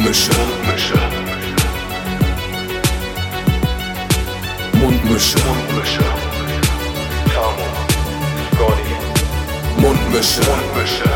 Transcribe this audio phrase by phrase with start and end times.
[0.00, 0.32] Mundmische.
[4.72, 5.38] Mundmische.
[5.44, 6.04] Mundmische.
[7.34, 7.66] Tamo.
[8.54, 8.94] Scotty.
[9.76, 10.40] Mundmische.
[10.40, 11.10] Mundmische.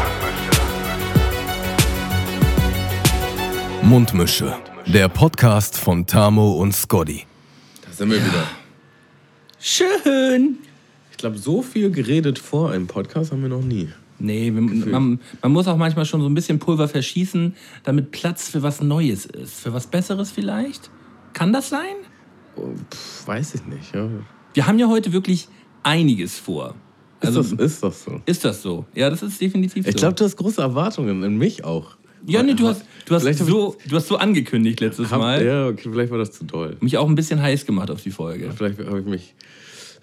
[3.82, 4.54] Mundmische.
[4.84, 7.24] Der Podcast von Tamo und Scotty.
[7.86, 8.46] Da sind wir wieder.
[9.58, 10.58] Schön.
[11.10, 13.88] Ich glaube, so viel geredet vor einem Podcast haben wir noch nie.
[14.24, 17.54] Nee, man, man muss auch manchmal schon so ein bisschen Pulver verschießen,
[17.84, 19.60] damit Platz für was Neues ist.
[19.60, 20.90] Für was Besseres vielleicht?
[21.32, 21.94] Kann das sein?
[22.56, 22.68] Oh,
[23.26, 23.94] weiß ich nicht.
[23.94, 24.08] Ja.
[24.54, 25.48] Wir haben ja heute wirklich
[25.82, 26.74] einiges vor.
[27.20, 28.20] Ist, Also, das, ist das so?
[28.26, 28.84] ist das so?
[28.94, 29.98] Ja, das ist definitiv Ich so.
[29.98, 31.96] glaube, du hast große Erwartungen in mich auch.
[32.26, 35.44] ja, nee, du hast, du, hast Vielleicht so, du hast so angekündigt letztes Hab, Mal.
[35.44, 36.76] ja, okay, vielleicht war das zu doll.
[36.80, 38.52] Mich auch ein bisschen heiß gemacht auf die Folge.
[38.56, 39.34] Vielleicht habe ich mich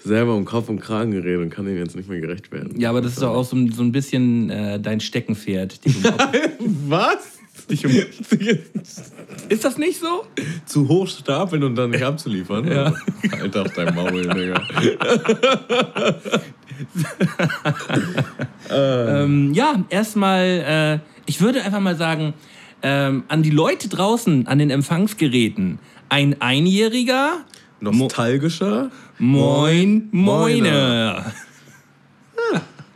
[0.04, 2.80] selber um Kopf und Kragen geredet und kann dem jetzt nicht mehr gerecht werden.
[2.80, 5.84] Ja, aber das ist doch auch so, ein- so ein bisschen äh, dein Steckenpferd.
[5.86, 7.38] dich um Was?
[7.70, 7.92] dich um-
[9.50, 10.23] ist das nicht so?
[10.66, 12.67] zu hoch stapeln und dann nicht abzuliefern?
[12.67, 12.94] Ja.
[13.40, 14.62] Alter, auf dein Maul, Digga.
[18.70, 22.34] Ähm, ja, erstmal, äh, ich würde einfach mal sagen,
[22.81, 27.44] ähm, an die Leute draußen, an den Empfangsgeräten, ein Einjähriger,
[27.82, 28.92] Nostalgischer?
[29.20, 31.34] moin, moine.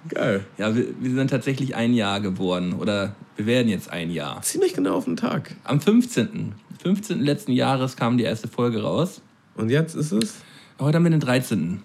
[0.08, 0.46] Geil.
[0.58, 4.42] Ja, wir, wir sind tatsächlich ein Jahr geworden oder wir werden jetzt ein Jahr.
[4.44, 5.56] Ziemlich genau auf den Tag.
[5.64, 6.54] Am 15.
[6.84, 7.20] 15.
[7.22, 9.22] letzten Jahres kam die erste Folge raus.
[9.56, 10.36] Und jetzt ist es,
[10.78, 11.82] Heute haben wir den 13.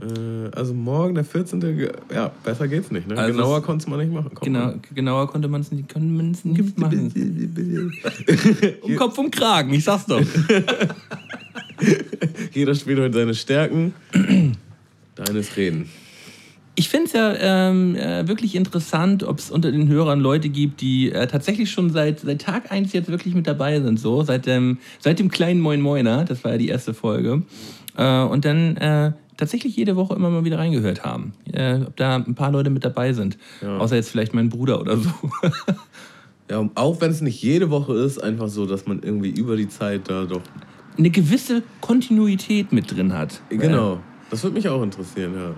[0.00, 1.60] äh, also morgen, der 14.
[1.60, 3.06] ge- Ja, besser geht's nicht.
[3.08, 3.16] Ne?
[3.16, 4.30] Also Genauer konnte man nicht machen.
[4.34, 7.92] Kommt Genau, genauer konnte man es nicht, nicht machen.
[8.82, 10.20] Um Kopf und Kragen, ich sag's doch.
[12.52, 13.94] Jeder spielt heute seine Stärken.
[15.14, 15.88] Deines Reden.
[16.76, 17.34] Ich finde es ja
[17.68, 21.90] ähm, äh, wirklich interessant, ob es unter den Hörern Leute gibt, die äh, tatsächlich schon
[21.90, 24.00] seit, seit Tag 1 jetzt wirklich mit dabei sind.
[24.00, 27.42] So, seit dem, seit dem kleinen Moin Moiner, das war ja die erste Folge.
[27.98, 31.32] Äh, und dann äh, tatsächlich jede Woche immer mal wieder reingehört haben.
[31.52, 33.38] Äh, ob da ein paar Leute mit dabei sind.
[33.62, 35.10] Außer jetzt vielleicht mein Bruder oder so.
[36.50, 39.68] Ja, auch wenn es nicht jede Woche ist, einfach so, dass man irgendwie über die
[39.68, 40.40] Zeit da doch.
[40.98, 43.40] Eine gewisse Kontinuität mit drin hat.
[43.50, 44.00] Genau.
[44.30, 45.54] Das würde mich auch interessieren, ja.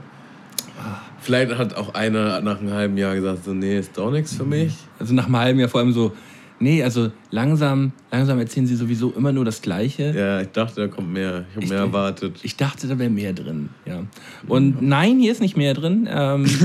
[1.21, 4.45] Vielleicht hat auch einer nach einem halben Jahr gesagt, so, nee, ist doch nichts für
[4.45, 4.77] mich.
[4.99, 6.13] Also nach einem halben Jahr vor allem so,
[6.63, 10.15] nee, also langsam, langsam erzählen sie sowieso immer nur das Gleiche.
[10.17, 11.45] Ja, ich dachte, da kommt mehr.
[11.51, 12.37] Ich habe mehr erwartet.
[12.43, 13.69] Ich dachte, da wäre mehr drin.
[13.85, 14.05] Ja.
[14.47, 16.09] Und nein, hier ist nicht mehr drin.
[16.11, 16.47] Ähm,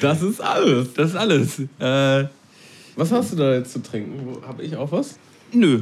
[0.00, 0.92] Das ist alles.
[0.94, 1.58] das ist alles.
[1.80, 2.28] Äh,
[2.94, 4.36] Was hast du da jetzt zu trinken?
[4.46, 5.18] Habe ich auch was?
[5.52, 5.80] nö.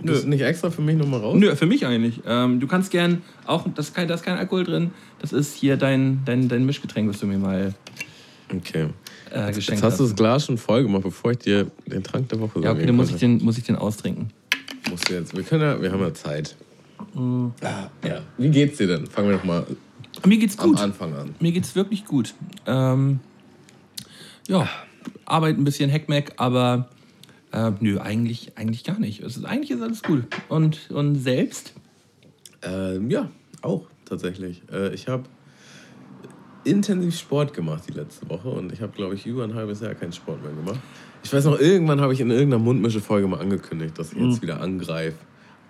[0.00, 1.36] Bist du nicht extra für mich nochmal raus?
[1.38, 2.20] Nö, für mich eigentlich.
[2.26, 4.90] Ähm, du kannst gern auch, das ist kein, da ist kein Alkohol drin.
[5.20, 7.74] Das ist hier dein, dein, dein Mischgetränk, was du mir mal
[8.52, 8.88] Okay.
[9.34, 12.28] Äh, geschenkt Jetzt hast du das Glas schon voll gemacht, bevor ich dir den Trank
[12.28, 14.30] der Woche Ja, okay, dann muss ich den, muss ich den austrinken.
[14.90, 15.36] Musst du jetzt.
[15.36, 16.56] Wir, können ja, wir haben ja Zeit.
[17.14, 17.52] Mhm.
[17.62, 18.20] Ah, ja.
[18.38, 19.06] Wie geht's dir denn?
[19.06, 19.66] Fangen wir doch mal
[20.24, 20.80] Mir geht's am gut.
[20.80, 21.34] Anfang an.
[21.40, 22.34] Mir geht's wirklich gut.
[22.66, 23.20] Ähm,
[24.46, 24.68] ja,
[25.24, 26.88] Arbeit ein bisschen Heckmeck, aber
[27.52, 29.20] äh, nö, eigentlich, eigentlich gar nicht.
[29.20, 30.24] Es ist, eigentlich ist alles gut.
[30.48, 31.72] Und, und selbst?
[32.62, 33.30] Ähm, ja,
[33.62, 34.62] auch tatsächlich.
[34.72, 35.24] Äh, ich habe
[36.64, 39.94] intensiv Sport gemacht die letzte Woche und ich habe, glaube ich, über ein halbes Jahr
[39.94, 40.80] keinen Sport mehr gemacht.
[41.22, 44.30] Ich weiß noch, irgendwann habe ich in irgendeiner Mundmische-Folge mal angekündigt, dass ich Mhm.
[44.30, 45.16] jetzt wieder angreife.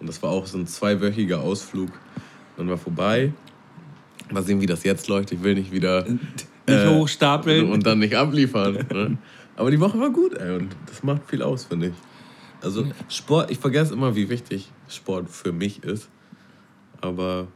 [0.00, 1.90] Und das war auch so ein zweiwöchiger Ausflug.
[2.56, 3.32] Dann war vorbei.
[4.32, 5.32] Mal sehen, wie das jetzt läuft.
[5.32, 7.70] Ich will nicht wieder Nicht Äh, hochstapeln.
[7.70, 8.78] und dann nicht abliefern.
[8.92, 9.18] Ne?
[9.56, 11.92] Aber die Woche war gut, ey, und das macht viel aus, finde ich.
[12.62, 16.08] Also Sport, ich vergesse immer, wie wichtig Sport für mich ist.
[17.00, 17.46] Aber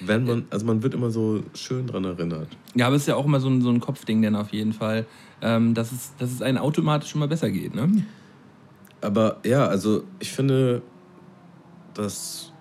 [0.00, 2.48] wenn man, also man wird immer so schön dran erinnert.
[2.74, 4.72] Ja, aber es ist ja auch immer so ein, so ein Kopfding, denn auf jeden
[4.72, 5.06] Fall,
[5.42, 7.74] ähm, dass, es, dass es einem automatisch immer besser geht.
[7.74, 8.04] Ne?
[9.00, 10.82] Aber ja, also ich finde,
[11.94, 12.52] das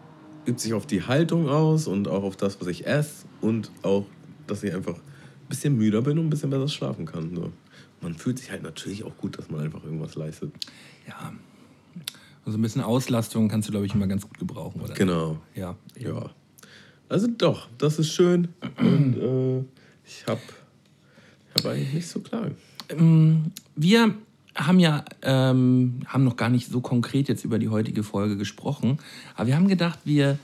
[0.45, 4.05] übt sich auf die Haltung aus und auch auf das, was ich esse und auch,
[4.47, 7.35] dass ich einfach ein bisschen müder bin und ein bisschen besser schlafen kann.
[7.35, 7.51] So.
[8.01, 10.51] Man fühlt sich halt natürlich auch gut, dass man einfach irgendwas leistet.
[11.07, 11.33] Ja.
[12.45, 14.93] Also ein bisschen Auslastung kannst du, glaube ich, immer ganz gut gebrauchen, oder?
[14.93, 15.37] Genau.
[15.55, 15.75] Ja.
[15.97, 16.31] Ja.
[17.09, 18.49] Also doch, das ist schön.
[18.77, 19.63] Und äh,
[20.05, 20.39] ich habe
[21.55, 22.55] hab eigentlich nichts zu klagen.
[22.89, 24.13] Ähm, Wir
[24.55, 28.99] haben ja ähm, haben noch gar nicht so konkret jetzt über die heutige Folge gesprochen,
[29.35, 30.37] aber wir haben gedacht, wir,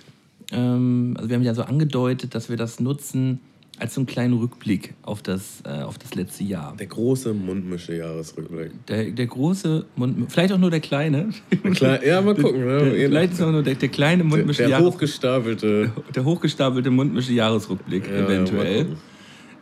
[0.51, 3.41] ähm, also wir haben ja so angedeutet, dass wir das nutzen
[3.80, 6.75] als so einen kleinen Rückblick auf das, äh, auf das letzte Jahr.
[6.77, 8.86] Der große Mundmische-Jahresrückblick.
[8.88, 11.30] Der, der große Mund, vielleicht auch nur der kleine.
[11.74, 12.66] Klar, ja, mal gucken.
[12.66, 12.77] Ne?
[12.77, 15.92] Der, vielleicht ist auch nur der, der kleine der, Mundmische der hochgestapelte.
[16.13, 18.88] der hochgestapelte Mundmische Jahresrückblick Ja, eventuell.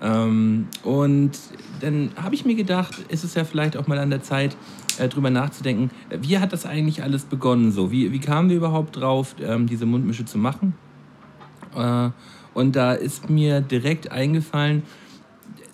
[0.01, 1.31] Ähm, und
[1.79, 4.55] dann habe ich mir gedacht, ist es ja vielleicht auch mal an der Zeit,
[4.99, 5.89] äh, drüber nachzudenken,
[6.21, 7.91] wie hat das eigentlich alles begonnen so?
[7.91, 10.75] Wie, wie kamen wir überhaupt drauf, ähm, diese Mundmische zu machen?
[11.75, 12.09] Äh,
[12.53, 14.83] und da ist mir direkt eingefallen,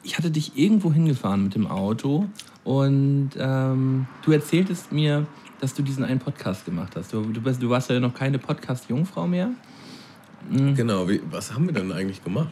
[0.04, 2.26] ich hatte dich irgendwo hingefahren mit dem Auto
[2.64, 5.28] und ähm, du erzähltest mir,
[5.60, 7.14] dass du diesen einen Podcast gemacht hast.
[7.14, 9.52] Du, du, bist, du warst ja noch keine Podcast-Jungfrau mehr.
[10.50, 10.76] Mhm.
[10.76, 12.50] Genau, wie, was haben wir denn eigentlich gemacht?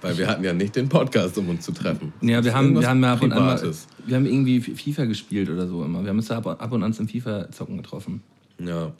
[0.00, 2.12] Weil wir hatten ja nicht den Podcast, um uns zu treffen.
[2.20, 3.74] Ja, wir haben, wir haben ja ab und an
[4.06, 6.02] wir haben irgendwie FIFA gespielt oder so immer.
[6.02, 8.22] Wir haben uns da ab, ab und an zum FIFA-Zocken getroffen.
[8.58, 8.92] Ja.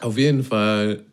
[0.00, 1.04] Auf jeden Fall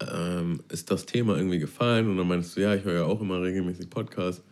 [0.00, 3.20] ähm, ist das Thema irgendwie gefallen und dann meinst du, ja, ich höre ja auch
[3.20, 4.42] immer regelmäßig Podcasts.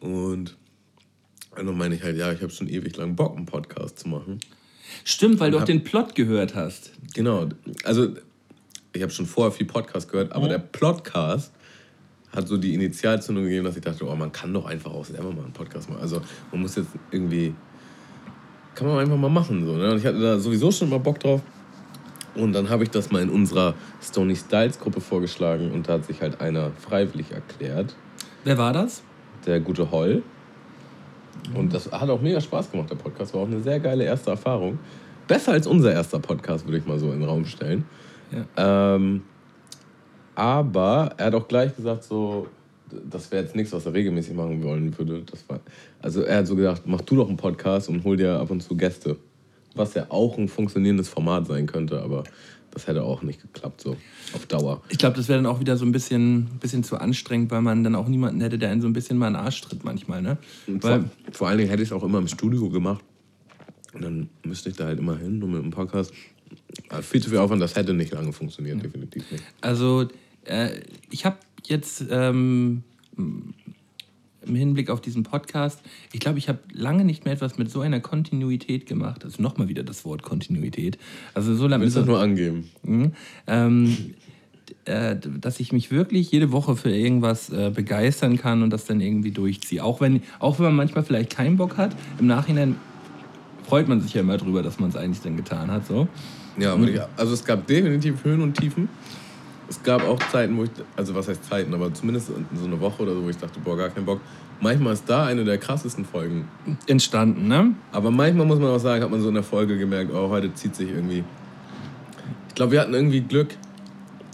[0.00, 0.56] Und
[1.56, 4.40] dann meine ich halt, ja, ich habe schon ewig lang Bock, einen Podcast zu machen.
[5.04, 6.92] Stimmt, weil und du auch den Plot gehört hast.
[7.14, 7.48] Genau,
[7.84, 8.14] also
[8.92, 10.58] ich habe schon vorher viel Podcast gehört, aber ja.
[10.58, 11.52] der Podcast
[12.30, 15.32] hat so die Initialzündung gegeben, dass ich dachte, oh, man kann doch einfach auch selber
[15.32, 16.00] mal einen Podcast machen.
[16.00, 17.54] Also man muss jetzt irgendwie,
[18.74, 19.66] kann man einfach mal machen.
[19.66, 19.90] So, ne?
[19.92, 21.42] Und ich hatte da sowieso schon mal Bock drauf.
[22.34, 26.06] Und dann habe ich das mal in unserer Stony Styles Gruppe vorgeschlagen und da hat
[26.06, 27.94] sich halt einer freiwillig erklärt.
[28.44, 29.02] Wer war das?
[29.46, 30.22] Der gute Holl.
[31.54, 33.34] Und das hat auch mega Spaß gemacht, der Podcast.
[33.34, 34.78] War auch eine sehr geile erste Erfahrung.
[35.28, 37.84] Besser als unser erster Podcast, würde ich mal so in den Raum stellen.
[38.30, 38.94] Ja.
[38.94, 39.22] Ähm,
[40.34, 42.46] aber er hat auch gleich gesagt, so,
[43.10, 45.22] das wäre jetzt nichts, was er regelmäßig machen wollen würde.
[45.48, 45.60] War,
[46.00, 48.62] also er hat so gedacht, mach du doch einen Podcast und hol dir ab und
[48.62, 49.16] zu Gäste.
[49.74, 52.24] Was ja auch ein funktionierendes Format sein könnte, aber
[52.72, 53.96] das hätte auch nicht geklappt, so
[54.34, 54.82] auf Dauer.
[54.88, 57.84] Ich glaube, das wäre dann auch wieder so ein bisschen, bisschen zu anstrengend, weil man
[57.84, 60.22] dann auch niemanden hätte, der einen so ein bisschen mal in den Arsch tritt manchmal.
[60.22, 60.38] Ne?
[60.66, 63.04] Weil, vor, vor allen Dingen hätte ich es auch immer im Studio gemacht.
[63.92, 66.12] Und dann müsste ich da halt immer hin, nur mit einem Podcast.
[66.88, 68.82] Aber viel zu viel Aufwand, das hätte nicht lange funktioniert, ja.
[68.82, 69.44] definitiv nicht.
[69.60, 70.08] Also,
[70.44, 70.70] äh,
[71.10, 71.36] ich habe
[71.66, 72.82] jetzt ähm,
[74.46, 75.80] im Hinblick auf diesen Podcast,
[76.12, 79.24] ich glaube, ich habe lange nicht mehr etwas mit so einer Kontinuität gemacht.
[79.24, 80.98] Also nochmal wieder das Wort Kontinuität.
[81.34, 81.84] Also so lange.
[81.84, 82.70] Willst du nur angeben?
[82.82, 83.10] Mh,
[83.46, 84.14] ähm,
[84.84, 89.00] äh, dass ich mich wirklich jede Woche für irgendwas äh, begeistern kann und das dann
[89.00, 89.82] irgendwie durchziehe.
[89.82, 92.76] Auch wenn, auch wenn man manchmal vielleicht keinen Bock hat, im Nachhinein
[93.64, 95.86] freut man sich ja immer drüber, dass man es eigentlich dann getan hat.
[95.86, 96.08] So.
[96.58, 96.98] Ja, mhm.
[97.16, 98.88] also es gab definitiv Höhen und Tiefen
[99.72, 103.02] es gab auch Zeiten, wo ich, also was heißt Zeiten, aber zumindest so eine Woche
[103.02, 104.20] oder so, wo ich dachte, boah, gar keinen Bock.
[104.60, 106.46] Manchmal ist da eine der krassesten Folgen
[106.86, 107.74] entstanden, ne?
[107.90, 110.52] Aber manchmal muss man auch sagen, hat man so in der Folge gemerkt, oh, heute
[110.52, 111.24] zieht sich irgendwie.
[112.48, 113.56] Ich glaube, wir hatten irgendwie Glück,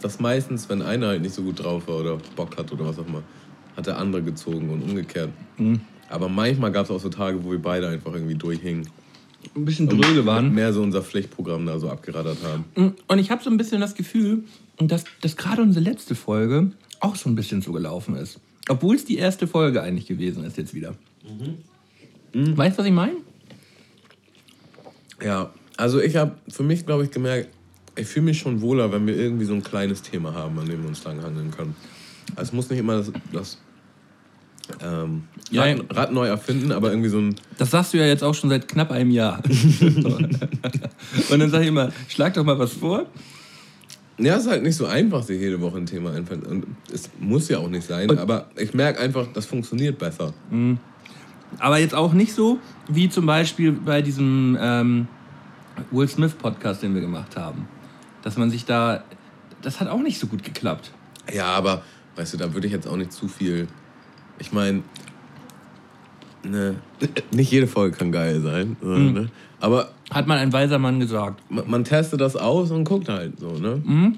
[0.02, 2.98] dass meistens, wenn einer halt nicht so gut drauf war oder Bock hat oder was
[2.98, 3.22] auch immer,
[3.76, 5.30] hat der andere gezogen und umgekehrt.
[5.56, 5.80] Mhm.
[6.10, 8.88] Aber manchmal gab es auch so Tage, wo wir beide einfach irgendwie durchhingen
[9.54, 10.52] ein bisschen dröge waren.
[10.52, 12.64] Mehr so unser Pflichtprogramm da so abgeraddert haben.
[12.74, 14.42] Mm, und ich habe so ein bisschen das Gefühl,
[14.86, 16.70] dass, dass gerade unsere letzte Folge
[17.00, 18.38] auch so ein bisschen so gelaufen ist.
[18.68, 20.94] Obwohl es die erste Folge eigentlich gewesen ist jetzt wieder.
[21.24, 21.58] Mhm.
[22.40, 22.56] Mhm.
[22.56, 23.16] Weißt du, was ich meine?
[25.22, 27.48] Ja, also ich habe für mich, glaube ich, gemerkt,
[27.96, 30.82] ich fühle mich schon wohler, wenn wir irgendwie so ein kleines Thema haben, an dem
[30.82, 31.74] wir uns lang handeln können.
[32.36, 33.58] Also es muss nicht immer das, das
[34.82, 37.34] ähm, ja, Rad, Rad, neu erfinden, aber irgendwie so ein.
[37.56, 39.42] Das sagst du ja jetzt auch schon seit knapp einem Jahr.
[39.80, 43.06] und dann sag ich immer, schlag doch mal was vor.
[44.18, 46.42] Ja, es ist halt nicht so einfach, sich jede Woche ein Thema einfallen.
[46.42, 50.32] Und es muss ja auch nicht sein, und aber ich merke einfach, das funktioniert besser.
[50.50, 50.78] Mhm.
[51.58, 55.08] Aber jetzt auch nicht so, wie zum Beispiel bei diesem ähm,
[55.90, 57.66] Will Smith Podcast, den wir gemacht haben.
[58.22, 59.04] Dass man sich da.
[59.62, 60.92] Das hat auch nicht so gut geklappt.
[61.32, 61.82] Ja, aber
[62.16, 63.68] weißt du, da würde ich jetzt auch nicht zu viel
[64.38, 64.82] ich meine,
[66.44, 66.76] ne,
[67.32, 68.76] nicht jede Folge kann geil sein.
[68.80, 69.12] Mhm.
[69.12, 69.30] Ne?
[69.60, 69.90] Aber.
[70.10, 71.42] Hat mal ein weiser Mann gesagt.
[71.50, 73.82] Man, man, testet das aus und guckt halt so, ne?
[73.84, 74.16] Mhm.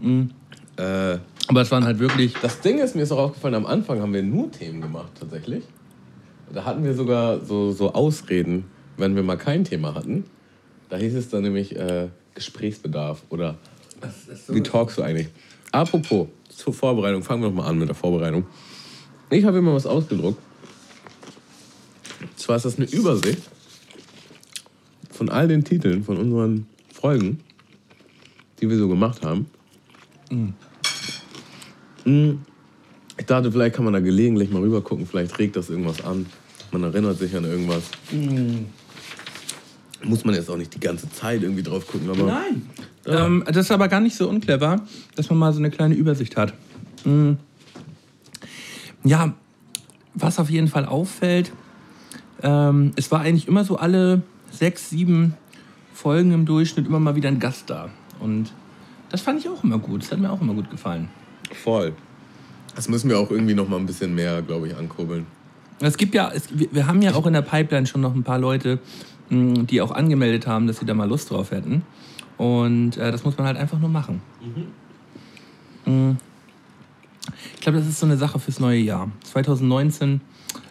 [0.00, 0.30] Mhm.
[0.76, 2.34] Äh, Aber es waren halt wirklich.
[2.40, 5.64] Das Ding ist, mir ist auch aufgefallen, am Anfang haben wir nur Themen gemacht, tatsächlich.
[6.52, 8.64] Da hatten wir sogar so, so Ausreden,
[8.96, 10.24] wenn wir mal kein Thema hatten.
[10.88, 13.56] Da hieß es dann nämlich äh, Gesprächsbedarf oder
[14.46, 15.28] so wie talkst du eigentlich?
[15.72, 18.46] Apropos, zur Vorbereitung, fangen wir doch mal an mit der Vorbereitung.
[19.28, 20.40] Ich habe immer was ausgedruckt.
[22.22, 23.42] Und zwar ist das eine Übersicht
[25.18, 27.40] von all den Titeln von unseren Folgen,
[28.60, 29.46] die wir so gemacht haben.
[32.04, 32.38] Mhm.
[33.18, 36.26] Ich dachte, vielleicht kann man da gelegentlich mal rüber gucken, vielleicht regt das irgendwas an.
[36.70, 37.82] Man erinnert sich an irgendwas.
[38.12, 38.66] Mhm.
[40.04, 42.24] Muss man jetzt auch nicht die ganze Zeit irgendwie drauf gucken, aber.
[42.24, 42.62] Nein!
[43.04, 43.26] Ja.
[43.26, 44.80] Ähm, das ist aber gar nicht so unclever,
[45.16, 46.54] dass man mal so eine kleine Übersicht hat.
[47.04, 47.38] Mhm.
[49.02, 49.34] Ja,
[50.14, 51.50] was auf jeden Fall auffällt,
[52.42, 55.34] ähm, es war eigentlich immer so alle sechs, sieben
[55.92, 57.88] Folgen im Durchschnitt immer mal wieder ein Gast da.
[58.20, 58.52] Und
[59.10, 60.02] das fand ich auch immer gut.
[60.02, 61.08] Das hat mir auch immer gut gefallen.
[61.52, 61.94] Voll.
[62.74, 65.26] Das müssen wir auch irgendwie noch mal ein bisschen mehr, glaube ich, ankurbeln.
[65.80, 68.38] Es gibt ja, es, wir haben ja auch in der Pipeline schon noch ein paar
[68.38, 68.78] Leute,
[69.30, 71.82] mh, die auch angemeldet haben, dass sie da mal Lust drauf hätten.
[72.36, 74.22] Und äh, das muss man halt einfach nur machen.
[75.84, 76.18] Mhm.
[77.54, 79.10] Ich glaube, das ist so eine Sache fürs neue Jahr.
[79.24, 80.20] 2019.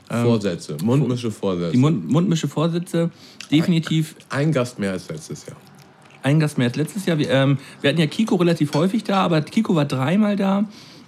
[0.10, 1.72] ähm, Vorsätze, Mundmische Vorsätze.
[1.72, 3.12] Die Mund, Mundmische Vorsitze,
[3.52, 5.58] definitiv Ein Gast mehr als letztes Jahr.
[6.24, 7.18] ein Gast mehr als letztes Jahr.
[7.18, 10.66] Wir, ähm, wir hatten ja Kiko relativ häufig da, aber Kiko war dreimal da.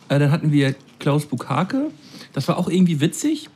[0.08, 1.92] Äh, dann hatten wir Klaus Bukake.
[2.34, 3.50] Das war auch irgendwie witzig,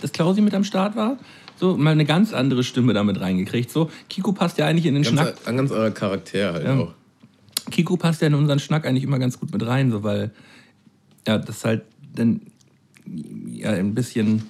[0.00, 1.18] dass Klausi mit am Start war.
[1.56, 3.70] So, mal eine ganz andere Stimme damit reingekriegt.
[3.70, 5.26] So, Kiko passt ja eigentlich in den Schnack.
[5.36, 6.78] Ganz, ein ganz anderer Charakter halt Ja.
[6.78, 6.94] auch.
[7.70, 10.30] Kiko passt ja in unseren Schnack eigentlich immer ganz gut mit rein, so weil
[11.28, 11.82] ja, das halt
[12.14, 12.40] dann
[13.46, 14.48] ja, ein bisschen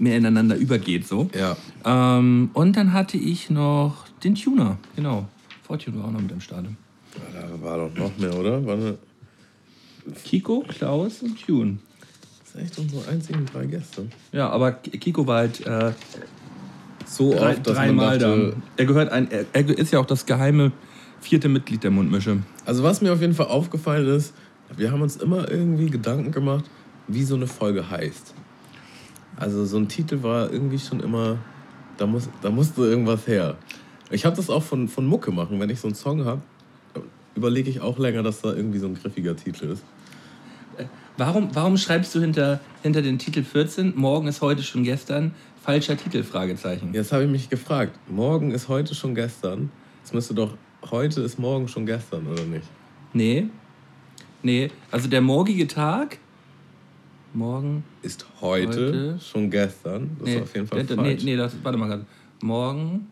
[0.00, 1.06] mehr ineinander übergeht.
[1.06, 1.28] So.
[1.38, 1.56] Ja.
[1.84, 5.26] Ähm, und dann hatte ich noch den Tuner, genau.
[5.62, 6.66] Fortune war auch noch mit am Start.
[7.32, 8.56] Da war doch noch mehr, oder?
[8.56, 8.98] Eine,
[10.24, 11.78] Kiko, Klaus und Tune.
[12.42, 14.06] das sind echt unsere einzigen drei Gäste.
[14.32, 15.92] Ja, aber Kiko war halt äh,
[17.06, 18.36] So drei, oft, dass dreimal man da.
[18.36, 20.72] dachte, Er gehört ein, er, er ist ja auch das geheime
[21.20, 22.38] vierte Mitglied der Mundmische.
[22.64, 24.32] Also was mir auf jeden Fall aufgefallen ist,
[24.76, 26.64] wir haben uns immer irgendwie Gedanken gemacht,
[27.08, 28.34] wie so eine Folge heißt.
[29.40, 31.38] Also so ein Titel war irgendwie schon immer,
[31.96, 33.56] da, muss, da musste irgendwas her.
[34.10, 36.42] Ich habe das auch von, von Mucke machen, wenn ich so einen Song habe,
[37.34, 39.82] überlege ich auch länger, dass da irgendwie so ein griffiger Titel ist.
[41.16, 45.96] Warum, warum schreibst du hinter, hinter den Titel 14, morgen ist heute schon gestern, falscher
[45.96, 46.92] Titel, Fragezeichen?
[46.92, 49.70] Jetzt habe ich mich gefragt, morgen ist heute schon gestern.
[50.04, 50.54] Es müsste doch,
[50.90, 52.66] heute ist morgen schon gestern, oder nicht?
[53.14, 53.46] Nee.
[54.42, 56.18] Nee, also der morgige Tag,
[57.34, 59.18] morgen, Ist heute, Heute?
[59.20, 60.10] schon gestern?
[60.18, 61.24] Das nee, ist auf jeden Fall nee, falsch.
[61.24, 62.06] nee, das, warte mal gerade.
[62.42, 63.06] Morgen,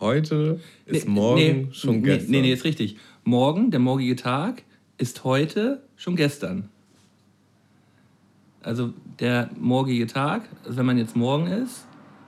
[0.00, 2.30] Heute ist nee, morgen nee, schon nee, gestern.
[2.30, 2.96] Nee, nee, ist richtig.
[3.24, 4.62] Morgen, der morgige Tag,
[4.98, 6.68] ist heute schon gestern.
[8.62, 11.86] Also der morgige Tag, also wenn man jetzt morgen ist,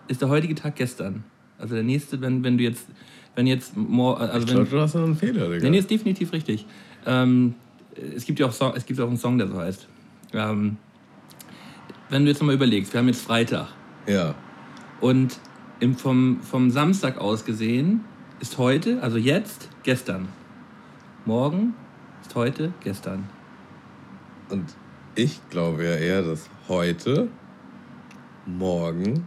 [0.08, 1.24] ist der heutige Tag gestern.
[1.58, 2.86] Also der nächste, wenn, wenn du jetzt,
[3.34, 5.64] wenn jetzt, also Ich wenn, glaube, du hast einen Fehler, Digga.
[5.64, 6.66] Nee, nee, ist definitiv richtig.
[7.04, 7.54] Ähm,
[8.14, 9.88] es, gibt ja auch es gibt auch einen Song, der so heißt.
[10.32, 10.76] Ähm,
[12.08, 13.68] wenn du jetzt nochmal überlegst, wir haben jetzt Freitag
[14.06, 14.34] Ja.
[15.00, 15.38] und
[15.80, 18.04] im, vom, vom Samstag aus gesehen
[18.40, 20.28] ist heute, also jetzt, gestern.
[21.24, 21.74] Morgen
[22.22, 23.28] ist heute, gestern.
[24.48, 24.64] Und
[25.14, 27.28] ich glaube ja eher, dass heute,
[28.46, 29.26] morgen,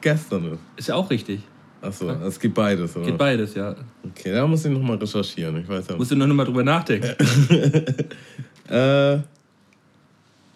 [0.00, 0.60] gestern ist.
[0.76, 1.42] Ist ja auch richtig.
[1.82, 3.06] Achso, es gibt beides, oder?
[3.06, 3.74] Geht beides, ja.
[4.04, 5.56] Okay, da muss ich nochmal recherchieren.
[5.58, 5.96] Ich weiß ja.
[5.96, 7.14] Musst du noch mal drüber nachdenken.
[8.70, 9.18] Äh,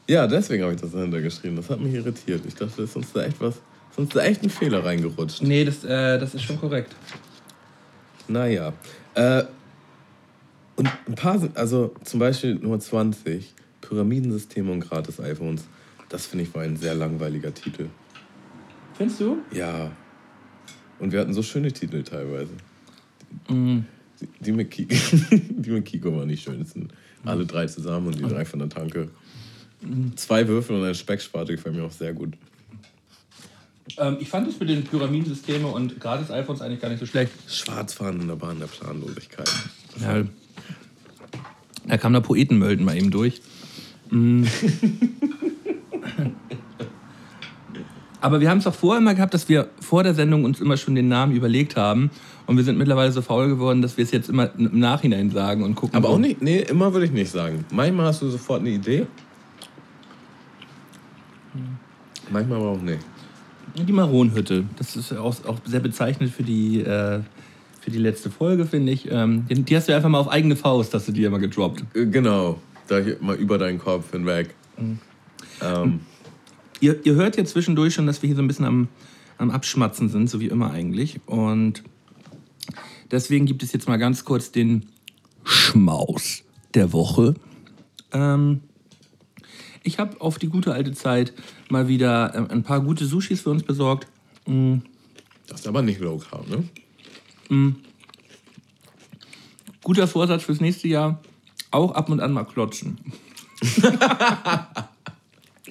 [0.07, 1.57] ja, deswegen habe ich das dahinter geschrieben.
[1.57, 2.43] Das hat mich irritiert.
[2.47, 3.57] Ich dachte, ist uns da echt was.
[3.91, 5.43] Ist uns da echt ein Fehler reingerutscht.
[5.43, 6.95] Nee, das, äh, das ist schon korrekt.
[8.29, 8.73] Naja.
[9.15, 9.43] Äh,
[10.77, 15.65] und ein paar sind, also zum Beispiel Nummer 20, Pyramidensysteme und Gratis-iPhones.
[16.09, 17.89] Das finde ich war ein sehr langweiliger Titel.
[18.97, 19.39] Findest du?
[19.53, 19.91] Ja.
[21.05, 22.49] Und wir hatten so schöne Titel teilweise.
[23.51, 23.85] Mhm.
[24.23, 24.87] Die, die, mit, Ki
[25.31, 26.89] die mit Kiko waren die schönsten.
[27.27, 29.11] Alle drei zusammen und die drei von der Tanke.
[30.17, 32.33] Zwei Würfel und ein Specksparte gefällt mir auch sehr gut.
[33.99, 37.33] Ähm, ich fand es mit den Pyramidensystemen und gratis iPhones eigentlich gar nicht so schlecht.
[37.49, 39.53] Schwarzfahren in der Bahn der Planlosigkeit.
[40.01, 40.25] Ja.
[41.87, 43.43] Da kam der Poetenmölden mal eben durch.
[44.09, 44.45] Mm.
[48.25, 50.79] Aber wir haben es auch vorher immer gehabt, dass wir vor der Sendung uns immer
[50.79, 52.11] schon den Namen überlegt haben.
[52.47, 55.63] Und wir sind mittlerweile so faul geworden, dass wir es jetzt immer im Nachhinein sagen
[55.63, 55.95] und gucken.
[55.95, 57.67] Aber auch nicht, nee, immer würde ich nicht sagen.
[57.71, 59.07] Manchmal hast du sofort eine Idee.
[62.31, 63.01] Manchmal aber auch nicht.
[63.77, 64.65] Die Maronhütte.
[64.79, 67.21] Das ist auch, auch sehr bezeichnend für die, äh,
[67.83, 69.07] für die letzte Folge, finde ich.
[69.11, 71.85] Ähm, die, hast du einfach mal auf eigene Faust, hast du die immer gedroppt.
[71.95, 74.55] Äh, Genau, da mal über deinen Kopf hinweg.
[75.61, 76.01] Ähm,
[76.85, 78.89] Ihr, ihr hört ja zwischendurch schon, dass wir hier so ein bisschen am,
[79.39, 81.19] am Abschmatzen sind, so wie immer eigentlich.
[81.25, 81.83] Und
[83.11, 84.85] deswegen gibt es jetzt mal ganz kurz den
[85.45, 86.43] Schmaus
[86.75, 87.37] der Woche.
[88.13, 88.61] Ähm,
[89.83, 91.33] ich habe auf die gute alte Zeit
[91.71, 94.07] mal wieder äh, ein paar gute Sushis für uns besorgt.
[94.47, 94.81] Mm,
[95.47, 96.65] das ist aber nicht low carb, ne?
[99.83, 101.23] Guter Vorsatz fürs nächste Jahr.
[101.71, 102.99] Auch ab und an mal klotzen.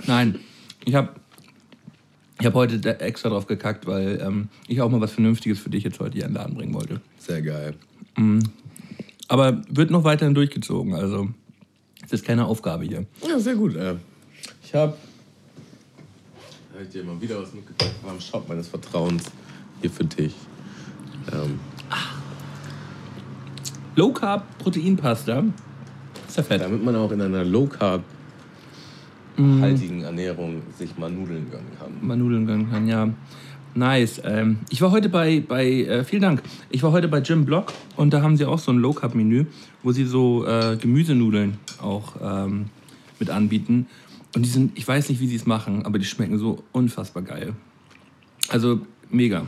[0.07, 0.39] Nein,
[0.85, 1.09] ich habe
[2.39, 5.83] ich hab heute extra drauf gekackt, weil ähm, ich auch mal was Vernünftiges für dich
[5.83, 6.99] jetzt heute hier in den Laden bringen wollte.
[7.17, 7.75] Sehr geil.
[9.27, 11.29] Aber wird noch weiterhin durchgezogen, also
[12.05, 13.05] es ist keine Aufgabe hier.
[13.27, 13.75] Ja, sehr gut.
[13.75, 13.95] Äh.
[14.63, 14.97] Ich habe
[16.73, 19.23] hab ich dir mal wieder was mitgebracht beim Shop meines Vertrauens
[19.81, 20.35] hier für dich.
[21.31, 21.59] Ähm,
[23.95, 25.43] Low Carb Proteinpasta
[26.27, 26.61] Ist ja fett.
[26.61, 28.03] Damit man auch in einer Low Carb
[29.37, 29.61] Mhm.
[29.61, 32.07] haltigen Ernährung sich mal Nudeln gönnen kann.
[32.07, 33.09] mal Nudeln gönnen kann, ja.
[33.75, 34.21] Nice.
[34.23, 36.43] Ähm, ich war heute bei, bei äh, vielen Dank.
[36.69, 39.15] Ich war heute bei Jim Block und da haben sie auch so ein Low Carb
[39.15, 39.45] Menü,
[39.81, 42.65] wo sie so äh, Gemüsenudeln auch ähm,
[43.19, 43.87] mit anbieten.
[44.35, 47.23] Und die sind, ich weiß nicht, wie sie es machen, aber die schmecken so unfassbar
[47.23, 47.53] geil.
[48.49, 49.45] Also mega.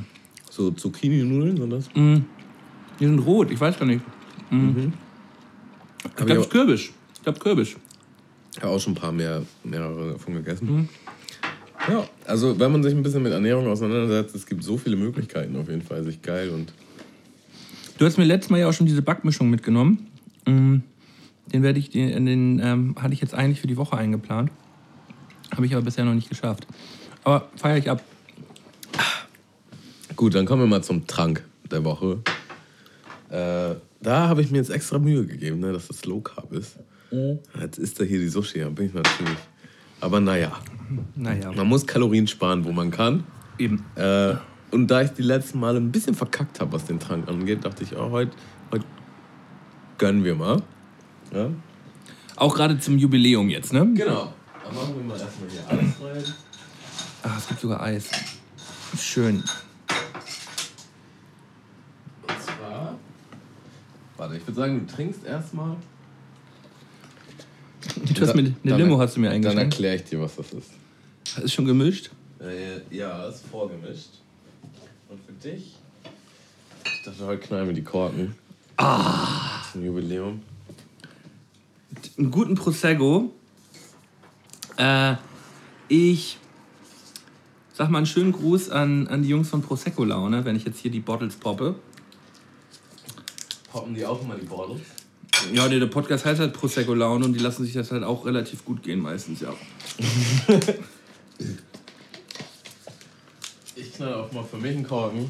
[0.50, 1.90] So Zucchini-Nudeln sind das?
[1.94, 4.02] Die sind rot, ich weiß gar nicht.
[4.50, 4.94] Mhm.
[6.06, 6.82] Ich glaube, ich es ist Kürbis.
[7.16, 7.76] Ich glaube, Kürbis.
[8.56, 10.90] Ich habe auch schon ein paar mehr, mehrere davon gegessen.
[11.90, 15.56] Ja, also wenn man sich ein bisschen mit Ernährung auseinandersetzt, es gibt so viele Möglichkeiten
[15.58, 16.74] auf jeden Fall, sich geil und
[17.98, 20.08] Du hast mir letztes Mal ja auch schon diese Backmischung mitgenommen.
[20.46, 20.78] Mm,
[21.54, 24.52] Den werde ich, den, den ähm, hatte ich jetzt eigentlich für die Woche eingeplant.
[25.52, 26.68] Habe ich aber bisher noch nicht geschafft.
[27.24, 28.04] Aber feiere ich ab.
[30.18, 32.20] Gut, dann kommen wir mal zum Trank der Woche.
[33.30, 36.78] Äh, da habe ich mir jetzt extra Mühe gegeben, ne, dass das Low Carb ist.
[37.60, 39.38] Jetzt ist da hier die Sushi, da bin ich natürlich.
[40.02, 40.52] Aber naja,
[41.16, 43.24] Naja, man muss Kalorien sparen, wo man kann.
[43.58, 43.84] eben.
[43.96, 44.36] Äh,
[44.72, 47.84] und da ich die letzten Male ein bisschen verkackt habe, was den Trank angeht, dachte
[47.84, 48.32] ich, oh, heute,
[48.72, 48.84] heute
[49.98, 50.62] gönnen wir mal.
[51.34, 51.50] Ja?
[52.36, 53.88] Auch gerade zum Jubiläum jetzt, ne?
[53.94, 54.34] Genau.
[54.64, 56.34] Dann machen wir mal erstmal hier alles rein.
[57.24, 58.10] Ach, es gibt sogar Eis.
[59.00, 59.36] Schön.
[62.28, 62.98] Und zwar.
[64.18, 65.78] Warte, ich würde sagen, du trinkst erstmal.
[67.96, 69.74] Du hast mir, eine Limo hast du mir Dann eingeschenkt.
[69.74, 70.72] erkläre ich dir, was das ist.
[71.36, 72.12] Das ist schon gemischt.
[72.40, 74.10] Äh, ja, ist vorgemischt.
[75.10, 75.76] Und für dich?
[76.84, 78.36] Ich dachte, heute knallen wir die Korken.
[78.78, 79.64] Ah!
[79.72, 80.42] Zum Jubiläum.
[82.18, 83.32] Einen guten Prosecco.
[84.78, 85.16] Äh,
[85.88, 86.38] ich
[87.74, 90.80] sag mal einen schönen Gruß an, an die Jungs von Prosecco Laune, wenn ich jetzt
[90.80, 91.76] hier die Bottles poppe.
[93.72, 94.82] Poppen die auch immer die Bottles?
[95.54, 98.26] Ja, nee, der Podcast heißt halt Prosecco Laune und die lassen sich das halt auch
[98.26, 99.54] relativ gut gehen meistens, ja.
[103.78, 105.30] Ich knall auch mal für mich einen Korken.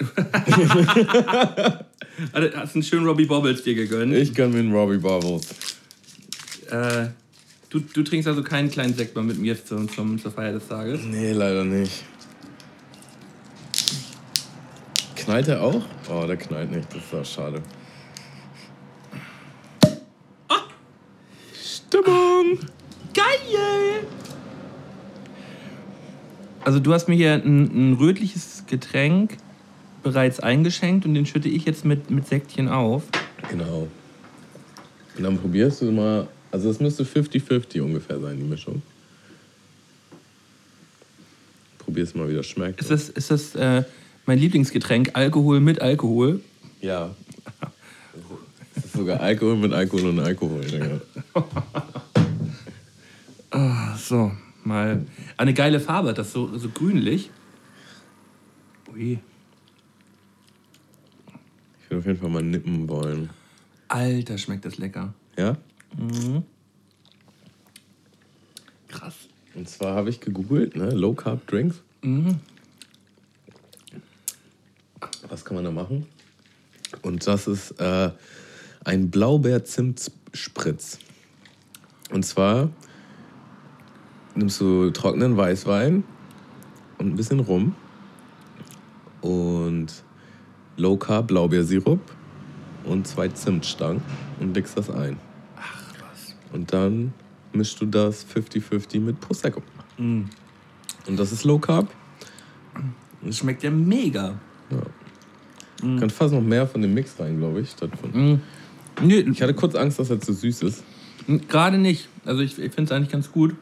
[2.32, 4.12] Also, hast einen schönen Robbie Bobbles dir gegönnt.
[4.14, 5.48] Ich gönn mir einen Robbie Bubbles.
[6.70, 7.08] Äh,
[7.70, 10.68] du, du trinkst also keinen kleinen Sekt mal mit mir zum, zum, zur Feier des
[10.68, 11.00] Tages.
[11.02, 12.04] Nee, leider nicht.
[15.16, 15.82] Knallt er auch?
[16.10, 16.88] Oh, der knallt nicht.
[16.90, 17.62] Das ist doch schade.
[23.14, 24.06] Geil!
[26.64, 29.36] Also du hast mir hier ein, ein rötliches Getränk
[30.02, 33.04] bereits eingeschenkt und den schütte ich jetzt mit, mit Sektchen auf.
[33.50, 33.88] Genau.
[35.16, 36.28] Und dann probierst du mal.
[36.52, 38.82] Also, es müsste 50-50 ungefähr sein, die Mischung.
[41.78, 42.80] Probier's mal, wie das schmeckt.
[42.80, 43.84] Ist das, ist das äh,
[44.26, 46.40] mein Lieblingsgetränk, Alkohol mit Alkohol?
[46.80, 47.14] Ja.
[48.76, 50.60] Es ist sogar Alkohol mit Alkohol und Alkohol.
[50.60, 51.00] Digga.
[53.62, 54.32] Ach so,
[54.64, 55.04] mal.
[55.36, 57.30] Eine geile Farbe, hat das so, so grünlich.
[58.90, 59.18] Ui.
[61.82, 63.28] Ich will auf jeden Fall mal nippen wollen.
[63.88, 65.12] Alter, schmeckt das lecker.
[65.36, 65.58] Ja?
[68.88, 69.14] Krass.
[69.54, 70.90] Und zwar habe ich gegoogelt, ne?
[70.90, 71.82] Low Carb Drinks.
[75.28, 76.06] Was kann man da machen?
[77.02, 78.10] Und das ist äh,
[78.84, 80.98] ein Blaubeer-Zimt-Spritz.
[82.10, 82.70] Und zwar
[84.40, 86.02] nimmst du trockenen Weißwein
[86.98, 87.74] und ein bisschen Rum
[89.20, 89.88] und
[90.76, 92.00] Low Carb Blaubeersirup
[92.84, 94.02] und zwei Zimtstangen
[94.40, 95.18] und legst das ein.
[95.56, 96.34] Ach was.
[96.52, 97.12] Und dann
[97.52, 99.62] mischst du das 50-50 mit Prosecco.
[99.98, 100.30] Und
[101.06, 101.88] das ist Low Carb.
[103.22, 104.34] Das schmeckt ja mega.
[105.82, 107.70] Ich kann fast noch mehr von dem Mix rein, glaube ich.
[107.70, 108.40] Statt von Mm.
[109.02, 110.84] Ich hatte kurz Angst, dass er zu süß ist.
[111.48, 112.08] gerade nicht.
[112.24, 113.54] Also ich, ich finde es eigentlich ganz gut.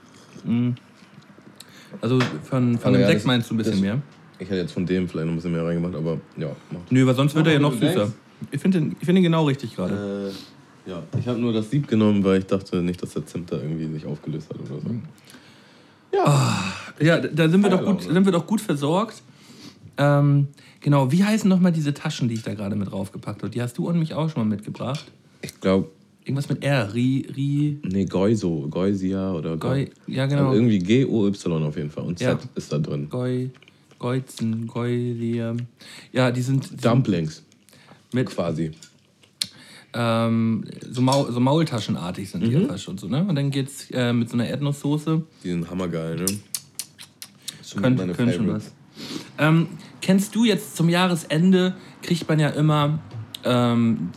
[0.45, 0.71] Mm.
[2.01, 4.01] Also von, von Aber dem ja, Sekt meinst du ein bisschen das- mehr?
[4.41, 6.55] Ich hätte jetzt von dem vielleicht noch ein bisschen mehr reingemacht, aber ja.
[6.71, 6.79] Mach.
[6.91, 7.87] Nö, weil sonst wird er ja noch süßer.
[7.95, 8.13] denkst.
[8.53, 10.33] Ich finde den, ich find den genau richtig gerade.
[10.87, 13.51] Äh, ja, ich habe nur das Sieb genommen, weil ich dachte nicht, dass der Zimt
[13.51, 14.91] da irgendwie sich aufgelöst hat oder so.
[16.13, 19.23] Ja, da- da sind wir, doch gut, sind wir doch gut versorgt.
[19.97, 20.49] Ähm,
[20.81, 23.51] genau, wie heißen nochmal diese Taschen, die ich da gerade mit draufgepackt habe?
[23.51, 25.05] Die hast du und mich auch schon mal mitgebracht.
[25.43, 25.91] Ich glaube,
[26.29, 26.93] Irgendwas mit R.
[26.93, 30.53] Ri, Ri, nee, Geuso, Geusia oder Goi, ja Also genau.
[30.53, 32.05] irgendwie G-O-Y auf jeden Fall.
[32.05, 32.39] Und Ja.
[32.39, 33.09] Z ist da drin.
[33.09, 33.49] Goi,
[33.99, 35.57] Geuzen, Geulier.
[36.13, 37.43] Ja, die sind, sind Dumplings
[38.13, 38.73] mit quasi.
[39.95, 43.25] ähm, so, Maul, so Maultaschenartig sind die ja fast schon so, ne?
[43.27, 45.23] Und dann geht's äh, mit so einer Erdnusssoße.
[45.43, 46.27] Die sind hammergeil, ne?
[47.67, 48.73] Schon Könnte meine könnt schon Favorites.
[49.39, 49.47] was.
[49.47, 49.67] Ähm,
[50.03, 52.99] kennst du jetzt zum Jahresende, kriegt man ja immer
[53.45, 54.11] ähm,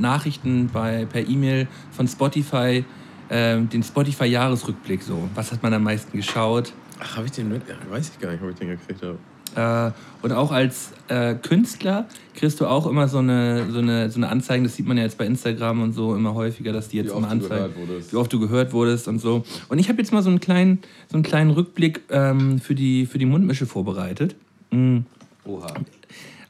[0.00, 2.84] Nachrichten bei, per E-Mail von Spotify,
[3.30, 5.28] ähm, den Spotify-Jahresrückblick so.
[5.34, 6.72] Was hat man am meisten geschaut?
[7.00, 7.62] Ach, habe ich den mit?
[7.90, 9.18] Weiß ich gar nicht, ob ich den gekriegt habe.
[9.54, 14.18] Äh, und auch als äh, Künstler kriegst du auch immer so eine, so, eine, so
[14.18, 16.98] eine Anzeigen, das sieht man ja jetzt bei Instagram und so immer häufiger, dass die
[16.98, 17.74] jetzt immer anzeigen,
[18.10, 19.44] wie oft du gehört wurdest und so.
[19.68, 23.06] Und ich habe jetzt mal so einen kleinen, so einen kleinen Rückblick ähm, für, die,
[23.06, 24.36] für die Mundmische vorbereitet.
[24.70, 25.04] Mhm.
[25.44, 25.74] Oha.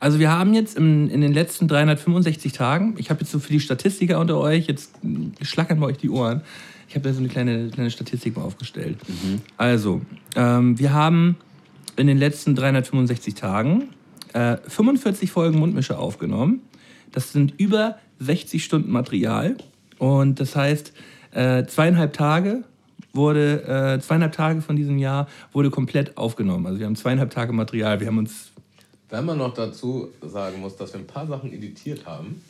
[0.03, 3.53] Also wir haben jetzt im, in den letzten 365 Tagen, ich habe jetzt so für
[3.53, 4.97] die Statistiker unter euch, jetzt
[5.43, 6.41] schlackern bei euch die Ohren,
[6.89, 8.99] ich habe da so eine kleine, kleine Statistik mal aufgestellt.
[9.57, 10.03] Also,
[10.35, 11.37] ähm, wir haben
[11.95, 13.91] in den letzten 365 Tagen
[14.33, 16.63] äh, 45 Folgen Mundmische aufgenommen.
[17.13, 19.57] Das sind über 60 Stunden Material.
[19.99, 20.93] Und das heißt,
[21.31, 22.65] äh, zweieinhalb Tage
[23.13, 26.67] wurde, äh, zweieinhalb Tage von diesem Jahr wurde komplett aufgenommen.
[26.67, 28.01] Also wir haben zweieinhalb Tage Material.
[28.01, 28.52] Wir haben uns
[29.13, 32.41] Wenn man noch dazu sagen muss, dass wir ein paar Sachen editiert haben,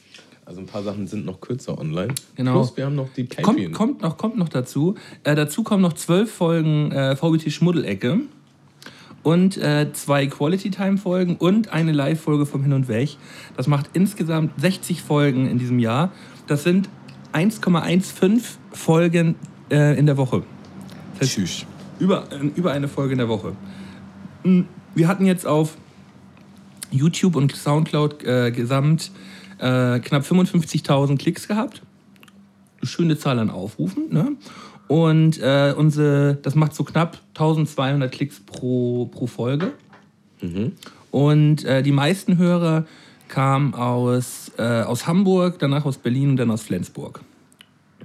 [0.47, 2.15] also ein paar Sachen sind noch kürzer online.
[2.37, 2.53] Genau.
[2.53, 3.73] Plus wir haben noch die Kommt, Patreon.
[3.73, 4.95] kommt, noch, kommt noch dazu.
[5.25, 8.21] Äh, dazu kommen noch zwölf Folgen äh, VBT Schmuddelecke
[9.25, 13.17] und äh, zwei Quality Time Folgen und eine Live-Folge vom Hin und Weg.
[13.57, 16.13] Das macht insgesamt 60 Folgen in diesem Jahr.
[16.47, 16.89] Das sind
[17.33, 19.35] 1,15 Folgen
[19.69, 20.45] äh, in der Woche.
[21.19, 21.67] Das heißt, Tschüss.
[21.99, 23.53] über, äh, über eine Folge in der Woche.
[24.45, 24.63] Mm,
[24.95, 25.77] Wir hatten jetzt auf
[26.93, 29.11] YouTube und Soundcloud äh, gesamt
[29.59, 31.83] äh, knapp 55.000 Klicks gehabt.
[32.83, 34.05] Schöne Zahl an Aufrufen.
[34.11, 34.33] Ne?
[34.89, 39.73] Und äh, unsere, das macht so knapp 1200 Klicks pro, pro Folge.
[41.11, 42.85] Und äh, die meisten Hörer
[43.29, 47.21] kamen aus, äh, aus Hamburg, danach aus Berlin und dann aus Flensburg.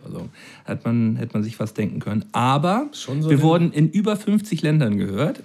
[0.06, 0.30] Also
[0.66, 2.26] hat man, hätte man sich fast denken können.
[2.32, 5.42] Aber so wir den- wurden in über 50 Ländern gehört.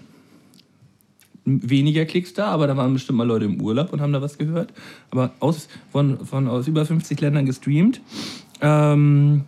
[1.45, 4.39] Weniger Klicks da, aber da waren bestimmt mal Leute im Urlaub und haben da was
[4.39, 4.73] gehört.
[5.11, 8.01] Aber aus, von, von aus über 50 Ländern gestreamt.
[8.61, 9.45] Ähm,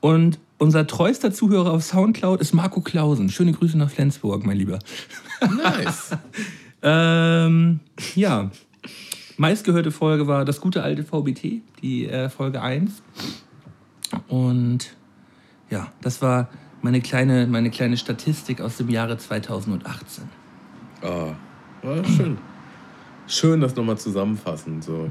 [0.00, 3.28] und unser treuester Zuhörer auf Soundcloud ist Marco Klausen.
[3.30, 4.78] Schöne Grüße nach Flensburg, mein Lieber.
[5.40, 6.10] Nice.
[6.80, 7.80] Ähm,
[8.14, 8.52] ja.
[9.36, 13.02] Meistgehörte Folge war das gute alte VBT, die äh, Folge 1.
[14.28, 14.94] Und
[15.70, 16.48] ja, das war
[16.82, 20.24] meine kleine, meine kleine Statistik aus dem Jahre 2018.
[21.02, 21.34] Ah,
[21.82, 22.38] war schön.
[23.26, 24.80] Schön, das nochmal zusammenfassen.
[24.82, 25.10] So.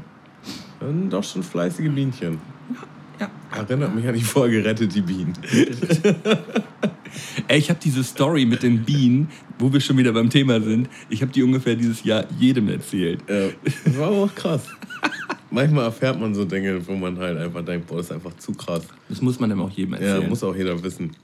[0.80, 2.40] Dann doch schon fleißige Bienchen.
[3.20, 3.30] Ja.
[3.56, 5.34] Erinnert mich an die Folge Rettet die Bienen.
[7.48, 10.90] Ey, ich habe diese Story mit den Bienen, wo wir schon wieder beim Thema sind,
[11.10, 13.22] ich habe die ungefähr dieses Jahr jedem erzählt.
[13.28, 13.50] Ja,
[13.86, 14.64] das war aber auch krass.
[15.50, 18.54] Manchmal erfährt man so Dinge, wo man halt einfach denkt, boah, das ist einfach zu
[18.54, 18.84] krass.
[19.08, 20.30] Das muss man dann auch jedem Ja, erzählen.
[20.30, 21.16] muss auch jeder wissen.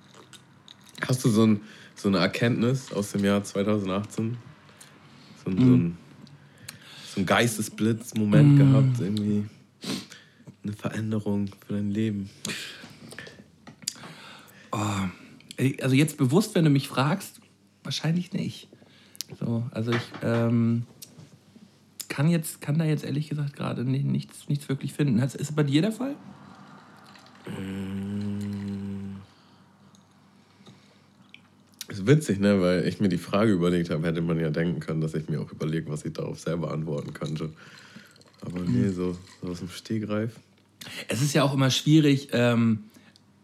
[1.06, 1.62] Hast du so, ein,
[1.96, 4.38] so eine Erkenntnis aus dem Jahr 2018?
[5.44, 5.98] So ein, so ein,
[7.16, 9.46] so ein Geistesblitz-Moment gehabt, irgendwie
[10.64, 12.30] eine Veränderung für dein Leben?
[15.58, 17.40] Ey, Also jetzt bewusst, wenn du mich fragst,
[17.84, 18.68] wahrscheinlich nicht.
[19.40, 20.84] So, also ich ähm,
[22.08, 25.20] kann, jetzt, kann da jetzt ehrlich gesagt gerade ni- nichts, nichts wirklich finden.
[25.20, 26.16] Ist es bei dir der Fall?
[31.94, 32.60] Ist witzig, ne?
[32.62, 35.40] Weil ich mir die Frage überlegt habe, hätte man ja denken können, dass ich mir
[35.40, 37.50] auch überlege, was ich darauf selber antworten könnte.
[38.42, 40.32] Aber nee, so, so aus dem Stegreif.
[41.08, 42.80] Es ist ja auch immer schwierig, ähm,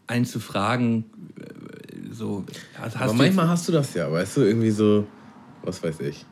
[0.08, 1.06] einen zu fragen,
[1.40, 2.44] äh, so,
[2.76, 5.08] hast, hast Aber du manchmal hast du das ja, weißt du, irgendwie so,
[5.64, 6.26] was weiß ich.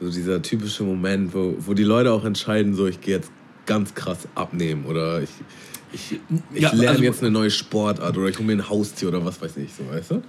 [0.00, 3.30] So dieser typische Moment, wo, wo die Leute auch entscheiden, so ich gehe jetzt
[3.66, 5.30] ganz krass abnehmen oder ich,
[5.92, 6.20] ich,
[6.52, 9.24] ich Ja, lerne also- jetzt eine neue Sportart oder ich hole mir ein Haustier oder
[9.24, 10.22] was weiß ich, so weißt du?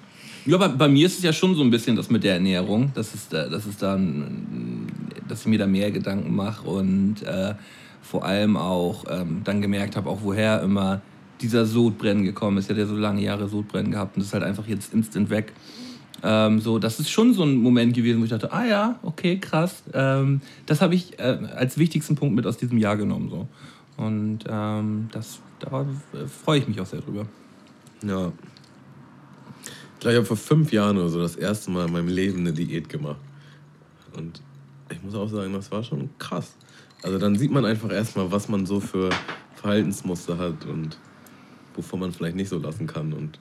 [0.46, 2.92] Ja, bei, bei mir ist es ja schon so ein bisschen das mit der Ernährung,
[2.94, 4.88] dass, es da, dass, es dann,
[5.28, 7.56] dass ich mir da mehr Gedanken mache und äh,
[8.04, 11.02] vor allem auch ähm, dann gemerkt habe, auch woher immer
[11.42, 12.66] dieser Sodbrennen gekommen ist.
[12.66, 15.32] Ich hatte ja so lange Jahre Sodbrennen gehabt und das ist halt einfach jetzt instant
[15.32, 15.52] weg.
[16.24, 19.38] Ähm, so, das ist schon so ein Moment gewesen, wo ich dachte, ah ja, okay,
[19.40, 19.84] krass.
[19.94, 23.30] Ähm, das habe ich äh, als wichtigsten Punkt mit aus diesem Jahr genommen.
[23.30, 23.48] So.
[23.98, 27.26] Und ähm, das, da äh, freue ich mich auch sehr drüber.
[28.06, 28.32] Ja.
[29.96, 32.40] Ich glaube, ich habe vor fünf Jahren oder so das erste Mal in meinem Leben
[32.40, 33.20] eine Diät gemacht.
[34.16, 34.42] Und
[34.90, 36.56] ich muss auch sagen, das war schon krass.
[37.02, 39.10] Also dann sieht man einfach erstmal, was man so für
[39.56, 40.98] Verhaltensmuster hat und
[41.76, 43.14] wovon man vielleicht nicht so lassen kann.
[43.14, 43.40] Und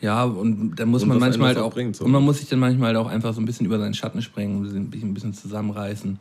[0.00, 2.04] Ja, und da muss Und man manchmal halt auch bringt, so.
[2.04, 4.22] und man muss sich dann manchmal halt auch einfach so ein bisschen über seinen Schatten
[4.22, 6.18] sprengen, und sich ein bisschen zusammenreißen.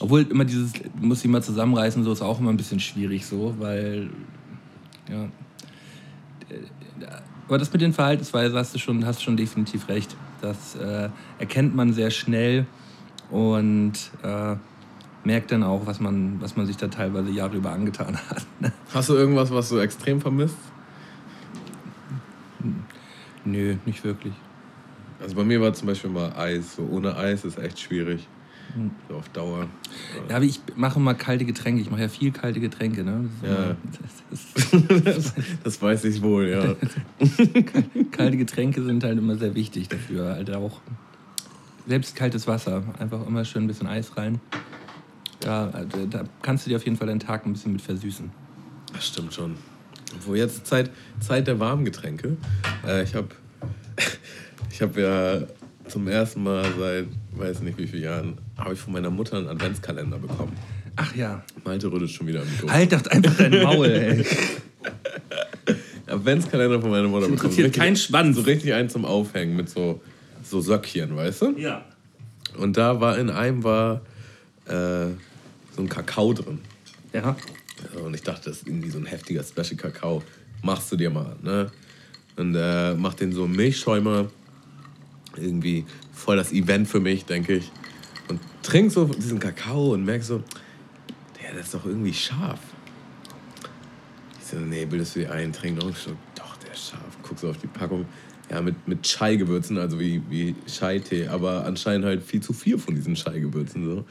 [0.00, 3.54] Obwohl immer dieses, musst dich mal zusammenreißen, so ist auch immer ein bisschen schwierig so,
[3.58, 4.10] weil,
[5.08, 5.28] ja.
[7.48, 10.16] Aber das mit den Verhaltensweisen hast du schon, hast schon definitiv recht.
[10.40, 12.66] Das äh, erkennt man sehr schnell
[13.30, 14.56] und äh,
[15.24, 18.46] merkt dann auch, was man, was man sich da teilweise Jahre über angetan hat.
[18.92, 20.56] Hast du irgendwas, was du extrem vermisst?
[23.44, 24.34] Nö, nicht wirklich.
[25.20, 26.76] Also bei mir war zum Beispiel mal Eis.
[26.76, 28.26] So ohne Eis ist echt schwierig.
[28.76, 28.90] Hm.
[29.08, 29.66] So auf Dauer.
[30.28, 31.80] Ja, aber ich mache mal kalte Getränke.
[31.80, 33.02] Ich mache ja viel kalte Getränke.
[33.04, 33.28] Ne?
[33.40, 33.64] Das Ja.
[33.64, 33.76] immer-
[35.04, 35.34] das- das-
[35.64, 36.74] Das weiß ich wohl, ja.
[38.10, 40.34] kalte Getränke sind halt immer sehr wichtig dafür.
[40.34, 40.80] Halt auch
[41.86, 42.82] selbst kaltes Wasser.
[42.98, 44.40] Einfach immer schön ein bisschen Eis rein.
[45.44, 48.30] Ja, also da kannst du dir auf jeden Fall deinen Tag ein bisschen mit versüßen.
[48.92, 49.54] Das stimmt schon.
[50.14, 52.36] Obwohl jetzt Zeit, Zeit der warmen Getränke.
[52.86, 53.28] Äh, ich habe
[54.70, 55.42] ich hab ja
[55.88, 59.48] zum ersten Mal seit weiß nicht wie vielen Jahren habe ich von meiner Mutter einen
[59.48, 60.56] Adventskalender bekommen.
[60.96, 61.42] Ach ja.
[61.64, 62.70] Malte rüttelt schon wieder am Mikro.
[62.70, 64.24] Halt doch einfach dein Maul, ey.
[66.06, 67.38] Adventskalender von meiner Mutter bekommen.
[67.40, 68.36] interessiert Richtig- keinen Schwanz.
[68.36, 70.00] So richtig einen zum Aufhängen mit so,
[70.42, 71.58] so Söckchen, weißt du?
[71.58, 71.84] Ja.
[72.56, 74.02] Und da war in einem war
[74.66, 75.08] äh,
[75.74, 76.60] so ein Kakao drin.
[77.12, 77.36] Ja.
[78.02, 80.22] Und ich dachte, das ist irgendwie so ein heftiger Special Kakao.
[80.62, 81.70] Machst du dir mal, ne?
[82.36, 84.28] Und äh, mach den so Milchschäumer.
[85.36, 87.70] Irgendwie voll das Event für mich, denke ich.
[88.66, 90.42] Trink so diesen Kakao und merk so,
[91.40, 92.58] der, das ist doch irgendwie scharf.
[94.40, 96.16] Ich so, nee, bildest du dir ein, trink noch einen Schluck.
[96.34, 97.16] Doch, der ist scharf.
[97.22, 98.04] Guck so auf die Packung.
[98.50, 102.94] Ja, mit, mit Chai-Gewürzen, also wie, wie Chai-Tee, aber anscheinend halt viel zu viel von
[102.94, 103.84] diesen Chai-Gewürzen.
[103.84, 104.04] So.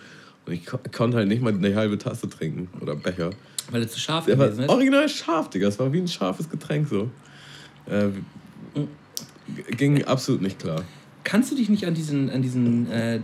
[0.46, 3.30] Und ich ko konnte halt nicht mal eine halbe Tasse trinken oder Becher.
[3.72, 4.70] Weil es zu scharf Der gewesen ist.
[4.70, 5.68] original scharf, Digga.
[5.70, 7.10] Es war wie ein scharfes Getränk so.
[7.88, 8.10] Äh,
[8.76, 10.84] g- ging absolut nicht klar.
[11.24, 13.22] Kannst du dich nicht an diesen, an diesen äh,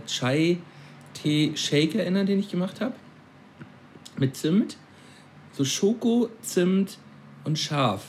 [1.14, 2.94] Chai-Tee-Shake erinnern, den ich gemacht habe?
[4.18, 4.76] Mit Zimt?
[5.52, 6.98] So Schoko, Zimt
[7.44, 8.04] und scharf.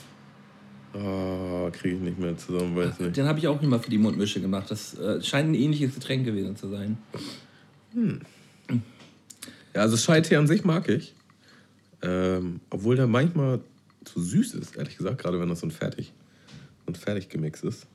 [0.94, 3.16] Oh, kriege ich nicht mehr zusammen, weiß nicht.
[3.16, 4.70] Den habe ich auch immer für die Mundmische gemacht.
[4.70, 6.98] Das äh, scheint ein ähnliches Getränk gewesen zu sein.
[9.74, 11.14] Ja, also Chai-Tee an sich mag ich.
[12.02, 13.60] Ähm, obwohl der manchmal
[14.04, 16.12] zu süß ist, ehrlich gesagt, gerade wenn das so ein fertig,
[16.86, 17.86] ein fertig gemixt ist.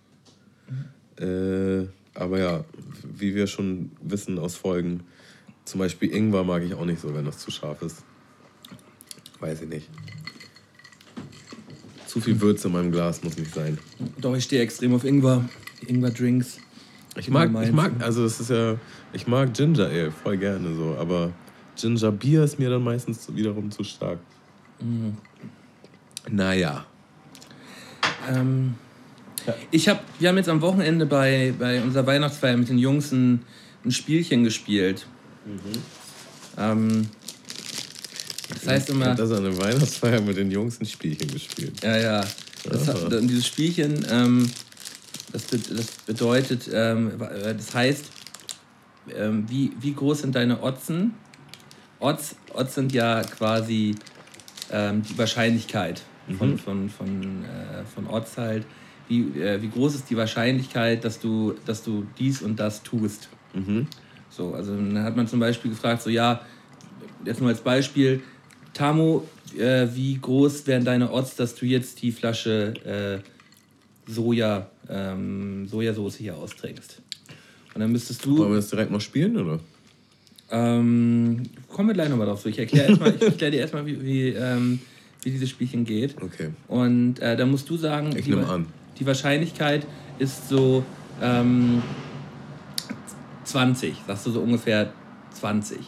[1.17, 2.65] Äh, aber ja,
[3.04, 5.02] wie wir schon wissen aus Folgen,
[5.65, 8.04] zum Beispiel Ingwer mag ich auch nicht so, wenn das zu scharf ist.
[9.39, 9.89] Weiß ich nicht.
[12.08, 13.78] Zu viel Würze in meinem Glas muss nicht sein.
[14.19, 15.48] Doch, ich stehe extrem auf Ingwer.
[15.88, 16.60] Ingwer-Drinks.
[17.15, 18.78] Ich mag, ich mag, also es ist ja,
[19.13, 21.34] ich mag Ginger Ale voll gerne so, aber
[21.76, 24.19] Ginger Bier ist mir dann meistens wiederum zu stark.
[26.30, 26.86] Naja.
[28.30, 28.76] Ähm,
[29.71, 33.41] ich hab, wir haben jetzt am Wochenende bei, bei unserer Weihnachtsfeier mit den Jungs ein,
[33.85, 35.05] ein Spielchen gespielt.
[36.57, 37.07] Ähm,
[38.49, 39.15] das heißt immer.
[39.15, 41.81] Das ist eine Weihnachtsfeier mit den Jungs ein Spielchen gespielt.
[41.83, 42.25] Ja, ja.
[42.69, 44.49] Das, hat- dieses Spielchen, ähm,
[45.31, 48.05] das, das bedeutet, ähm, äh, das heißt,
[49.15, 51.13] ähm, wie, wie groß sind deine Otzen?
[51.99, 53.95] Odds, Odds sind ja quasi
[54.71, 56.01] ähm, die Wahrscheinlichkeit
[56.38, 58.65] von, von, von, äh, von Odds halt.
[59.10, 63.28] Wie, äh, wie groß ist die Wahrscheinlichkeit, dass du, dass du dies und das tust?
[64.30, 66.45] So, also dann hat man zum Beispiel gefragt, so ja,
[67.26, 68.22] jetzt nur als Beispiel,
[68.74, 75.67] Tamo, äh, wie groß wären deine Odds, dass du jetzt die Flasche äh, Soja, ähm,
[75.67, 77.02] Sojasauce hier austrinkst?
[77.74, 78.38] Und dann müsstest du.
[78.38, 79.60] Wollen wir das direkt mal spielen, oder?
[80.52, 82.41] Ähm, kommen wir gleich nochmal drauf.
[82.41, 84.80] So, ich erkläre erklär dir erstmal, wie, wie, ähm,
[85.24, 86.15] wie dieses Spielchen geht.
[86.22, 86.50] Okay.
[86.67, 88.65] Und äh, da musst du sagen, Ich die, nehm Wa- an.
[88.99, 89.85] Die Wahrscheinlichkeit
[90.17, 90.83] ist so
[91.21, 91.81] ähm,
[93.45, 94.91] 20, sagst du so ungefähr
[95.31, 95.79] 20.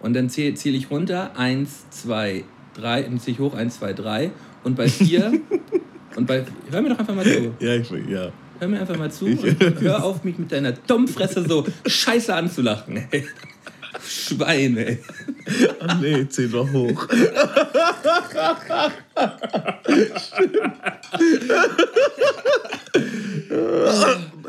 [0.00, 2.44] Und dann zähle zähl ich runter, 1, 2,
[2.74, 4.30] 3, dann zähle ich hoch, 1, 2, 3.
[4.64, 5.32] Und bei 4,
[6.16, 7.54] und bei, hör mir doch einfach mal zu.
[7.60, 8.32] Ja, ich, ja.
[8.58, 13.08] Hör mir einfach mal zu und hör auf, mich mit deiner Dummfresse so scheiße anzulachen.
[13.10, 13.26] Ey.
[14.08, 14.98] Schwein,
[15.80, 17.08] Ach nee, zähl doch hoch.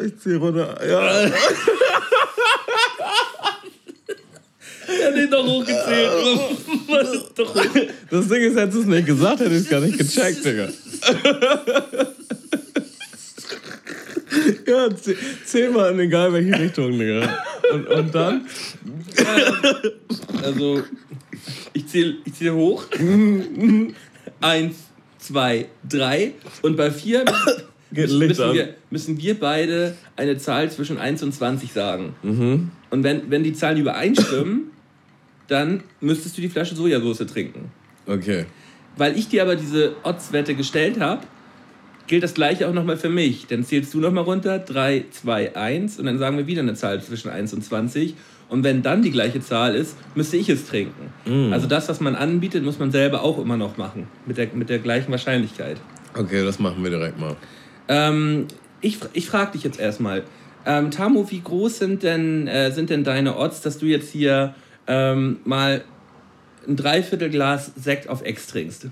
[0.06, 0.78] ich zähl runter.
[0.88, 1.32] Ja.
[4.86, 6.12] Er hat doch hochgezählt.
[6.88, 7.66] Was ist doch hoch?
[8.10, 10.68] Das Ding ist, hättest du es nicht gesagt, hätte ich es gar nicht gecheckt, Digga.
[14.68, 15.16] ja, zäh-
[15.46, 17.38] zähl mal in egal welche Richtung, Digga.
[17.74, 18.46] Und, und dann?
[20.44, 20.84] Also,
[21.74, 22.86] ich zähle ich zähl hoch.
[24.42, 24.76] Eins,
[25.20, 26.32] zwei, drei.
[26.62, 27.24] Und bei vier
[27.92, 28.54] müssen an.
[28.54, 32.16] wir, müssen wir beide eine Zahl zwischen 1 und 20 sagen.
[32.24, 34.72] Und wenn, wenn die Zahlen übereinstimmen,
[35.48, 37.72] dann müsstest du die Flasche Sojasauce trinken.
[38.06, 38.46] Okay.
[38.98, 41.22] Weil ich dir aber diese Odds-Wette gestellt habe,
[42.08, 43.48] gilt das gleiche auch nochmal für mich.
[43.48, 47.02] Dann zählst du nochmal runter, 3, 2, 1 und dann sagen wir wieder eine Zahl
[47.02, 48.16] zwischen 1 und 20.
[48.50, 51.12] Und wenn dann die gleiche Zahl ist, müsste ich es trinken.
[51.26, 51.54] Mm.
[51.54, 54.08] Also das, was man anbietet, muss man selber auch immer noch machen.
[54.26, 55.78] Mit der, mit der gleichen Wahrscheinlichkeit.
[56.16, 57.36] Okay, das machen wir direkt mal.
[57.88, 58.48] Ähm,
[58.82, 60.24] ich ich frage dich jetzt erstmal.
[60.66, 64.56] Ähm, Tamu, wie groß sind denn, äh, sind denn deine Odds, dass du jetzt hier
[64.88, 65.84] ähm, mal
[66.68, 68.88] ein Dreiviertelglas Sekt auf Ex trinkst?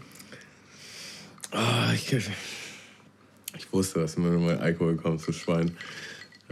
[1.51, 2.07] Ah, ich,
[3.71, 5.71] ich wusste, dass mir mal Alkohol kommt zu Schwein.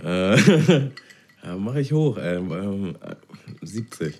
[0.01, 0.39] Äh,
[1.43, 2.37] ja, mache ich hoch, ey.
[2.37, 2.95] Ähm,
[3.61, 4.15] 70.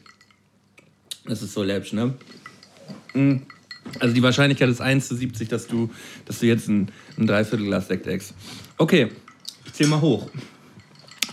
[1.23, 2.13] Das ist so läppsch, ne?
[3.13, 3.37] Mm.
[3.99, 5.89] Also die Wahrscheinlichkeit ist 1 zu 70, dass du,
[6.25, 8.33] dass du jetzt ein, ein Dreiviertelglas Sekt ex.
[8.77, 9.07] Okay,
[9.65, 10.29] ich zähl mal hoch.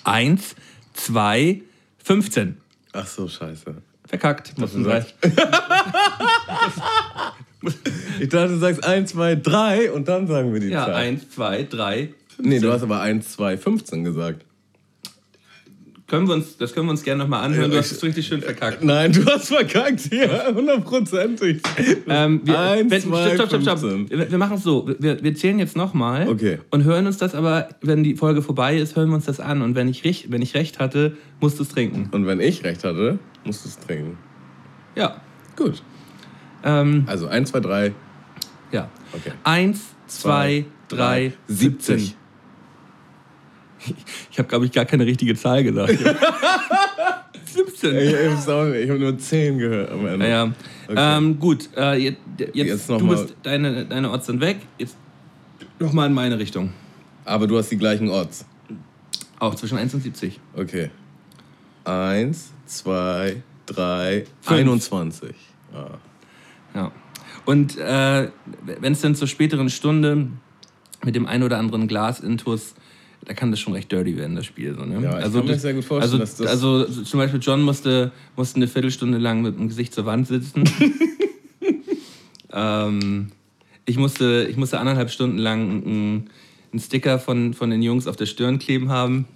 [0.04, 0.54] 1,
[0.94, 1.62] 2,
[2.04, 2.56] 15.
[2.92, 3.74] Ach so, scheiße.
[4.06, 4.56] Verkackt.
[4.56, 5.16] Musst du sagst
[8.20, 10.94] Ich dachte, du sagst 1, 2, 3 und dann sagen wir die Ja, Zahl.
[10.94, 11.96] 1, 2, 3,
[12.36, 12.48] 15.
[12.48, 14.42] Nee, du hast aber 1, 2, 15 gesagt.
[16.08, 17.68] Können wir uns, das können wir uns gerne nochmal anhören.
[17.68, 18.84] Du Ja, hast es richtig schön verkackt.
[18.84, 21.60] Nein, du hast verkackt hier, hundertprozentig.
[22.06, 23.90] Ähm, wir, Eins, wenn, zwei, stopp, stopp, stopp, stopp.
[23.90, 24.10] 15.
[24.16, 24.88] Wir, wir machen es so.
[25.00, 26.58] Wir, wir zählen jetzt nochmal Okay.
[26.70, 29.62] und hören uns das aber, wenn die Folge vorbei ist, hören wir uns das an.
[29.62, 32.08] Und wenn ich, rech- wenn ich recht hatte, musst du es trinken.
[32.12, 34.16] Und wenn ich recht hatte, musst du es trinken.
[34.94, 35.20] Ja.
[35.56, 35.82] Gut.
[36.62, 37.92] Ähm, Also 1, 2, 3.
[39.16, 39.32] Okay.
[39.44, 42.12] Eins, zwei, drei, 17.
[44.30, 45.98] Ich habe, glaube ich, gar keine richtige Zahl gesagt.
[47.56, 47.96] 17.
[47.96, 50.18] Ich, ich, habe nur 10 gehört am Ende.
[50.18, 50.52] Naja.
[50.88, 50.94] Okay.
[50.96, 52.18] Ähm, gut, äh, jetzt,
[52.52, 54.58] jetzt, du mal- bist, deine, deine Odds sind weg.
[54.78, 54.96] Jetzt
[55.78, 56.72] nochmal in meine Richtung.
[57.24, 58.44] Aber du hast die gleichen Odds.
[59.38, 60.40] Auch zwischen 1 und 70.
[60.54, 60.90] Okay.
[61.84, 64.58] 1, 2, 3, Fünf.
[64.58, 65.34] 21.
[65.74, 65.98] Ah.
[66.74, 66.92] Ja.
[67.46, 68.28] Und äh,
[68.80, 70.28] wenn es dann zur späteren Stunde
[71.04, 72.74] mit dem ein oder anderen Glas Intus,
[73.24, 74.74] da kann das schon recht dirty werden, das Spiel.
[74.76, 75.00] So, ne?
[75.02, 77.62] Ja, ich kann mir das- sehr gut vorstellen, also, dass das- also zum Beispiel John
[77.62, 80.64] musste, musste eine Viertelstunde lang mit dem Gesicht zur Wand sitzen.
[82.52, 83.28] ähm,
[83.84, 86.30] ich, musste, ich musste anderthalb Stunden lang einen,
[86.72, 89.26] einen Sticker von, von den Jungs auf der Stirn kleben haben.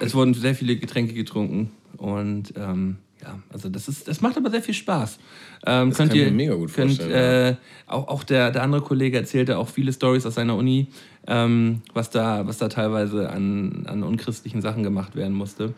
[0.00, 4.50] Es wurden sehr viele Getränke getrunken und ähm, ja, also das ist, das macht aber
[4.50, 5.18] sehr viel Spaß.
[5.66, 7.56] Ähm, Das könnt kann ihr, mir mega gut könnt, vorstellen, Äh,
[7.86, 10.88] auch auch der, der andere Kollege erzählte auch viele Stories aus seiner Uni,
[11.26, 15.74] ähm, was, da, was da teilweise an, an unchristlichen Sachen gemacht werden musste.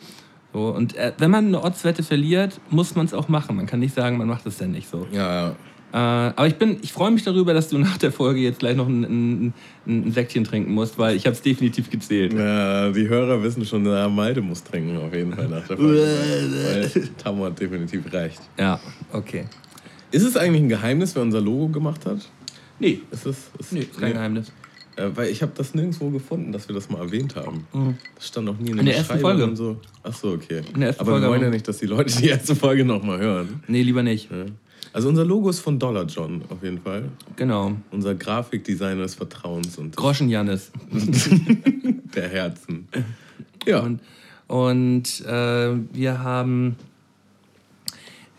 [0.52, 3.57] So, und äh, wenn man eine Ortswette verliert, muss man es auch machen.
[3.57, 5.07] Man kann nicht sagen, man macht es denn nicht so.
[5.12, 5.57] Ja, ja.
[5.94, 8.74] Äh, aber ich, bin, ich freue mich darüber, dass du nach der Folge jetzt gleich
[8.74, 9.54] noch ein, ein,
[9.87, 12.33] ein, Säckchen trinken musst, weil ich habe es definitiv gezählt.
[12.33, 16.90] Ja, die Hörer wissen schon, na, Malte muss trinken auf jeden Fall nach der Folge.
[17.22, 18.40] Tamu hat definitiv recht.
[18.59, 18.80] Ja,
[19.12, 19.44] okay.
[20.11, 22.28] Ist es eigentlich ein Geheimnis, wer unser Logo gemacht hat?
[22.80, 23.50] Nee, Ist es?
[23.57, 24.50] Ist, nee ist kein Geheimnis.
[24.96, 27.68] Äh, weil ich habe das nirgendwo gefunden, dass wir das mal erwähnt haben.
[28.16, 29.44] Das stand noch nie in, In der ersten Folge.
[29.44, 29.76] und so.
[30.02, 30.62] Ach so, okay.
[30.74, 32.85] In der ersten Aber Folge wir wollen ja nicht, dass die Leute die erste Folge
[32.85, 33.62] nochmal hören.
[33.68, 34.28] Nee, lieber nicht.
[34.33, 34.46] Ja.
[34.94, 37.09] Also unser Logo ist von Dollar John auf jeden Fall.
[37.35, 37.72] Genau.
[37.90, 40.70] Unser Grafikdesigner des Vertrauens und Groschen Jannis.
[42.14, 42.87] der Herzen.
[43.66, 43.80] Ja.
[43.80, 44.00] Und,
[44.46, 46.76] und äh, wir haben,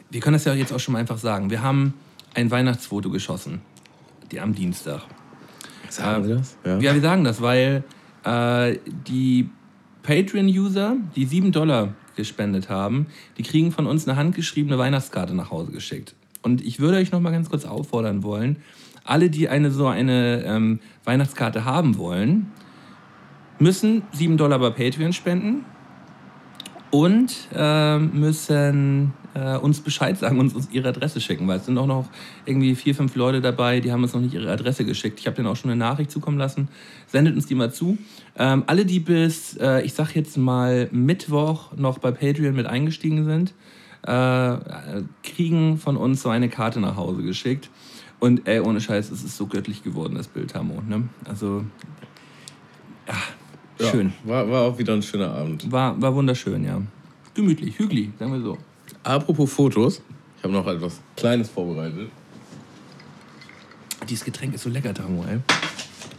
[0.09, 1.93] wir können das ja jetzt auch schon mal einfach sagen, wir haben
[2.33, 3.59] ein Weihnachtsfoto geschossen,
[4.31, 5.01] die am Dienstag.
[5.89, 6.55] Sagen wir das?
[6.63, 6.79] Ja.
[6.79, 7.83] Ja, wir sagen das, weil
[8.23, 9.49] äh, die
[10.03, 15.73] Patreon-User, die 7 Dollar gespendet haben, die kriegen von uns eine handgeschriebene Weihnachtskarte nach Hause
[15.73, 16.15] geschickt.
[16.45, 18.58] Und ich würde euch noch mal ganz kurz auffordern wollen,
[19.03, 22.51] alle, die eine so eine ähm, Weihnachtskarte haben wollen,
[23.58, 25.65] müssen 7 Dollar bei Patreon spenden
[26.91, 31.79] und ähm, müssen äh, uns Bescheid sagen und uns ihre Adresse schicken, weil es sind
[31.79, 32.10] auch noch
[32.45, 35.19] irgendwie vier, fünf Leute dabei, die haben uns noch nicht ihre Adresse geschickt.
[35.19, 36.67] Ich habe denen auch schon eine Nachricht zukommen lassen.
[37.08, 37.97] Sendet uns die mal zu.
[38.38, 43.25] Ähm, alle, die bis, äh, ich sag jetzt mal, Mittwoch noch bei Patreon mit eingestiegen
[43.25, 43.55] sind,
[44.05, 44.57] äh,
[45.23, 47.69] kriegen von uns so eine Karte nach Hause geschickt.
[48.19, 50.81] Und ey, ohne Scheiß, es ist so göttlich geworden, das Bild, Hamo.
[50.87, 51.09] Ne?
[51.25, 51.65] Also,
[53.07, 53.15] ja,
[53.79, 54.13] Ja, schön.
[54.23, 55.69] War, war auch wieder ein schöner Abend.
[55.71, 56.81] War, war wunderschön, ja.
[57.33, 58.57] Gemütlich, hügelig, sagen wir so.
[59.03, 60.01] Apropos Fotos,
[60.38, 62.09] ich habe noch etwas Kleines vorbereitet.
[64.07, 65.39] Dieses Getränk ist so lecker, Tamo, ey.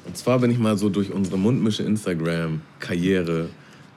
[0.06, 3.48] Und zwar bin ich mal so durch unsere Mundmische Instagram-Karriere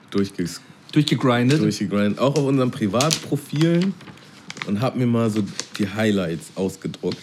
[0.09, 0.61] durchges
[0.91, 1.59] Durchgegrindet.
[1.59, 3.93] durchgegrindet, auch auf unseren Privatprofilen
[4.67, 5.43] und habe mir mal so
[5.77, 7.17] die Highlights ausgedruckt.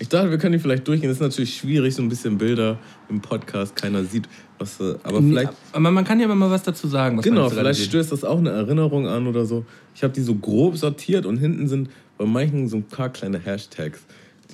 [0.00, 1.08] Ich dachte, wir können die vielleicht durchgehen.
[1.08, 4.78] Das ist natürlich schwierig, so ein bisschen Bilder im Podcast, keiner sieht, was.
[4.80, 5.52] äh, Aber vielleicht.
[5.72, 7.20] Aber man kann ja mal was dazu sagen.
[7.20, 9.64] Genau, vielleicht stößt das auch eine Erinnerung an oder so.
[9.96, 13.40] Ich habe die so grob sortiert und hinten sind bei manchen so ein paar kleine
[13.40, 14.00] Hashtags,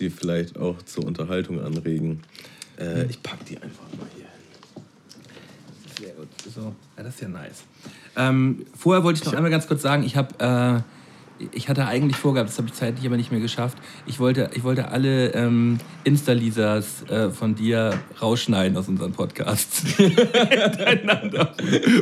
[0.01, 2.23] die vielleicht auch zur Unterhaltung anregen.
[2.79, 4.83] Äh, ich pack die einfach mal hier hin.
[6.01, 6.29] Sehr gut.
[6.55, 7.65] So, ja, das ist ja nice.
[8.17, 10.81] Ähm, vorher wollte ich noch einmal ganz kurz sagen, ich habe äh,
[11.53, 13.77] ich hatte eigentlich vorgehabt, das habe ich zeitlich aber nicht mehr geschafft.
[14.07, 17.93] Ich wollte, ich wollte alle ähm, Insta-Lisas äh, von dir
[18.23, 19.83] rausschneiden aus unseren Podcasts.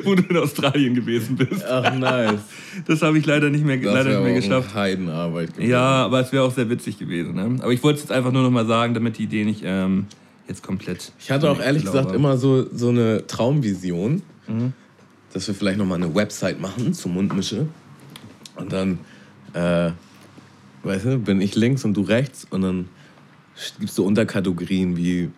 [0.05, 1.65] wo du in Australien gewesen bist.
[1.65, 2.41] Ach, nice.
[2.87, 4.75] Das habe ich leider nicht mehr, Das leider nicht mehr geschafft.
[4.75, 5.71] Heidenarbeit gewesen.
[5.71, 7.35] Ja, aber es wäre auch sehr witzig gewesen.
[7.35, 7.57] Ne?
[7.63, 10.07] Aber ich wollte es jetzt einfach nur noch mal sagen, damit die Idee nicht ähm,
[10.47, 11.13] jetzt komplett.
[11.19, 14.73] Ich hatte auch ehrlich gesagt immer so, so eine Traumvision, Mhm.
[15.33, 17.67] Dass wir vielleicht nochmal eine Website machen zur Mundmische.
[18.57, 18.99] Und dann,
[19.55, 19.91] äh,
[20.83, 22.89] weißt du, bin ich links und du rechts und dann
[23.79, 25.31] gibt es so Unterkategorien wie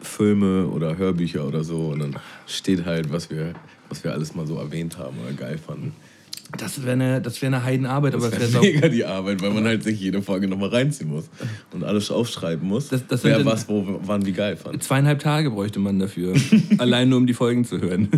[0.00, 1.88] Filme oder Hörbücher oder so.
[1.88, 3.54] Und dann steht halt, was wir,
[3.88, 5.92] was wir alles mal so erwähnt haben oder geil fanden.
[6.58, 9.40] Das wäre eine, das wär eine Heidenarbeit, aber Das es wäre wäre mega die Arbeit,
[9.40, 11.30] weil man halt sich jede Folge nochmal reinziehen muss
[11.72, 14.82] und alles aufschreiben muss, Das- das dann- was, wo, wann, wie geil fand.
[14.82, 16.34] Zweieinhalb Tage bräuchte man dafür.
[16.78, 18.08] Allein nur, um die Folgen zu hören.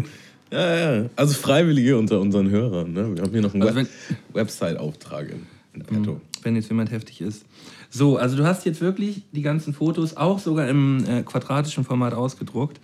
[0.53, 1.11] Ja, ja.
[1.17, 2.93] Also Freiwillige unter unseren Hörern.
[2.93, 3.17] Ne?
[3.17, 3.89] Wir haben hier noch einen Also Web
[4.35, 6.21] Website-Auftrag in, in petto.
[6.43, 7.47] wenn jetzt jemand heftig ist.
[7.89, 12.15] So, also du hast jetzt wirklich die ganzen Fotos auch sogar im äh, quadratischen Format
[12.15, 12.81] ausgedruckt.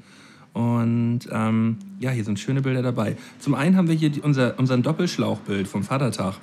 [0.55, 3.17] Und ähm, ja, hier sind schöne Bilder dabei.
[3.39, 6.35] Zum einen haben wir hier die, unser, unseren Doppelschlauchbild vom Vatertag.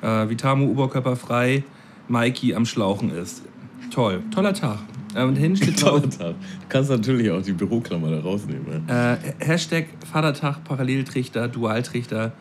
[0.00, 1.64] Äh, wie Tamu oberkörperfrei,
[2.08, 3.42] Mikey am Schlauchen ist.
[3.90, 4.78] Toll, toller Tag.
[5.14, 6.34] Äh, und hinten steht drauf, Toller Tag.
[6.40, 8.84] Du kannst natürlich auch die Büroklammer da rausnehmen.
[8.88, 9.14] Ja.
[9.14, 12.32] äh, Hashtag Vatertag, Paralleltrichter, Dualtrichter.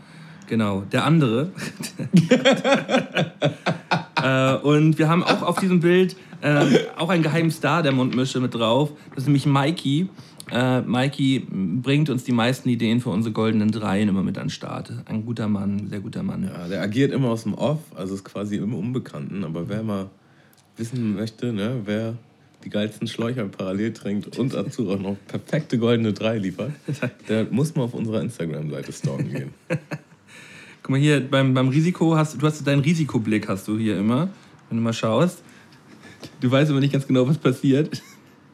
[0.47, 1.51] Genau, der andere.
[4.21, 6.65] äh, und wir haben auch auf diesem Bild äh,
[6.97, 8.91] auch einen geheimen Star der Mundmische mit drauf.
[9.11, 10.09] Das ist nämlich Mikey.
[10.51, 14.49] Äh, Mikey bringt uns die meisten Ideen für unsere goldenen Dreien immer mit an den
[14.49, 14.91] Start.
[15.05, 16.43] Ein guter Mann, sehr guter Mann.
[16.43, 19.45] Ja, der agiert immer aus dem Off, also ist quasi im Unbekannten.
[19.45, 20.09] Aber wer mal
[20.75, 22.15] wissen möchte, ne, wer
[22.63, 26.71] die geilsten Schläucher parallel trinkt und dazu auch noch perfekte goldene Drei liefert,
[27.29, 29.53] der muss mal auf unserer Instagram-Seite stalken gehen.
[30.83, 34.29] Guck mal hier, beim, beim Risiko hast du hast deinen Risikoblick hast du hier immer,
[34.69, 35.43] wenn du mal schaust.
[36.39, 38.01] Du weißt aber nicht ganz genau, was passiert.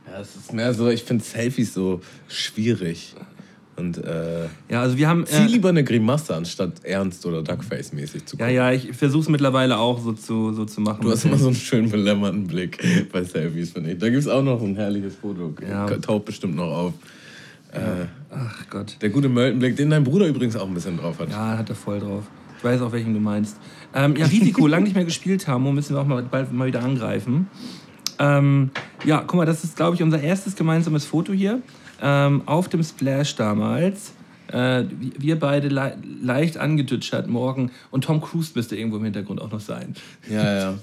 [0.05, 3.13] Ja, es ist mehr so, ich finde Selfies so schwierig.
[3.77, 5.25] Und äh, Ja, also wir haben.
[5.25, 8.55] zieh Äh, lieber eine Grimasse, anstatt ernst oder Duckface-mäßig zu ja, gucken.
[8.55, 11.01] ja, ich versuche es mittlerweile auch so zu, so zu machen.
[11.03, 13.99] Du hast immer so einen schönen belämmerten Blick bei Selfies, finde ich.
[13.99, 15.53] Da gibt es auch noch ein herrliches Foto.
[15.67, 15.85] Ja.
[15.97, 16.93] Taucht bestimmt noch auf.
[17.71, 18.97] Äh, Ach Gott.
[19.01, 21.29] der gute Möltenblick, den dein Bruder übrigens auch ein bisschen drauf hat.
[21.29, 22.23] Ja, hat er voll drauf.
[22.57, 23.57] Ich weiß auch, welchen du meinst.
[23.93, 26.83] Ähm, ja, Risiko, lang nicht mehr gespielt haben, müssen wir auch mal bald mal wieder
[26.83, 27.47] angreifen.
[28.19, 28.71] Ähm,
[29.05, 31.61] ja, guck mal, das ist, glaube ich, unser erstes gemeinsames Foto hier.
[32.01, 34.13] Ähm, auf dem Splash damals.
[34.51, 37.71] Äh, wir beide le leicht angedütschert morgen.
[37.91, 39.95] Und Tom Cruise müsste irgendwo im Hintergrund auch noch sein.
[40.29, 40.79] Ja, ja.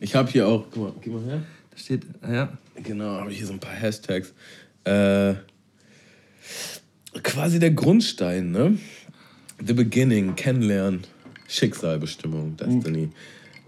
[0.00, 1.42] Ich habe hier auch, guck mal, geh mal her.
[1.70, 2.48] Da steht, ja.
[2.82, 4.32] Genau, habe ich hier so ein paar Hashtags.
[4.84, 5.34] Äh,
[7.22, 8.78] quasi der Grundstein, ne?
[9.64, 11.02] The Beginning, Kennenlernen,
[11.48, 13.10] Schicksalbestimmung, Destiny.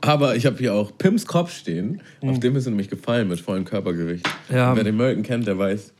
[0.00, 2.00] Aber ich habe hier auch Pims Kopf stehen.
[2.20, 4.26] Auf dem ist er nämlich gefallen mit vollem Körpergewicht.
[4.48, 4.74] Ja.
[4.76, 5.92] Wer den Mölken kennt, der weiß,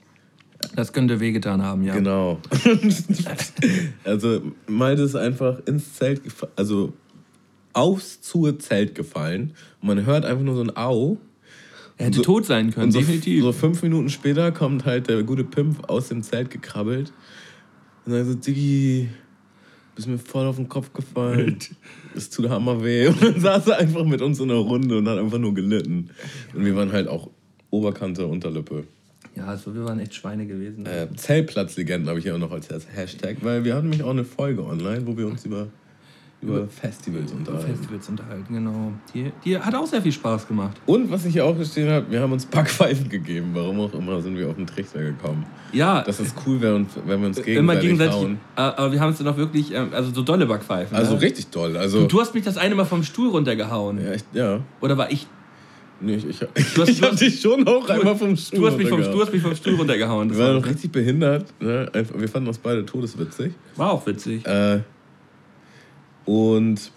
[0.77, 1.95] Das könnte wehgetan haben, ja.
[1.95, 2.39] Genau.
[4.05, 6.21] also Malte ist einfach ins Zelt,
[6.57, 6.93] also
[7.73, 9.55] aufs zu Zelt gefallen.
[9.81, 11.17] Und man hört einfach nur so ein Au.
[11.97, 13.43] Er hätte So- tot sein können, so, definitiv.
[13.43, 17.13] so fünf Minuten später kommt halt der gute Pimp aus dem Zelt gekrabbelt.
[18.07, 19.09] Und dann so, Diggi,
[19.95, 21.59] bist mir voll auf den Kopf gefallen.
[22.13, 23.07] Es tut hammer weh.
[23.07, 26.11] Und dann saß er einfach mit uns in einer Runde und hat einfach nur gelitten.
[26.53, 27.31] Und wir waren halt auch
[27.71, 28.83] Oberkante, Unterlippe.
[29.41, 30.85] Ja, also wir waren echt Schweine gewesen.
[30.87, 34.25] Äh, Zeltplatzlegenden habe ich hier auch noch als Hashtag, weil wir hatten nämlich auch eine
[34.25, 35.69] Folge online, wo wir uns über,
[36.43, 37.67] über Festivals unterhalten.
[37.75, 38.93] Festivals unterhalten, genau.
[39.15, 40.77] Die, die hat auch sehr viel Spaß gemacht.
[40.85, 43.51] Und was ich hier auch gestehen habe, wir haben uns Backpfeifen gegeben.
[43.55, 45.47] Warum auch immer sind wir auf den Trichter gekommen.
[45.73, 48.15] Ja, Das ist cool, wenn, wenn wir uns gegenseitig, immer gegenseitig.
[48.15, 48.41] hauen.
[48.57, 50.97] äh, Aber wir haben es dann auch wirklich, ähm, also so dolle Backpfeifen.
[50.97, 51.23] Also ne?
[51.23, 51.77] richtig toll.
[51.77, 54.05] Also, Du hast mich das eine Mal vom Stuhl runtergehauen.
[54.05, 54.61] ja, echt, ja.
[54.83, 55.27] Oder war ich?
[56.01, 56.41] Nee, ich, ich,
[56.79, 59.19] hast- ich du hab dich schon auch einmal vom Stuhl Du hast, mich vom, runtergehauen.
[59.19, 60.29] du hast mich vom Stuhl runtergehauen.
[60.29, 61.47] Das Wir waren war, doch richtig behindert.
[61.61, 61.91] Ne?
[62.17, 63.53] Wir fanden uns beide todeswitzig.
[63.77, 64.47] war auch witzig.
[64.47, 64.81] Äh,
[66.25, 66.91] und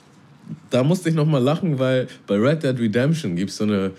[0.69, 3.91] da musste ich nochmal lachen, weil bei Red Dead Redemption gibt es so eine,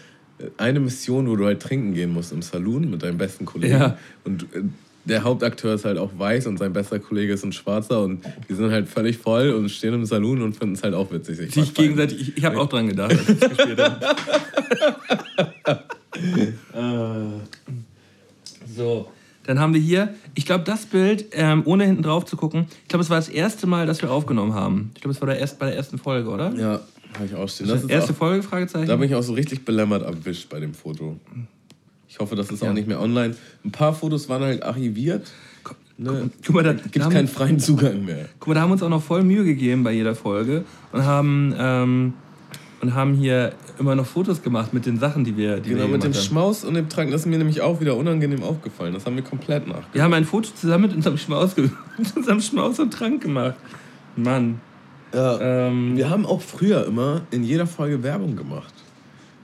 [0.59, 3.75] eine Mission, wo du halt trinken gehen musst im Saloon mit deinem besten Kollegen.
[3.79, 3.99] Ja.
[4.25, 4.63] Und äh,
[5.05, 8.55] der Hauptakteur ist halt auch weiß und sein bester Kollege ist ein Schwarzer und die
[8.55, 11.53] sind halt völlig voll und stehen im Saloon und finden es halt auch witzig.
[11.53, 14.17] Sich gegenseitig, ich, ich habe auch dran gedacht, als ich gespielt habe.
[18.75, 19.09] so,
[19.45, 22.89] dann haben wir hier, ich glaube, das Bild, ähm, ohne hinten drauf zu gucken, ich
[22.89, 24.91] glaube, es war das erste Mal, dass wir aufgenommen haben.
[24.95, 26.55] Ich glaube, es war der erst, bei der ersten Folge, oder?
[26.55, 26.81] Ja,
[27.15, 27.69] habe ich auch stehen.
[27.69, 28.87] Das ist erste auch, Folge, Fragezeichen?
[28.87, 31.19] da bin ich auch so richtig belämmert erwischt bei dem Foto.
[32.15, 33.35] Ich hoffe, das ist auch nicht mehr online.
[33.65, 35.33] Ein paar Fotos waren halt archiviert.
[35.99, 36.31] Ne?
[36.47, 38.29] Guck mal, da, Gibt es keinen freien Zugang mehr.
[38.39, 41.05] Guck mal, da haben wir uns auch noch voll Mühe gegeben bei jeder Folge und
[41.05, 42.13] haben, ähm,
[42.81, 45.89] und haben hier immer noch Fotos gemacht mit den Sachen, die wir, die Genau, wir
[45.89, 46.23] mit dem haben.
[46.23, 47.11] Schmaus und dem Trank.
[47.11, 48.95] Das ist mir nämlich auch wieder unangenehm aufgefallen.
[48.95, 49.83] Das haben wir komplett nach.
[49.93, 51.57] Wir haben ein Foto zusammen mit unserem Schmaus,
[51.99, 53.57] mit unserem Schmaus und Trank gemacht.
[54.15, 54.61] Mann.
[55.13, 55.67] Ja.
[55.67, 58.73] Ähm, Wir haben auch früher immer in jeder Folge Werbung gemacht.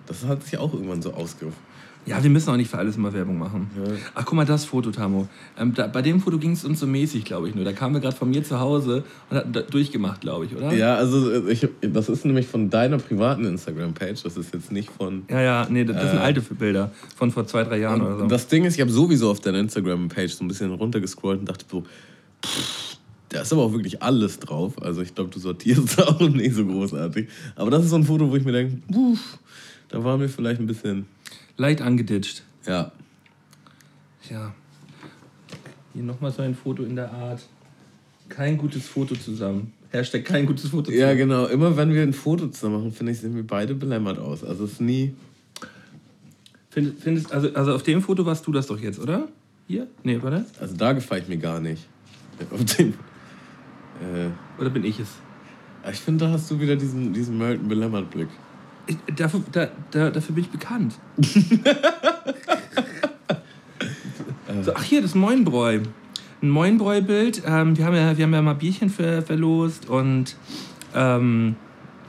[0.07, 1.70] Das hat sich auch irgendwann so ausgerufen.
[2.07, 3.71] Ja, wir müssen auch nicht für alles immer Werbung machen.
[3.77, 3.93] Ja.
[4.15, 5.29] Ach, guck mal, das Foto, Tamo.
[5.59, 7.65] Ähm, da, bei dem Foto ging es uns so mäßig, glaube ich, nur.
[7.65, 10.73] Da kamen wir gerade von mir zu Hause und hatten durchgemacht, glaube ich, oder?
[10.73, 14.23] Ja, also äh, ich, das ist nämlich von deiner privaten Instagram-Page.
[14.23, 15.23] Das ist jetzt nicht von.
[15.29, 18.27] Ja, ja, nee, das, das sind alte Bilder von vor zwei, drei Jahren oder so.
[18.27, 21.67] Das Ding ist, ich habe sowieso auf deiner Instagram-Page so ein bisschen runtergescrollt und dachte
[21.71, 21.85] so,
[22.45, 22.91] pff,
[23.31, 24.83] da ist aber auch wirklich alles drauf.
[24.83, 27.29] Also ich glaube, du sortierst auch nicht so großartig.
[27.57, 28.79] Aber das ist so ein Foto, wo ich mir denke,
[29.89, 31.07] da waren wir vielleicht ein bisschen.
[31.61, 32.43] Leicht angeditscht.
[32.67, 32.91] Ja.
[34.31, 34.55] Ja.
[35.93, 37.43] Hier nochmal so ein Foto in der Art.
[38.31, 39.75] Kein gutes Foto zusammen.
[39.91, 41.19] Hashtag kein gutes Foto Ja, zusammen.
[41.19, 41.47] genau.
[41.49, 44.43] Immer wenn wir ein Foto zusammen machen, finde ich, sehen wir beide belämmert aus.
[44.43, 45.13] Also es ist nie.
[46.71, 49.29] Find, findest, also, also auf dem Foto warst du das doch jetzt, oder?
[49.67, 49.87] Hier?
[50.03, 50.47] Nee, warte.
[50.61, 51.87] Also da gefällt mir gar nicht.
[52.51, 52.95] Auf den,
[54.01, 55.09] äh, Oder bin ich es?
[55.93, 58.29] ich finde, da hast du wieder diesen, diesen Melton belämmert Blick.
[58.29, 58.50] Ich,
[59.17, 60.95] dafür, da, da, dafür bin ich bekannt.
[64.63, 65.81] so, ach hier, das Moinbräu.
[66.43, 67.43] Ein Moinbräu-Bild.
[67.47, 70.37] Ähm, wir, haben ja, wir haben ja mal Bierchen ver, verlost und
[70.95, 71.57] ähm,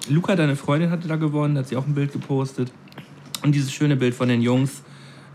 [0.10, 2.72] Luca, deine Freundin, hatte da gewonnen, da hat sie auch ein Bild gepostet.
[3.44, 4.84] Und dieses schöne Bild von den Jungs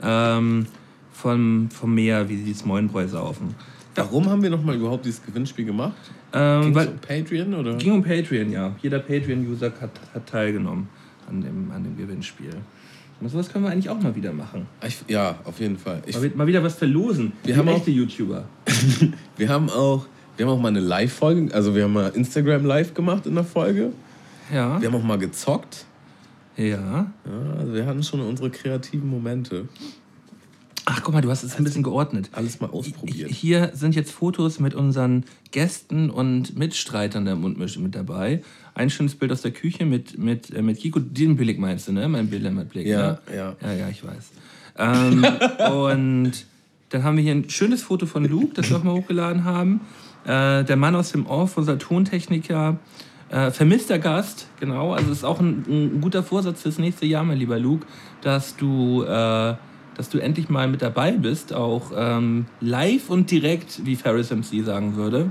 [0.02, 0.66] ähm,
[1.12, 3.54] vom, vom Meer, wie sie das Moinbräu saufen.
[3.94, 5.94] Warum haben wir nochmal überhaupt dieses Gewinnspiel gemacht?
[6.32, 7.74] Ähm, Ging's weil, um Patreon oder?
[7.76, 8.74] ging um Patreon, ja.
[8.82, 10.88] Jeder Patreon-User hat, hat teilgenommen
[11.28, 12.54] an dem, an dem Gewinnspiel.
[13.20, 14.66] Und sowas können wir eigentlich auch mal wieder machen.
[14.86, 16.02] Ich, ja, auf jeden Fall.
[16.06, 17.32] Ich, Mal, mal wieder was verlosen.
[17.44, 18.44] Wir haben auch- echte YouTuber.
[19.36, 20.06] wir haben auch,
[20.36, 23.44] wir haben auch mal eine Live-Folge, also wir haben mal Instagram Live gemacht in der
[23.44, 23.92] Folge.
[24.52, 24.80] Ja.
[24.80, 25.86] Wir haben auch mal gezockt.
[26.58, 26.66] Ja.
[26.66, 27.10] Ja,
[27.58, 29.66] also wir hatten schon unsere kreativen Momente.
[30.88, 32.30] Ach, guck mal, du hast es ein bisschen geordnet.
[32.32, 33.30] Alles mal ausprobiert.
[33.30, 38.42] Hier sind jetzt Fotos mit unseren Gästen und Mitstreitern der Mundmische mit dabei.
[38.76, 41.00] Ein schönes Bild aus der Küche mit, mit, äh, mit Kiko.
[41.00, 42.06] Den Blick meinst du, ne?
[42.08, 42.86] Mein Bild mit Blick.
[42.86, 43.18] Ja, ne?
[43.34, 43.56] ja.
[43.62, 44.32] Ja, ja, ich weiß.
[44.76, 45.24] Ähm,
[45.72, 46.32] und
[46.90, 49.80] dann haben wir hier ein schönes Foto von Luke, das wir auch mal hochgeladen haben.
[50.26, 52.78] Äh, der Mann aus dem Off, unser Tontechniker.
[53.30, 54.92] Äh, vermisster Gast, genau.
[54.92, 57.86] Also es ist auch ein, ein guter Vorsatz fürs nächste Jahr, mein lieber Luke,
[58.20, 59.54] dass du, äh,
[59.96, 64.62] dass du endlich mal mit dabei bist, auch ähm, live und direkt, wie Ferris MC
[64.66, 65.30] sagen würde,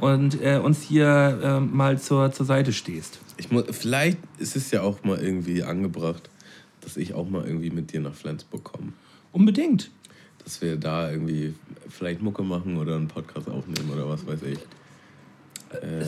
[0.00, 3.18] und äh, uns hier äh, mal zur, zur Seite stehst.
[3.36, 6.28] Ich muss, vielleicht ist es ja auch mal irgendwie angebracht,
[6.80, 8.92] dass ich auch mal irgendwie mit dir nach Flensburg komme.
[9.32, 9.90] Unbedingt.
[10.44, 11.54] Dass wir da irgendwie
[11.88, 14.58] vielleicht Mucke machen oder einen Podcast aufnehmen oder was weiß ich.
[15.82, 16.04] Äh,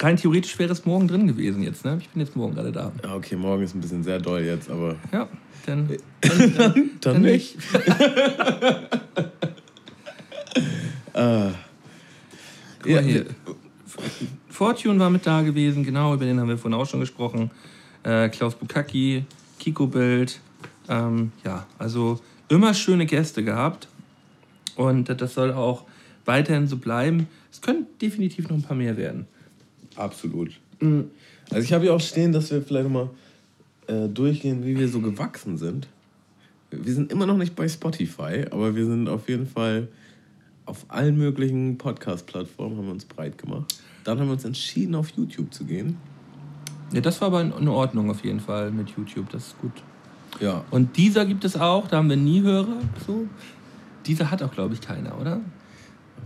[0.00, 1.98] Rein theoretisch wäre es morgen drin gewesen jetzt, ne?
[2.00, 2.92] Ich bin jetzt morgen gerade da.
[3.02, 5.28] ja, okay, morgen ist ein bisschen sehr doll jetzt, aber Ja,
[5.66, 5.88] dann,
[6.56, 7.56] dann, dann nicht.
[11.14, 11.50] Ah.
[12.82, 13.26] Guck Ja, hier.
[14.48, 17.50] Fortune war mit da gewesen, genau, über den haben wir vorhin auch schon gesprochen.
[18.02, 19.24] Äh, Klaus Bukaki,
[19.58, 20.40] Kiko Bild.
[20.88, 23.88] Ähm, ja, also immer schöne Gäste gehabt.
[24.76, 25.84] Und das soll auch
[26.24, 27.28] weiterhin so bleiben.
[27.50, 29.26] Es können definitiv noch ein paar mehr werden.
[29.96, 30.52] Absolut.
[30.80, 33.10] Also ich habe ja auch stehen, dass wir vielleicht mal
[33.86, 35.86] äh, durchgehen, wie wir so gewachsen sind.
[36.70, 39.88] Wir sind immer noch nicht bei Spotify, aber wir sind auf jeden Fall
[40.72, 43.74] auf allen möglichen Podcast-Plattformen haben wir uns breit gemacht.
[44.04, 45.98] Dann haben wir uns entschieden, auf YouTube zu gehen.
[46.94, 49.72] Ja, das war aber in Ordnung auf jeden Fall mit YouTube, das ist gut.
[50.40, 50.64] Ja.
[50.70, 52.78] Und dieser gibt es auch, da haben wir nie Hörer.
[53.06, 53.26] So.
[54.06, 55.42] Dieser hat auch, glaube ich, keiner, oder?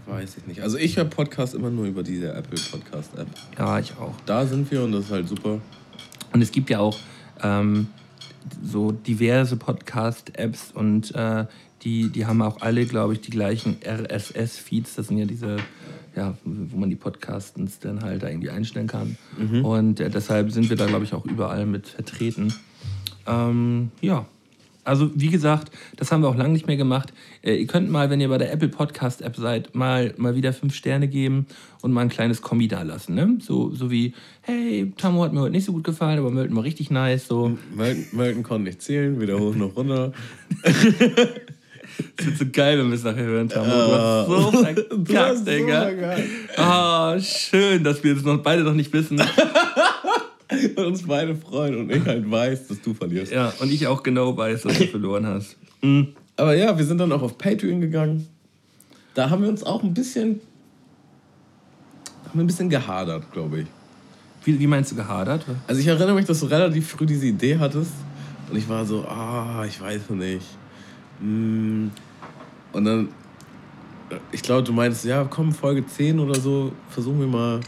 [0.06, 0.62] Weiß ich nicht.
[0.62, 3.26] Also ich höre Podcast immer nur über diese Apple Podcast App.
[3.58, 4.14] Ja, ich auch.
[4.26, 5.60] Da sind wir und das ist halt super.
[6.32, 6.96] Und es gibt ja auch
[7.42, 7.88] ähm,
[8.62, 11.46] so diverse Podcast-Apps und äh,
[11.82, 14.96] die, die haben auch alle, glaube ich, die gleichen RSS-Feeds.
[14.96, 15.56] Das sind ja diese,
[16.14, 19.16] ja, wo man die Podcastens dann halt da irgendwie einstellen kann.
[19.62, 22.52] Und äh, deshalb sind wir da, glaube ich, auch überall mit vertreten.
[23.26, 24.26] Ähm, ja.
[24.84, 27.12] Also, wie gesagt, das haben wir auch lange nicht mehr gemacht.
[27.42, 30.52] Äh, ihr könnt mal, wenn ihr bei der Apple Podcast App seid, mal, mal wieder
[30.52, 31.46] fünf Sterne geben
[31.82, 33.16] und mal ein kleines Kommi da lassen.
[33.16, 33.38] Ne?
[33.40, 36.62] So, so wie, hey, Tammo hat mir heute nicht so gut gefallen, aber Melton war
[36.62, 37.26] richtig nice.
[37.26, 37.58] So.
[37.74, 40.12] Melton, Melton konnte nicht zählen, weder hoch noch runter.
[42.16, 43.66] Das wird so geil, wenn wir es nachher hören, Tammo.
[43.66, 45.90] Du hast so verkackt, so Digga.
[45.90, 46.24] geil.
[46.56, 49.20] Ah, schön, dass wir es noch beide noch nicht wissen.
[50.76, 53.32] Und uns beide freuen und ich halt weiß, dass du verlierst.
[53.32, 55.56] Ja, und ich auch genau weiß, dass du verloren hast.
[55.82, 56.14] Mhm.
[56.36, 58.28] aber ja, wir sind dann auch auf Patreon gegangen.
[59.14, 60.40] Da haben wir uns auch ein bisschen,
[62.28, 63.66] haben wir ein bisschen gehadert, glaube ich.
[64.44, 65.44] Wie, wie meinst du gehadert?
[65.66, 67.90] Also ich erinnere mich, dass du relativ früh diese Idee hattest
[68.48, 70.46] und ich war so, ah, ich weiß nicht.
[71.20, 71.88] Mm.
[72.72, 73.08] Und dann,
[74.32, 77.60] ich glaube, du meinst, ja, komm, Folge 10 oder so, versuchen wir mal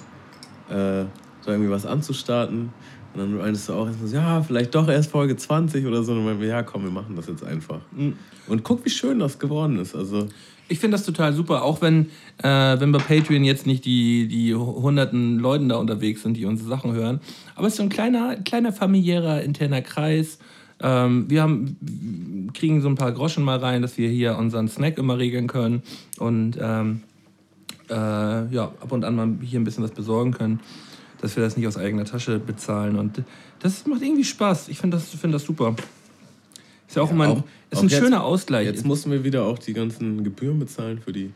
[0.68, 1.06] äh,
[1.40, 2.72] so irgendwie was anzustarten.
[3.14, 6.12] Und dann meinst du auch, ja, vielleicht doch erst Folge 20 oder so.
[6.12, 7.80] Und dann meinten wir, ja, komm, wir machen das jetzt einfach.
[7.92, 8.14] Mhm.
[8.46, 9.94] Und guck, wie schön das geworden ist.
[9.94, 10.28] Also,
[10.68, 12.10] Ich finde das total super, auch wenn,
[12.42, 16.68] äh, wenn bei Patreon jetzt nicht die, die hunderten Leuten da unterwegs sind, die unsere
[16.68, 17.20] Sachen hören.
[17.54, 20.38] Aber es ist so ein kleiner, kleiner familiärer, interner Kreis.
[20.80, 24.96] Ähm, wir haben, kriegen so ein paar Groschen mal rein, dass wir hier unseren Snack
[24.98, 25.82] immer regeln können
[26.18, 27.00] und ähm,
[27.90, 30.60] äh, ja, ab und an mal hier ein bisschen was besorgen können,
[31.20, 32.96] dass wir das nicht aus eigener Tasche bezahlen.
[32.96, 33.22] Und
[33.60, 34.68] das macht irgendwie Spaß.
[34.68, 35.74] Ich finde das, find das super.
[36.86, 38.66] Ist ja auch immer ein, auch- ist auch ein jetzt- schöner Ausgleich.
[38.66, 41.32] Jetzt mussten wir wieder auch die ganzen Gebühren bezahlen für die,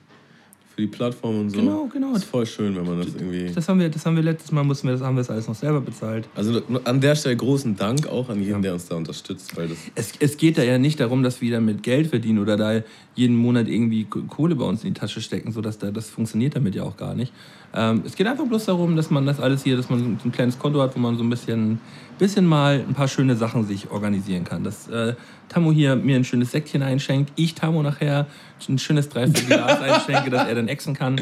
[0.75, 1.61] für die Plattform und so.
[1.61, 2.13] Genau, genau.
[2.13, 3.53] Das ist voll schön, wenn man das irgendwie.
[3.53, 5.49] Das haben wir, das haben wir letztes Mal mussten wir das haben wir das alles
[5.49, 6.29] noch selber bezahlt.
[6.35, 9.79] Also an der Stelle großen Dank auch an jeden, der uns da unterstützt, weil das.
[9.95, 12.83] Es, es geht da ja nicht darum, dass wir damit Geld verdienen oder da
[13.15, 16.57] jeden Monat irgendwie Kohle bei uns in die Tasche stecken, so dass da das funktioniert
[16.57, 17.33] damit ja auch gar nicht.
[17.75, 20.33] Ähm, es geht einfach bloß darum, dass man das alles hier, dass man so ein
[20.33, 21.81] kleines Konto hat, wo man so ein bisschen,
[22.19, 24.63] bisschen mal ein paar schöne Sachen sich organisieren kann.
[24.63, 25.15] Dass äh,
[25.49, 28.27] Tammo hier mir ein schönes Säckchen einschenkt, ich Tammo nachher
[28.69, 31.21] ein schönes Dreiviertelglas einschenke, dass er dann exen kann.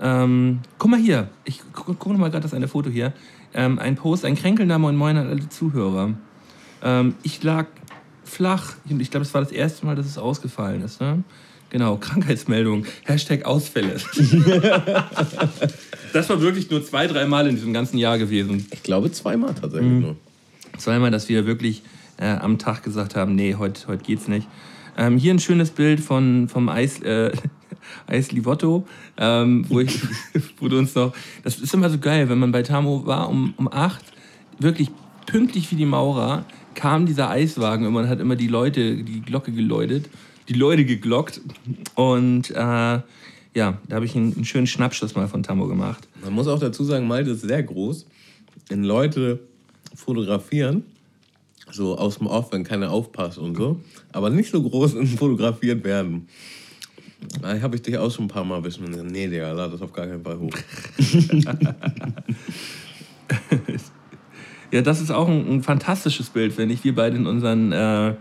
[0.00, 3.12] Ähm, guck mal hier, ich gucke guck mal gerade das eine Foto hier.
[3.54, 6.14] Ähm, ein Post, ein kränkelnder Moin Moin an alle Zuhörer.
[6.82, 7.66] Ähm, ich lag
[8.24, 8.74] flach.
[8.88, 11.00] Ich glaube, es war das erste Mal, dass es ausgefallen ist.
[11.00, 11.22] Ne?
[11.72, 12.84] Genau, Krankheitsmeldung.
[13.04, 13.96] Hashtag Ausfälle.
[16.12, 18.66] das war wirklich nur zwei, drei Mal in diesem ganzen Jahr gewesen.
[18.70, 20.00] Ich glaube zweimal tatsächlich Mhm.
[20.00, 20.16] nur.
[20.76, 21.82] Zweimal, dass wir wirklich
[22.18, 24.46] äh, am Tag gesagt haben, nee, heute heut geht's nicht.
[24.98, 27.32] Ähm, hier ein schönes Bild von, vom Eis, äh,
[28.06, 29.98] Eis Livotto, ähm, wo, ich,
[30.60, 31.14] wo du uns noch...
[31.42, 34.04] Das ist immer so geil, wenn man bei Tamo war um, um acht,
[34.58, 34.90] wirklich
[35.24, 36.44] pünktlich wie die Maurer,
[36.74, 40.10] kam dieser Eiswagen und man hat immer die Leute, die Glocke geläutet,
[40.48, 41.40] die Leute geglockt
[41.94, 43.04] und äh, ja,
[43.54, 46.08] da habe ich einen, einen schönen Schnappschuss mal von Tamo gemacht.
[46.22, 48.06] Man muss auch dazu sagen, Malte ist sehr groß.
[48.68, 49.40] Wenn Leute
[49.94, 50.84] fotografieren,
[51.70, 53.80] so aus dem Off, wenn keiner aufpasst und so,
[54.12, 56.28] aber nicht so groß und fotografiert werden.
[57.40, 59.92] Da habe ich dich auch schon ein paar Mal gesagt, nee, Digga, lad das auf
[59.92, 60.52] gar keinen Fall hoch.
[64.72, 66.82] Ja, das ist auch ein, ein fantastisches Bild, finde ich.
[66.82, 67.72] Wir beide in unseren.
[67.72, 68.14] Äh,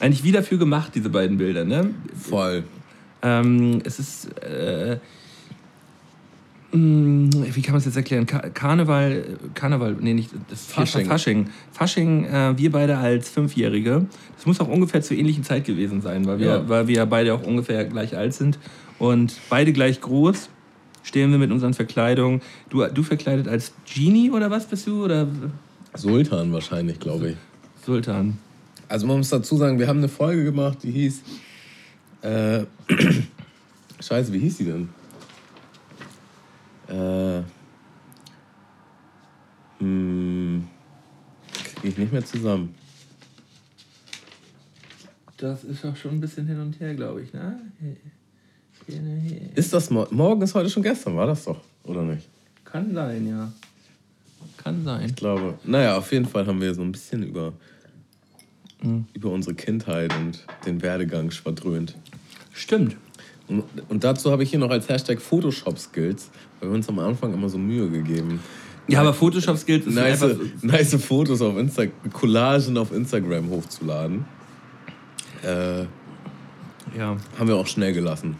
[0.00, 1.90] eigentlich wie dafür gemacht, diese beiden Bilder, ne?
[2.18, 2.64] Voll.
[3.22, 4.26] Ähm, es ist.
[4.42, 4.98] Äh,
[6.72, 8.26] mh, wie kann man es jetzt erklären?
[8.26, 9.24] Ka Karneval.
[9.54, 10.30] Karneval, nee, nicht.
[10.50, 11.06] Das Fasching.
[11.06, 11.50] Fasching.
[11.72, 14.06] Fasching, äh, wir beide als Fünfjährige.
[14.36, 16.68] Das muss auch ungefähr zur ähnlichen Zeit gewesen sein, weil wir, Ja.
[16.68, 18.58] weil wir beide auch ungefähr gleich alt sind.
[18.98, 20.48] Und beide gleich groß.
[21.04, 22.42] Stehen wir mit unseren Verkleidungen.
[22.68, 25.04] Du, du verkleidet als Genie oder was bist du?
[25.04, 25.26] Oder
[25.94, 27.36] Sultan wahrscheinlich, glaube ich.
[27.86, 28.36] Sultan.
[28.88, 31.22] Also man muss dazu sagen, wir haben eine Folge gemacht, die hieß.
[32.22, 32.64] Äh,
[34.00, 34.88] Scheiße, wie hieß die denn?
[36.88, 37.42] Äh,
[39.78, 40.66] hm,
[41.52, 42.74] krieg ich nicht mehr zusammen.
[45.36, 47.60] Das ist auch schon ein bisschen hin und her, glaube ich, ne?
[49.54, 52.26] Ist das mo morgen ist heute schon gestern, war das doch, oder nicht?
[52.64, 53.52] Kann sein, ja.
[54.56, 55.06] Kann sein.
[55.06, 55.58] Ich glaube.
[55.64, 57.52] Naja, auf jeden Fall haben wir so ein bisschen über,
[59.12, 61.96] über unsere Kindheit und den Werdegang schwadrönt.
[62.52, 62.96] Stimmt.
[63.48, 67.32] Und, und dazu habe ich hier noch als Hashtag Photoshop-Skills, weil wir uns am Anfang
[67.34, 68.40] immer so Mühe gegeben.
[68.86, 70.38] Ja, aber Photoshop-Skills ist Nice, einfach.
[70.62, 74.24] nice Fotos auf Insta Collagen auf Instagram hochzuladen.
[75.42, 75.82] Äh,
[76.96, 77.16] Ja.
[77.38, 78.36] haben wir auch schnell gelassen.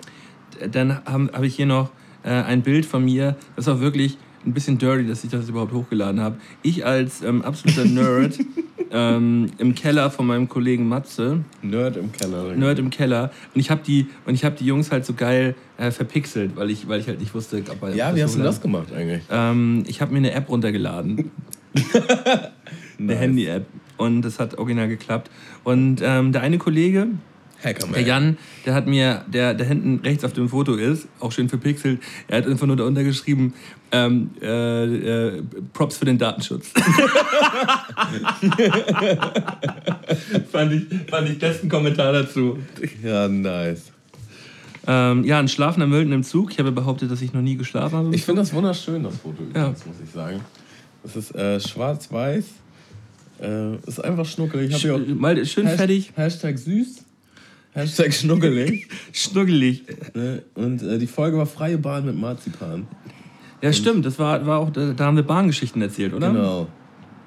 [0.72, 1.90] Dann habe hab ich hier noch
[2.22, 3.36] äh, ein Bild von mir.
[3.56, 4.18] Das auch wirklich
[4.48, 6.36] ein bisschen dirty, dass ich das überhaupt hochgeladen habe.
[6.62, 8.38] Ich als ähm, absoluter Nerd
[8.90, 11.40] ähm, im Keller von meinem Kollegen Matze.
[11.62, 12.54] Nerd im Keller.
[12.56, 13.30] Nerd im Keller.
[13.54, 16.70] Und ich habe die, und ich hab die Jungs halt so geil äh, verpixelt, weil
[16.70, 19.22] ich, weil ich halt nicht wusste, ob er- Ja, wie hast du das gemacht eigentlich?
[19.30, 21.30] Ähm, ich habe mir eine App runtergeladen.
[22.98, 23.18] Eine Nice.
[23.20, 23.66] Handy-App.
[23.96, 25.30] Und das hat original geklappt.
[25.64, 27.08] Und ähm, der eine Kollege,
[27.62, 27.94] Hackerman.
[27.94, 31.48] der Jan, der hat mir, der, der hinten rechts auf dem Foto ist, auch schön
[31.48, 33.54] verpixelt, er hat einfach nur darunter geschrieben,
[33.90, 35.42] ähm, äh, äh,
[35.72, 36.70] Props für den Datenschutz.
[40.52, 42.58] fand, ich, fand ich besten Kommentar dazu.
[43.02, 43.92] Ja, nice.
[44.86, 46.50] Ähm, ja, ein schlafender Mölden im Zug.
[46.52, 48.14] Ich habe behauptet, dass ich noch nie geschlafen habe.
[48.14, 49.62] Ich finde das wunderschön, das Foto Ja.
[49.68, 50.40] übrigens, muss ich sagen.
[51.02, 52.44] Das ist äh, schwarz-weiß.
[53.42, 54.70] Äh, ist einfach schnuckelig.
[54.70, 56.12] Ich hier auch Mal schön Hasht- fertig.
[56.16, 57.04] Hashtag süß.
[57.72, 58.88] Hashtag schnuggelig.
[59.12, 59.82] Schnuggelig.
[60.14, 60.42] Ne?
[60.54, 62.86] Und äh, die Folge war Freie Bahn mit Marzipan.
[63.62, 64.04] Ja, stimmt.
[64.06, 66.32] Das war, war auch, da haben wir Bahngeschichten erzählt, oder?
[66.32, 66.66] Genau.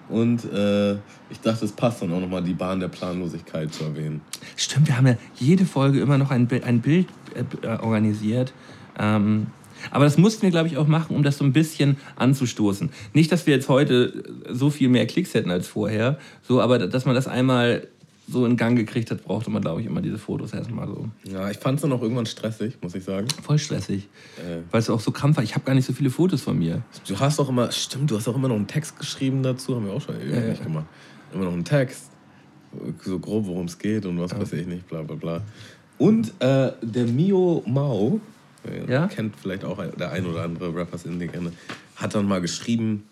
[0.09, 0.93] Und äh,
[1.29, 4.21] ich dachte, es passt dann auch nochmal, die Bahn der Planlosigkeit zu erwähnen.
[4.57, 8.51] Stimmt, wir haben ja jede Folge immer noch ein, Bi- ein Bild äh, äh, organisiert.
[8.99, 9.47] Ähm,
[9.89, 12.89] aber das mussten wir, glaube ich, auch machen, um das so ein bisschen anzustoßen.
[13.13, 17.05] Nicht, dass wir jetzt heute so viel mehr Klicks hätten als vorher, so, aber dass
[17.05, 17.87] man das einmal
[18.27, 21.09] so in Gang gekriegt hat, brauchte man, glaube ich, immer diese Fotos erstmal so.
[21.23, 23.27] Ja, ich fand es dann auch irgendwann stressig, muss ich sagen.
[23.43, 24.07] Voll stressig.
[24.37, 25.43] Äh, Weil es auch so krampf war.
[25.43, 26.81] Ich habe gar nicht so viele Fotos von mir.
[27.07, 29.85] Du hast auch immer, stimmt, du hast auch immer noch einen Text geschrieben dazu, haben
[29.85, 30.53] wir auch schon ewig Ja, ja.
[30.53, 30.85] gemacht.
[31.33, 32.05] Immer noch einen Text,
[33.03, 35.41] so grob, worum es geht und was weiß ich nicht, bla bla bla.
[35.97, 38.21] Und äh, der Mio Mao,
[38.65, 39.07] äh, Ja?
[39.07, 41.51] kennt vielleicht auch der ein oder andere Rappers in gerne,
[41.95, 43.03] hat dann mal geschrieben,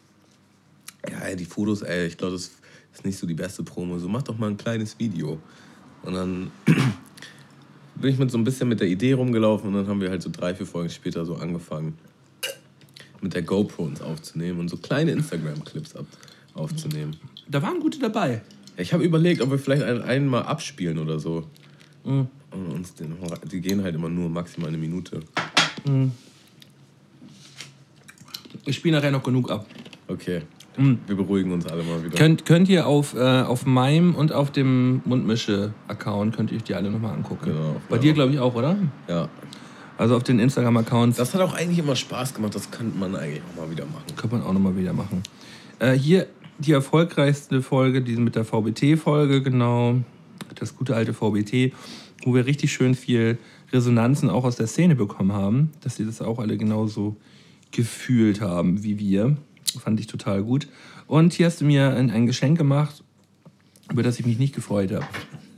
[1.09, 2.51] ja, die Fotos, ey, ich glaube, das
[2.99, 5.39] ist nicht so die beste Promo, so mach doch mal ein kleines Video.
[6.03, 6.51] Und dann
[7.95, 10.21] bin ich mit so ein bisschen mit der Idee rumgelaufen und dann haben wir halt
[10.21, 11.97] so drei, vier Folgen später so angefangen,
[13.21, 16.05] mit der GoPro uns aufzunehmen und so kleine Instagram-Clips ab-
[16.55, 17.15] aufzunehmen.
[17.47, 18.41] Da waren gute dabei.
[18.75, 21.47] Ich habe überlegt, ob wir vielleicht einen, einen mal abspielen oder so.
[22.03, 22.27] Mhm.
[22.51, 23.15] Und uns den,
[23.51, 25.21] die gehen halt immer nur maximal eine Minute.
[28.65, 29.67] Ich spiele nachher noch genug ab.
[30.07, 30.41] Okay.
[31.07, 32.17] Wir beruhigen uns alle mal wieder.
[32.17, 36.75] Könnt, könnt ihr auf, äh, auf meinem und auf dem Mundmische-Account, könnt ihr euch die
[36.75, 37.45] alle nochmal angucken.
[37.51, 38.01] Genau, Bei ja.
[38.01, 38.77] dir, glaube ich, auch, oder?
[39.07, 39.29] ja.
[39.97, 42.55] Also auf den Instagram-Accounts Das hat auch eigentlich immer Spaß gemacht.
[42.55, 44.05] Das könnte man eigentlich auch mal wieder machen.
[44.15, 45.21] könnte man auch nochmal wieder machen.
[45.79, 46.27] Äh, hier
[46.57, 49.95] die erfolgreichste Folge, die mit der VBT-Folge, genau.
[50.55, 51.73] Das gute alte VBT,
[52.23, 53.37] wo wir richtig schön viel
[53.73, 57.17] Resonanzen auch aus der Szene bekommen haben, dass sie das auch alle genauso
[57.71, 59.35] gefühlt haben wie wir.
[59.77, 60.67] Fand ich total gut.
[61.07, 63.03] Und hier hast du mir ein, ein Geschenk gemacht,
[63.91, 65.05] über das ich mich nicht gefreut habe.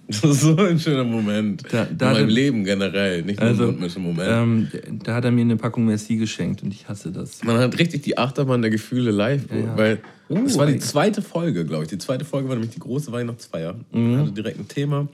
[0.07, 1.64] Das ist so ein schöner Moment.
[1.72, 4.30] Da- da- In meinem Leben generell, nicht nur Also, ein Moment.
[4.30, 7.41] ähm, da hat er mir eine Packung Merci geschenkt und ich hasse das.
[7.45, 9.78] Man hat richtig die Achterbahn der Gefühle live, ja.
[9.78, 11.89] weil Oh, es war die zweite Folge, glaube ich.
[11.89, 13.76] Die zweite Folge war nämlich die große Weihnachtsfeier.
[13.93, 14.18] Mhm.
[14.18, 15.07] Hatte direkt ein Thema.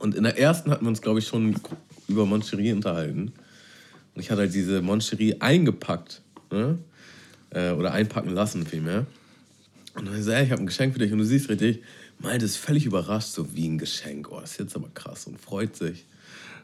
[0.00, 1.54] Und in der ersten hatten wir uns, glaube ich, schon
[2.08, 3.32] über Moncherie unterhalten.
[4.14, 6.22] Und ich hatte halt diese Moncherie eingepackt.
[6.50, 6.78] Ne?
[7.50, 9.06] Äh, oder einpacken lassen vielmehr.
[9.94, 11.12] Und dann so, ey, ich habe ein Geschenk für dich.
[11.12, 11.82] Und du siehst richtig,
[12.18, 14.30] meint ist völlig überrascht, so wie ein Geschenk.
[14.30, 16.04] Oh, das ist jetzt aber krass und freut sich.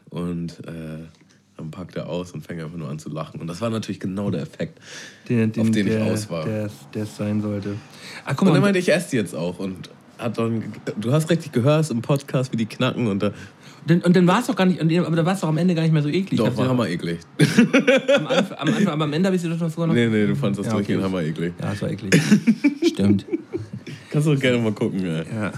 [0.09, 1.05] Und äh,
[1.57, 3.39] dann packt er aus und fängt einfach nur an zu lachen.
[3.39, 4.79] Und das war natürlich genau der Effekt,
[5.27, 6.45] Den, den, auf den der, ich aus war.
[6.45, 7.77] Der, es sein sollte.
[8.23, 9.59] Ah, guck Und dann mal, meinte ich, esse die jetzt auch.
[9.59, 13.07] Und hat dann, du hast richtig gehört im Podcast, wie die knacken.
[13.07, 13.35] Und da, Denn,
[13.87, 15.83] und dann war es doch gar nicht, aber da war es doch am Ende gar
[15.83, 16.39] nicht mehr so eklig.
[16.39, 17.19] doch, war hammer eklig.
[18.15, 19.93] am, Anfang, am Anfang, aber am Ende habe ich sie doch sogar noch.
[19.93, 21.11] Nee, nee, du fandest das Ja, durchgehend okay.
[21.11, 21.53] hammer eklig.
[21.61, 22.21] Ja, es war eklig.
[22.87, 23.25] Stimmt.
[24.09, 25.23] Kannst du auch gerne mal gucken, ey.
[25.33, 25.51] Ja.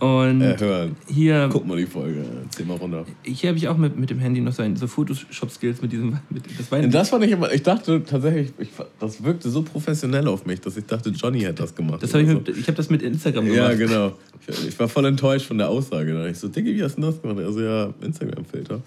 [0.00, 0.96] Und Äh, hören.
[1.08, 3.04] hier, Guck mal die Folge, zieh mal runter.
[3.24, 6.18] hier habe ich auch mit, mit dem Handy noch so, ein, so Photoshop-Skills mit diesem.
[6.30, 8.68] Mit, das war Und das fand ich immer, ich dachte tatsächlich, ich,
[9.00, 12.02] das wirkte so professionell auf mich, dass ich dachte, Johnny hätte das gemacht.
[12.02, 13.52] das hab ich mit, ich habe das mit Instagram so.
[13.54, 13.70] gemacht.
[13.72, 14.12] Ja, genau.
[14.46, 16.12] Ich, ich war voll enttäuscht von der Aussage.
[16.14, 17.38] Da ich so, Diggi, wie hast du das gemacht?
[17.44, 18.80] Also ja, Instagram-Filter.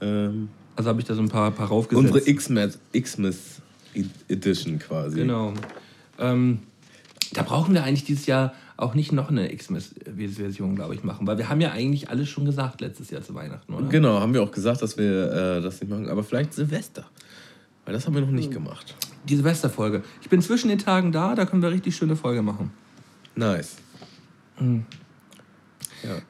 [0.00, 2.14] Ähm, Also habe ich da so ein paar, paar raufgesetzt.
[2.14, 3.60] unsere Xmas, Xmas
[4.28, 5.16] Edition quasi.
[5.16, 5.54] Genau.
[6.20, 6.58] Ähm,
[7.32, 11.36] da brauchen wir eigentlich dieses Jahr auch nicht noch eine Xmas-Version, glaube ich, machen, weil
[11.36, 13.88] wir haben ja eigentlich alles schon gesagt letztes Jahr zu Weihnachten, oder?
[13.88, 16.08] Genau, haben wir auch gesagt, dass wir äh, das nicht machen.
[16.08, 17.04] Aber vielleicht Silvester.
[17.84, 18.94] Weil das haben wir noch nicht gemacht.
[19.28, 20.02] Die Silvesterfolge.
[20.22, 22.70] Ich bin zwischen den Tagen da, da können wir richtig schöne Folge machen.
[23.34, 23.76] Nice.
[24.58, 24.64] Ja.
[24.66, 24.84] Mhm.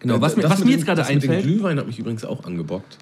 [0.01, 2.96] Genau, Äh, was mir- was mir jetzt gerade einfällt- Glühwein hat mich übrigens auch angebockt.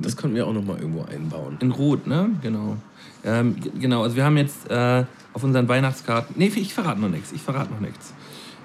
[0.00, 1.58] Das können wir auch noch mal irgendwo einbauen.
[1.60, 2.30] In Rot, ne?
[2.42, 2.78] Genau.
[3.24, 6.36] Ähm, genau, also wir haben jetzt äh, auf unseren Weihnachtskarten.
[6.38, 7.32] Nee, ich verrate noch nichts.
[7.32, 8.14] Ich verrate noch nichts.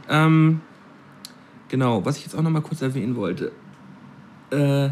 [0.09, 0.61] Ähm,
[1.69, 3.51] genau, was ich jetzt auch noch mal kurz erwähnen wollte.
[4.51, 4.89] Äh,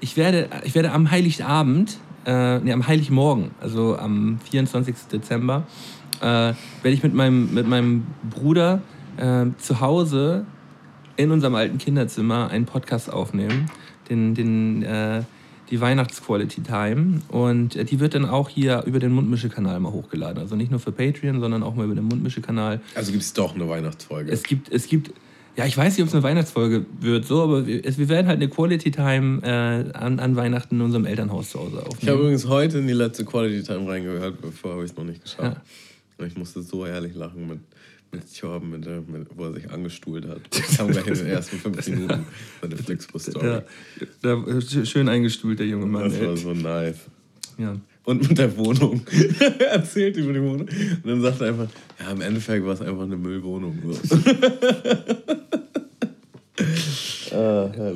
[0.00, 4.94] ich, werde, ich werde am Heiligabend, äh, nee, am Heiligmorgen, also am 24.
[5.12, 5.64] Dezember,
[6.20, 8.82] äh, werde ich mit meinem, mit meinem Bruder
[9.16, 10.44] äh, zu Hause
[11.16, 13.66] in unserem alten Kinderzimmer einen Podcast aufnehmen,
[14.08, 15.22] den, den, äh,
[15.70, 17.22] die Weihnachts-Quality Time.
[17.28, 20.38] Und äh, die wird dann auch hier über den Mundmische-Kanal mal hochgeladen.
[20.38, 22.80] Also nicht nur für Patreon, sondern auch mal über den Mundmische-Kanal.
[22.94, 24.30] Also gibt es doch eine Weihnachtsfolge.
[24.30, 25.12] Es gibt, es gibt,
[25.56, 28.26] ja, ich weiß nicht, ob es eine Weihnachtsfolge wird, so, aber wir, es, wir werden
[28.26, 31.88] halt eine Quality Time äh, an, an Weihnachten in unserem Elternhaus zu Hause ich habe
[31.88, 32.18] aufnehmen.
[32.18, 35.60] übrigens heute in die letzte Quality Time reingehört, bevor habe ich es noch nicht geschafft.
[36.18, 36.26] Ja.
[36.26, 37.60] Ich musste so ehrlich lachen mit,
[38.12, 40.40] mit Torben, mit, mit, wo er sich angestuhlt hat.
[40.50, 42.26] Das kam gleich in den ersten fünf Minuten
[42.60, 43.46] seine Flixbus-Story.
[43.46, 43.62] Ja,
[44.22, 46.04] da, sch- schön eingestuhlt, der junge Mann.
[46.10, 46.98] Das war so nice.
[47.58, 47.76] Ja.
[48.04, 49.02] Und mit der Wohnung.
[49.58, 50.62] er erzählt über die Wohnung.
[50.68, 51.68] Und dann sagt er einfach,
[52.00, 53.78] ja, im Endeffekt war es einfach eine Müllwohnung.
[54.02, 54.18] So.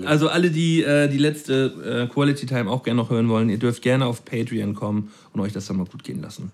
[0.06, 3.58] Also alle, die äh, die letzte äh, Quality Time auch gerne noch hören wollen, ihr
[3.58, 6.52] dürft gerne auf Patreon kommen und euch das dann mal gut gehen lassen.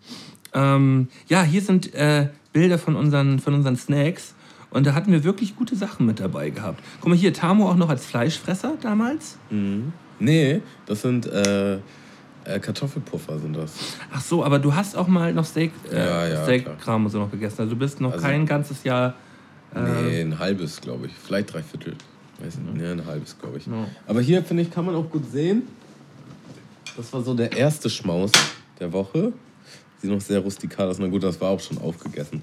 [0.54, 4.34] Ähm, ja, hier sind äh, Bilder von unseren, von unseren Snacks
[4.70, 6.82] und da hatten wir wirklich gute Sachen mit dabei gehabt.
[7.00, 9.36] Guck mal hier, Tamo auch noch als Fleischfresser damals.
[10.18, 11.78] Nee, das sind äh, äh,
[12.60, 13.72] Kartoffelpuffer sind das.
[14.12, 17.18] Ach so, aber du hast auch mal noch Steak, äh, Ja, ja, Steakkram und so
[17.18, 17.60] noch gegessen.
[17.62, 19.14] Also du bist noch Also- kein ganzes Jahr.
[19.72, 21.12] Nee, ein halbes, glaube ich.
[21.14, 21.94] Vielleicht drei Viertel.
[22.42, 22.74] Weiß nicht.
[22.74, 23.66] Nee, ein halbes, glaube ich.
[23.66, 23.86] Ja.
[24.08, 25.62] Aber hier, finde ich, kann man auch gut sehen.
[26.96, 28.32] Das war so der erste Schmaus
[28.80, 29.32] der Woche.
[30.00, 30.98] Sieht noch sehr rustikal aus.
[30.98, 32.42] Na gut, das war auch schon aufgegessen.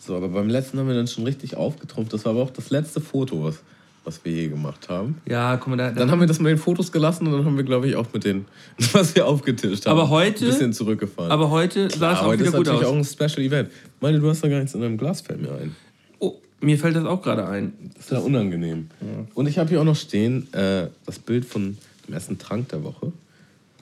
[0.00, 2.12] So, aber beim letzten haben wir dann schon richtig aufgetrumpft.
[2.12, 3.58] Das war aber auch das letzte Foto, was,
[4.04, 5.18] was wir je gemacht haben.
[5.26, 7.44] Ja, guck mal, da, da Dann haben wir das mit den Fotos gelassen und dann
[7.44, 8.46] haben wir, glaube ich, auch mit den,
[8.92, 11.30] was wir aufgetischt haben, Aber heute- ein bisschen zurückgefahren.
[11.30, 12.92] aber heute sah es ja, auch heute wieder ist gut natürlich aus.
[12.92, 13.70] auch ein Special Event.
[14.00, 15.76] Meine, du hast da gar nichts in deinem Glas, fällt mir ein.
[16.20, 17.72] Oh, mir fällt das auch gerade ein.
[17.96, 18.88] Das ist ja unangenehm.
[19.34, 21.76] Und ich habe hier auch noch stehen äh, das Bild von
[22.06, 23.12] dem ersten Trank der Woche.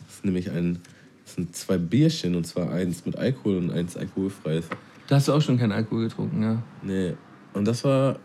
[0.07, 0.81] Das ist nämlich ein,
[1.37, 4.67] sind zwei Bierchen und zwar eins mit Alkohol und eins alkoholfreies.
[5.07, 6.63] Da hast du auch schon keinen Alkohol getrunken, ja.
[6.83, 7.15] Nee.
[7.53, 8.19] Und das war,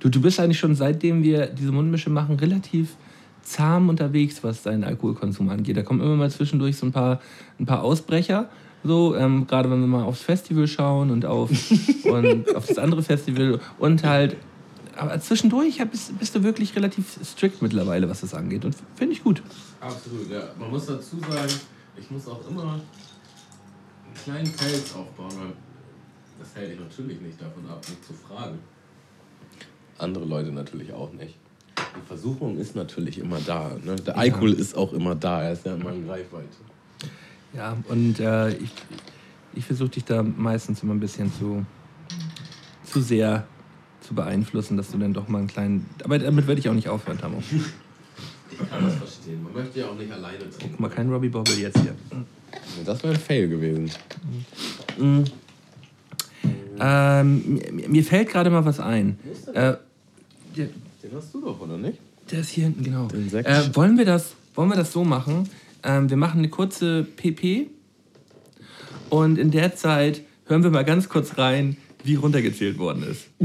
[0.00, 2.96] Du, du bist eigentlich schon seitdem wir diese Mundmische machen relativ
[3.42, 5.76] zahm unterwegs, was deinen Alkoholkonsum angeht.
[5.76, 7.20] Da kommen immer mal zwischendurch so ein paar,
[7.58, 8.48] ein paar Ausbrecher.
[8.82, 11.50] So, ähm, gerade wenn wir mal aufs Festival schauen und auf,
[12.04, 14.36] und auf das andere Festival und halt.
[14.96, 18.64] Aber zwischendurch bist, bist du wirklich relativ strikt mittlerweile, was das angeht.
[18.64, 19.42] Und finde ich gut.
[19.78, 20.40] Absolut, ja.
[20.58, 21.52] Man muss dazu sagen,
[21.98, 25.52] ich muss auch immer einen kleinen Pelz aufbauen, weil
[26.38, 28.58] das hält dich natürlich nicht davon ab, mich zu fragen.
[29.98, 31.36] Andere Leute natürlich auch nicht.
[31.78, 33.72] Die Versuchung ist natürlich immer da.
[33.82, 33.96] Ne?
[33.96, 36.48] Der Alkohol ist auch immer da, er ist ja immer in Greifweite.
[37.54, 38.70] Ja, und äh, ich,
[39.54, 41.64] ich versuche dich da meistens immer ein bisschen zu,
[42.84, 43.46] zu sehr
[44.00, 45.88] zu beeinflussen, dass du dann doch mal einen kleinen.
[46.04, 47.42] Aber damit werde ich auch nicht aufhören, Tamo.
[48.50, 49.42] Ich kann das verstehen.
[49.42, 50.70] Man möchte ja auch nicht alleine trinken.
[50.72, 51.94] Guck mal, kein Robbie Bobble jetzt hier.
[52.84, 53.90] Das wäre ein Fail gewesen.
[56.78, 59.18] Ähm, mir, mir fällt gerade mal was ein.
[59.48, 59.78] Äh, der,
[60.56, 60.70] Den
[61.14, 61.98] hast du doch, oder nicht?
[62.30, 63.06] der ist hier hinten, genau.
[63.06, 63.48] Den Sekt.
[63.48, 65.48] Äh, wollen, wir das, wollen wir das so machen?
[65.82, 67.68] Ähm, wir machen eine kurze PP
[69.10, 73.28] und in der Zeit hören wir mal ganz kurz rein, wie runtergezählt worden ist.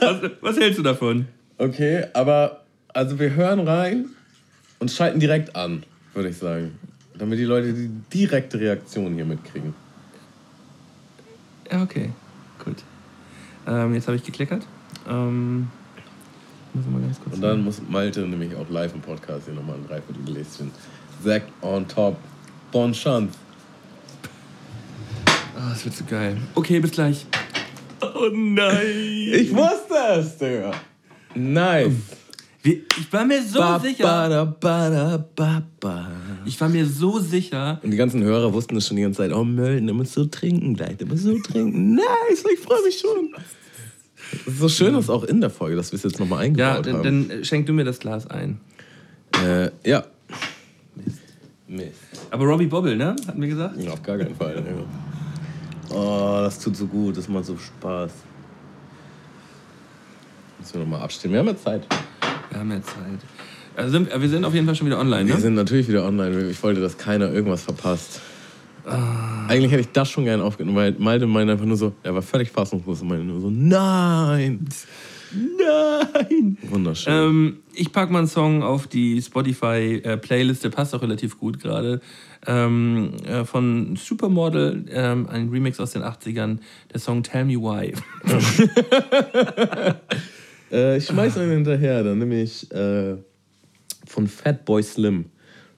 [0.00, 1.26] was, was hältst du davon?
[1.62, 4.06] Okay, aber also wir hören rein
[4.80, 6.76] und schalten direkt an, würde ich sagen.
[7.16, 9.72] Damit die Leute die direkte Reaktion hier mitkriegen.
[11.70, 12.10] Ja, okay.
[12.64, 12.78] Gut.
[13.68, 14.66] Ähm, jetzt habe ich geklickert.
[15.08, 15.68] Ähm,
[16.74, 20.72] Und dann muss Malte nämlich auch live im Podcast hier nochmal ein Dreiviertelgläschen.
[21.22, 22.16] Zack on top.
[22.72, 23.38] Bon Chance.
[25.56, 26.38] Ah, das wird so geil.
[26.56, 27.24] Okay, bis gleich.
[28.00, 28.84] Oh nein!
[29.32, 30.72] Ich wusste es, Digga.
[31.34, 31.92] Nice.
[32.62, 34.46] Wir, ich war mir so Ba, sicher.
[34.60, 36.10] ba, ba.
[36.44, 37.80] Ich war mir so sicher.
[37.82, 39.32] Und die ganzen Hörer wussten es schon die ganze Zeit.
[39.32, 40.96] Oh, Mölden, du musst so trinken gleich.
[40.98, 41.96] Du musst so trinken.
[41.96, 43.34] Nice, ich freue mich schon.
[44.46, 46.76] Es ist so schön, dass auch in der Folge, dass wir es jetzt nochmal Ja,
[46.76, 47.28] eingebaut haben.
[47.28, 48.60] dann schenk du mir das Glas ein.
[49.44, 50.04] Äh, ja.
[51.66, 51.90] Mist.
[52.30, 53.16] Aber Robbie Bobble, ne?
[53.26, 53.76] Hatten wir gesagt?
[53.82, 54.54] Ja, auf gar keinen Fall.
[55.90, 55.96] Ja.
[55.96, 58.12] Oh, das tut so gut, das macht so Spaß.
[60.62, 61.34] Müssen wir nochmal abstimmen.
[61.34, 61.88] Wir haben ja Zeit.
[62.50, 63.18] Wir haben ja Zeit.
[63.74, 65.40] Also sind, wir sind auf jeden Fall schon wieder online, Wir ne?
[65.40, 66.50] sind natürlich wieder online.
[66.50, 68.20] Ich wollte, dass keiner irgendwas verpasst.
[69.48, 72.22] Eigentlich hätte ich das schon gerne aufgenommen, weil Malte meinte einfach nur so, er war
[72.22, 74.68] völlig fassungslos und meinte nur so, nein!
[75.32, 76.58] Nein!
[76.62, 77.12] Wunderschön.
[77.12, 82.00] Ähm, ich packe mal einen Song auf die Spotify-Playlist, der passt auch relativ gut gerade.
[82.46, 86.58] Ähm, äh, von Supermodel, ähm, ein Remix aus den 80ern,
[86.92, 87.94] der Song Tell Me Why.
[90.72, 93.16] Äh, ich schmeiß einen hinterher, dann nehme ich äh,
[94.06, 95.26] von Fatboy Slim,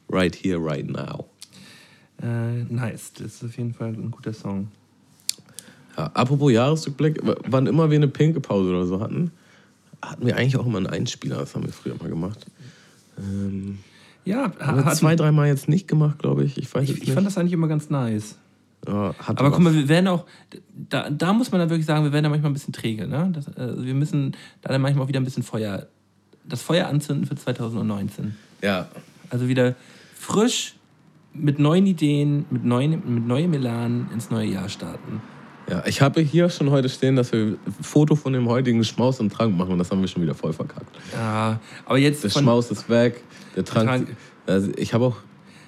[0.08, 1.28] Right Here, Right Now.
[2.22, 4.68] Äh, nice, das ist auf jeden Fall ein guter Song.
[5.96, 9.30] Ja, apropos Jahresrückblick, wann immer wir eine pinke Pause oder so hatten,
[10.00, 12.46] hatten wir eigentlich auch immer einen Einspieler, das haben wir früher mal gemacht.
[13.18, 13.78] Ähm,
[14.24, 16.56] Ja, haben wir zwei, dreimal jetzt nicht gemacht, glaube ich.
[16.56, 18.36] Ich weiß ich, ich fand das eigentlich immer ganz nice.
[18.86, 20.24] Ja, hatte Aber guck mal, wir werden auch,
[20.90, 23.06] da, da muss man dann wirklich sagen, wir werden da manchmal ein bisschen träge.
[23.06, 23.30] Ne?
[23.32, 24.32] Das, äh, wir müssen
[24.62, 25.86] da dann manchmal auch wieder ein bisschen Feuer,
[26.46, 28.34] das Feuer anzünden für 2019.
[28.62, 28.88] Ja,
[29.30, 29.74] Also wieder
[30.18, 30.74] frisch,
[31.32, 35.20] mit neuen Ideen, mit, neuen, mit neuem Elan ins neue Jahr starten.
[35.68, 39.18] ja, ich habe hier schon heute stehen, dass wir ein Foto von dem heutigen Schmaus
[39.18, 40.94] im Trank machen und das haben wir schon wieder voll verkackt.
[41.12, 43.22] Ja, aber jetzt Der Schmaus ist weg,
[43.56, 43.88] der Trank.
[43.88, 44.08] Trank-
[44.46, 45.16] Also ich habe auch,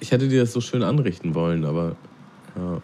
[0.00, 1.96] ich hätte dir das so schön anrichten wollen, aber
[2.56, 2.80] ja.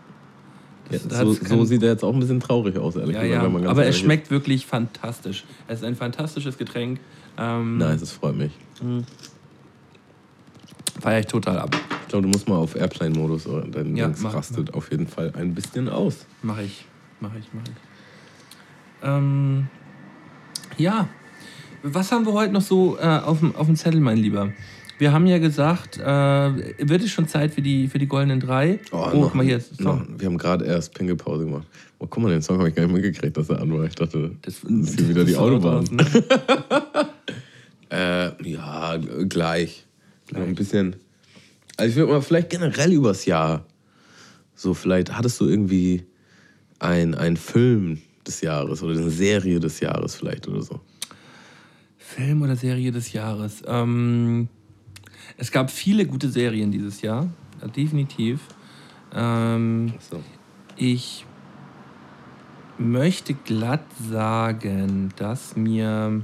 [0.91, 3.61] So, kein- so sieht er jetzt auch ein bisschen traurig aus, ehrlich Ja, gesagt.
[3.63, 3.71] ja.
[3.71, 5.45] Aber es schmeckt wirklich fantastisch.
[5.69, 7.01] Es ist ein fantastisches Getränk.
[7.39, 8.53] Ähm, Nice, es freut mich.
[11.01, 11.75] Feiere ich total ab.
[12.03, 15.55] Ich glaube, du musst mal auf Airplane-Modus dein Ja, mach- rastet auf jeden Fall ein
[15.55, 16.27] bisschen aus.
[16.43, 16.85] Mache ich.
[17.21, 19.09] Mache ich, mache ich.
[19.09, 19.67] Ähm,
[20.77, 21.09] ja.
[21.83, 24.53] Was haben wir heute noch so äh, auf dem Zettel, mein Lieber?
[25.03, 28.79] Wir haben ja gesagt, äh, wird es schon Zeit für die, für die goldenen drei?
[28.93, 29.61] Oh, guck mal hier.
[29.79, 31.67] Noch, wir haben gerade erst Pinkelpause gemacht.
[31.99, 33.85] Oh, guck mal, den Song habe ich gar nicht mitgekriegt, dass er an war.
[33.85, 35.89] Ich dachte, das, ist hier wieder die Autobahn.
[35.91, 36.07] ne?
[37.91, 38.97] Äh, ja,
[39.29, 39.87] gleich.
[40.31, 40.95] Noch ein bisschen.
[41.77, 43.67] Also ich würde mal vielleicht generell übers Jahr.
[44.55, 46.05] So, vielleicht hattest du irgendwie
[46.79, 50.81] ein, ein Film des Jahres oder eine Serie des Jahres vielleicht oder so.
[51.99, 53.63] Film oder Serie des Jahres?
[53.67, 54.49] Ähm,
[55.37, 57.29] es gab viele gute Serien dieses Jahr.
[57.61, 58.41] Ja, definitiv.
[59.15, 60.23] Ähm, So.
[60.77, 61.25] Ich
[62.79, 66.23] möchte glatt sagen, dass mir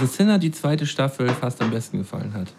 [0.00, 2.52] The Sinner die zweite Staffel fast am besten gefallen hat.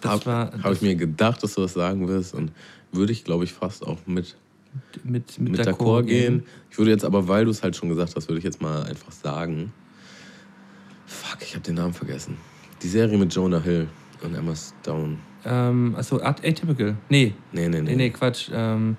[0.00, 2.52] Das Habe hab ich mir gedacht, dass du das sagen wirst und
[2.92, 4.36] würde ich, glaube ich, fast auch mit,
[5.02, 6.44] mit, mit, mit d'accord d'accord gehen.
[6.70, 8.84] Ich würde jetzt aber, weil du es halt schon gesagt hast, würde ich jetzt mal
[8.84, 9.72] einfach sagen.
[11.06, 12.36] Fuck, ich habe den Namen vergessen.
[12.82, 13.88] Die Serie mit Jonah Hill
[14.22, 15.18] und Emma Stone.
[15.44, 16.96] Ähm, also Art- Atypical.
[17.08, 17.90] Nee, Nee, nee, nee.
[17.90, 18.50] nee, nee, Quatsch.
[18.52, 18.96] Ähm,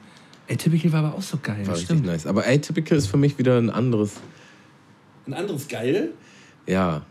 [0.49, 1.59] Atypical war aber auch so geil.
[1.65, 2.05] War richtig stimmt.
[2.05, 2.25] nice.
[2.25, 4.13] Aber Atypical ist für mich wieder ein anderes.
[5.27, 6.11] Ein anderes geil?
[6.65, 7.05] Ja.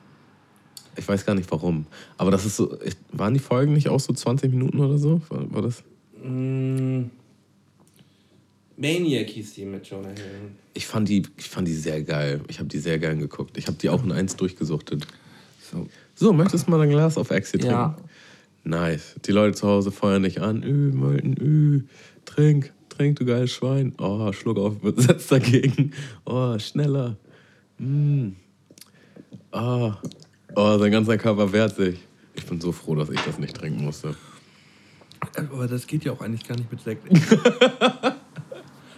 [0.97, 1.87] Ich weiß gar nicht warum.
[2.17, 2.77] Aber das ist so.
[3.13, 5.21] Waren die Folgen nicht auch so 20 Minuten oder so?
[5.29, 5.85] War, war das?
[6.23, 7.05] Mm,
[8.77, 10.51] Maniac hieß die mit Jonah Hill.
[10.75, 12.41] Ich fand die, ich fand die sehr geil.
[12.49, 13.57] Ich habe die sehr gern geguckt.
[13.57, 15.07] Ich habe die auch in eins durchgesuchtet.
[15.71, 15.87] So.
[16.19, 17.77] So, möchtest du mal ein Glas auf Exit trinken?
[17.77, 17.97] Ja.
[18.65, 19.15] Nice.
[19.25, 20.65] Die Leute zu Hause feuern dich an.
[20.65, 21.85] Ü, Molten, ü.
[22.25, 23.95] Trink, trink, du geiles Schwein.
[23.99, 25.93] Oh, Schluck auf, setzt dagegen.
[26.25, 27.17] Oh, schneller.
[27.79, 28.31] Mm.
[29.53, 29.93] Oh.
[30.57, 32.01] oh, sein ganzer Körper wehrt sich.
[32.35, 34.17] Ich bin so froh, dass ich das nicht trinken musste.
[35.37, 37.07] Aber das geht ja auch eigentlich gar nicht mit Sekt.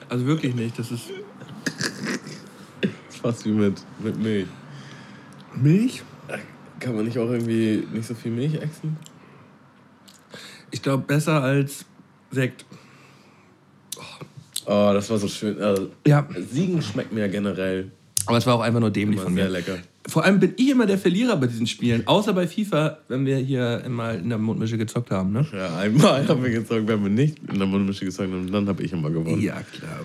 [0.08, 0.78] also wirklich nicht.
[0.78, 1.04] Das ist.
[2.80, 4.46] Das ist fast wie mit, mit Milch.
[5.54, 6.02] Milch?
[6.80, 8.96] Kann man nicht auch irgendwie nicht so viel Milch exen?
[10.70, 11.84] Ich glaube, besser als
[12.30, 12.64] Sekt.
[14.66, 15.60] Oh, das war so schön.
[15.60, 16.26] Also, Ja.
[16.50, 17.90] Siegen schmeckt mir ja generell
[18.26, 19.50] Aber es war auch einfach nur dämlich von sehr mir.
[19.50, 19.78] lecker.
[20.08, 22.06] Vor allem bin ich immer der Verlierer bei diesen Spielen.
[22.06, 25.46] Außer bei FIFA, wenn wir hier immer in der Mundmische gezockt haben, ne?
[25.52, 28.82] Ja, einmal haben wir gezockt, wenn wir nicht in der Mundmische gezockt haben, dann habe
[28.82, 29.42] ich immer gewonnen.
[29.42, 30.00] Ja, klar.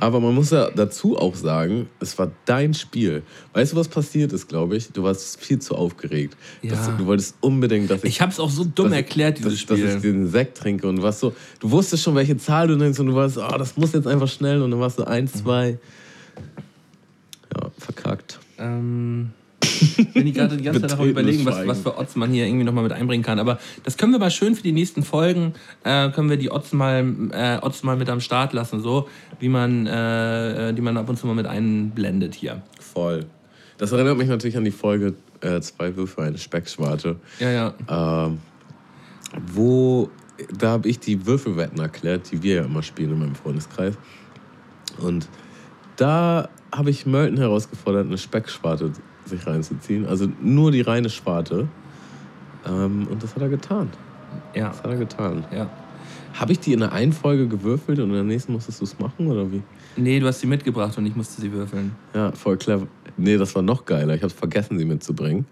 [0.00, 3.22] Aber man muss ja dazu auch sagen, es war dein Spiel.
[3.52, 4.88] Weißt du, was passiert ist, glaube ich?
[4.92, 6.38] Du warst viel zu aufgeregt.
[6.62, 6.70] Ja.
[6.70, 9.84] Dass du, wolltest unbedingt, dass ich, Ich hab's auch so dumm erklärt, dieses dass, Spiel.
[9.84, 12.98] dass ich den Sekt trinke und warst so, du wusstest schon, welche Zahl du nimmst
[12.98, 15.38] und du warst, oh, das muss jetzt einfach schnell und dann warst du eins, Mhm.
[15.38, 15.78] zwei.
[17.54, 18.40] Ja, verkackt.
[18.58, 19.30] Ähm,
[20.14, 22.64] bin ich gerade die ganze Zeit darüber überlegen, was, was für Odds man hier irgendwie
[22.64, 23.38] nochmal mit einbringen kann.
[23.38, 26.72] Aber das können wir mal schön für die nächsten Folgen, äh, können wir die Odds
[26.72, 29.08] mal, äh, Odds mal mit am Start lassen, so
[29.40, 32.62] wie man, äh, äh, die man ab und zu mal mit einblendet hier.
[32.80, 33.26] Voll.
[33.78, 37.16] Das erinnert mich natürlich an die Folge äh, Zwei Würfe, eine Speckschwarte.
[37.40, 37.74] Ja, ja.
[38.26, 38.38] Ähm,
[39.52, 40.10] wo,
[40.56, 43.94] da habe ich die Würfelwetten erklärt, die wir ja immer spielen in meinem Freundeskreis.
[44.98, 45.28] Und
[45.96, 48.92] da habe ich Mölten herausgefordert, eine Specksparte
[49.24, 50.06] sich reinzuziehen.
[50.06, 51.68] Also nur die reine Sparte.
[52.66, 53.90] Ähm, und das hat er getan.
[54.54, 55.44] Ja, Das hat er getan.
[55.52, 55.70] ja.
[56.34, 58.98] Habe ich die in der einen Folge gewürfelt und in der nächsten musstest du es
[58.98, 59.62] machen oder wie?
[59.96, 61.92] Nee, du hast sie mitgebracht und ich musste sie würfeln.
[62.12, 62.88] Ja, voll clever.
[63.16, 64.16] Nee, das war noch geiler.
[64.16, 65.46] Ich habe vergessen, sie mitzubringen.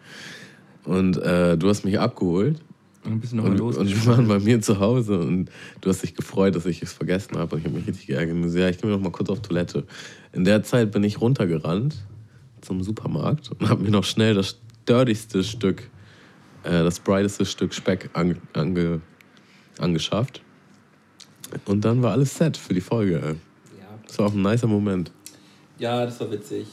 [0.85, 2.61] Und äh, du hast mich abgeholt
[3.05, 3.77] ein bisschen nochmal Und, los.
[3.77, 5.51] und wir waren bei mir zu Hause und
[5.81, 7.55] du hast dich gefreut, dass ich es vergessen habe.
[7.57, 8.35] Und ich habe mich richtig geärgert.
[8.37, 9.85] Und so, Ja, ich gehe mir noch mal kurz auf Toilette.
[10.33, 11.97] In der Zeit bin ich runtergerannt
[12.61, 15.83] zum Supermarkt und habe mir noch schnell das dirtigste Stück,
[16.65, 19.01] äh, das brighteste Stück Speck ange, ange,
[19.79, 20.43] angeschafft.
[21.67, 23.17] Und dann war alles set für die Folge.
[23.17, 23.33] Ey.
[23.81, 23.87] ja.
[24.07, 25.11] Das war auch ein nicer Moment.
[25.79, 26.67] Ja, das war witzig.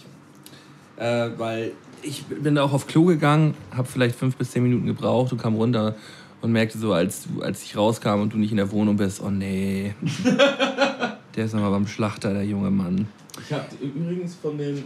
[0.99, 1.71] Äh, weil
[2.01, 5.41] ich bin da auch auf Klo gegangen, habe vielleicht fünf bis zehn Minuten gebraucht und
[5.41, 5.95] kam runter
[6.41, 9.29] und merkte so, als, als ich rauskam und du nicht in der Wohnung bist, oh
[9.29, 9.93] nee.
[11.35, 13.07] der ist nochmal beim Schlachter, der junge Mann.
[13.41, 14.83] Ich habe übrigens von den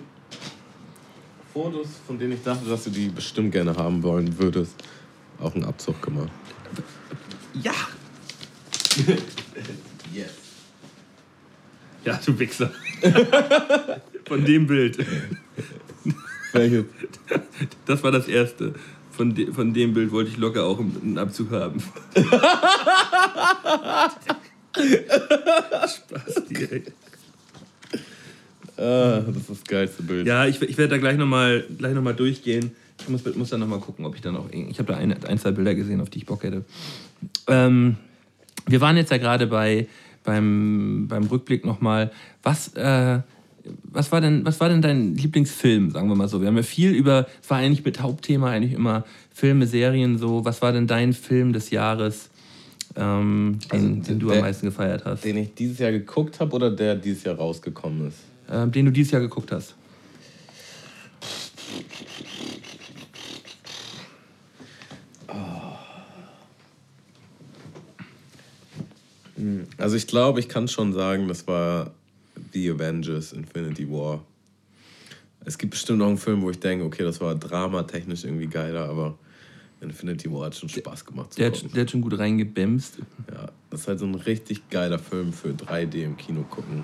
[1.53, 4.75] Fotos, von denen ich dachte, dass du die bestimmt gerne haben wollen würdest,
[5.39, 6.31] auch einen Abzug gemacht.
[7.61, 7.73] Ja!
[10.13, 10.29] Yes.
[12.05, 12.71] Ja, du Wichser.
[14.27, 15.03] Von dem Bild.
[16.53, 16.85] Welches?
[17.85, 18.73] Das war das erste.
[19.11, 21.79] Von, de, von dem Bild wollte ich locker auch einen Abzug haben.
[24.73, 26.83] Spaß, ey.
[28.75, 30.25] Ah, das ist das geilste Bild.
[30.25, 32.71] Ja, ich, ich werde da gleich nochmal noch durchgehen.
[32.99, 34.49] Ich muss, muss dann nochmal gucken, ob ich da noch.
[34.51, 36.63] Ich habe da ein, ein, zwei Bilder gesehen, auf die ich Bock hätte.
[37.47, 37.97] Ähm,
[38.65, 39.87] wir waren jetzt ja gerade bei,
[40.23, 42.11] beim, beim Rückblick nochmal.
[42.41, 43.19] Was, äh,
[43.83, 46.41] was, war denn, was war denn dein Lieblingsfilm, sagen wir mal so?
[46.41, 50.45] Wir haben ja viel über, es war eigentlich mit Hauptthema eigentlich immer Filme, Serien so.
[50.45, 52.29] Was war denn dein Film des Jahres,
[52.95, 55.23] ähm, den, also, den, du der, am meisten gefeiert hast?
[55.23, 58.17] Den ich dieses Jahr geguckt habe oder der dieses Jahr rausgekommen ist?
[58.49, 59.75] Ähm, den du dieses Jahr geguckt hast.
[69.37, 71.91] Hm, also ich glaube, ich kann schon sagen, das war
[72.53, 74.23] The Avengers Infinity War.
[75.45, 78.87] Es gibt bestimmt noch einen Film, wo ich denke, okay, das war dramatechnisch irgendwie geiler,
[78.87, 79.17] aber
[79.81, 81.37] Infinity War hat schon Spaß gemacht.
[81.37, 82.99] Der hat, der hat, schon gut reingebämst.
[83.29, 86.83] Ja, das ist halt so ein richtig geiler Film für 3D im Kino gucken.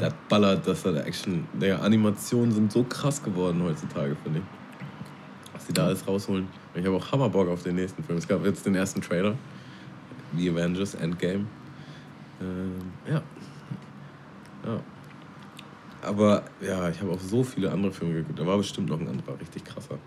[0.00, 1.46] Der ballert, das hat Action.
[1.60, 4.44] Der Animationen sind so krass geworden heutzutage, finde ich.
[5.52, 6.48] Was sie da alles rausholen.
[6.74, 8.18] Ich habe auch Hammerbock auf den nächsten Film.
[8.18, 9.36] Es gab jetzt den ersten Trailer.
[10.36, 11.46] The Avengers Endgame.
[12.40, 12.72] Ähm,
[13.06, 13.22] ja.
[14.64, 14.80] Ja.
[16.02, 18.38] Aber ja, ich habe auch so viele andere Filme geguckt.
[18.38, 19.98] Da war bestimmt noch ein anderer richtig krasser.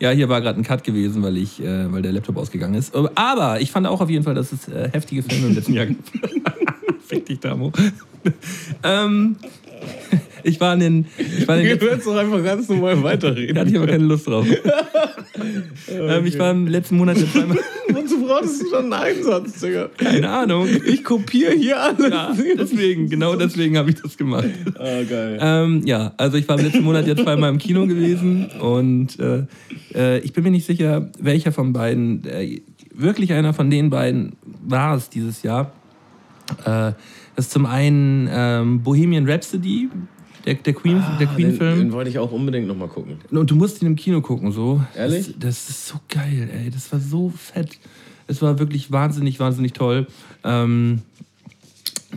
[0.00, 2.94] Ja, hier war gerade ein Cut gewesen, weil, ich, äh, weil der Laptop ausgegangen ist.
[2.94, 5.86] Aber ich fand auch auf jeden Fall, dass es äh, heftige Filme im letzten Jahr
[5.86, 6.10] gibt.
[7.06, 7.72] Fick dich, Damo.
[8.82, 9.36] ähm,
[10.44, 11.06] ich war in den.
[11.18, 13.54] Ich war in den du kannst doch einfach ganz normal weiterreden.
[13.54, 14.46] Da hatte ich aber keine Lust drauf.
[14.46, 14.60] okay.
[15.88, 17.58] ähm, ich war im letzten Monat jetzt zweimal.
[17.88, 19.88] Wozu brauchst du schon einen Einsatz, Digga?
[19.96, 20.68] Keine Ahnung.
[20.86, 22.10] Ich kopiere hier alles.
[22.10, 24.48] Ja, deswegen, genau deswegen habe ich das gemacht.
[24.78, 25.38] Ah, geil.
[25.40, 29.46] Ähm, ja, also ich war im letzten Monat jetzt zweimal im Kino gewesen und äh,
[29.94, 32.60] äh, ich bin mir nicht sicher, welcher von beiden, äh,
[32.92, 35.72] wirklich einer von den beiden war es dieses Jahr.
[36.64, 36.92] Äh,
[37.36, 39.88] das ist zum einen ähm, Bohemian Rhapsody
[40.44, 41.78] der, der Queen, ah, der Queen-Film.
[41.78, 43.18] Den, den, wollte ich auch unbedingt nochmal gucken.
[43.30, 44.82] Und du musst ihn im Kino gucken, so.
[44.94, 45.34] Ehrlich?
[45.38, 46.70] Das, das, ist so geil, ey.
[46.70, 47.78] Das war so fett.
[48.26, 50.06] Es war wirklich wahnsinnig, wahnsinnig toll.
[50.42, 51.02] Ähm,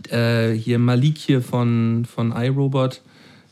[0.10, 3.02] äh, hier Malik hier von, von iRobot.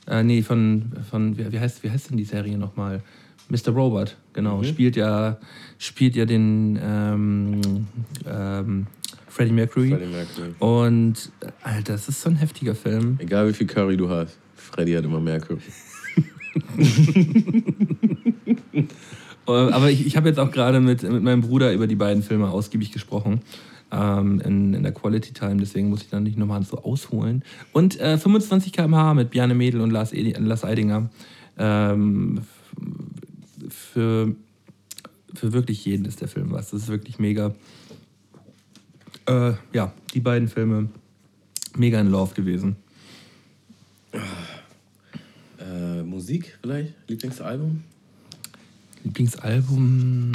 [0.08, 3.02] Äh, nee, von, von wie, heißt, wie heißt denn die Serie nochmal?
[3.50, 3.72] Mr.
[3.72, 4.58] Robot, genau.
[4.58, 4.64] Mhm.
[4.64, 5.38] Spielt, ja,
[5.78, 7.62] spielt ja den ähm,
[8.28, 8.88] ähm,
[9.28, 9.90] Freddie Mercury.
[9.90, 10.56] Freddie Mercury.
[10.60, 13.18] Und, Alter, das ist so ein heftiger Film.
[13.20, 14.38] Egal wie viel Curry du hast.
[14.66, 15.72] Freddy hat immer mehr Köpfe.
[19.46, 22.50] Aber ich, ich habe jetzt auch gerade mit, mit meinem Bruder über die beiden Filme
[22.50, 23.42] ausgiebig gesprochen.
[23.92, 27.44] Ähm, in, in der Quality Time, deswegen muss ich dann nicht nochmal so ausholen.
[27.72, 31.10] Und äh, 25 km/h mit Bjarne Mädel und Lars, Edi, Lars Eidinger.
[31.58, 32.42] Ähm,
[33.70, 34.36] für,
[35.34, 36.72] für wirklich jeden ist der Film was.
[36.72, 37.54] Das ist wirklich mega.
[39.28, 40.90] Äh, ja, die beiden Filme
[41.76, 42.78] mega in Love gewesen.
[46.16, 46.94] Musik vielleicht?
[47.10, 47.84] Lieblingsalbum?
[49.04, 50.32] Lieblingsalbum.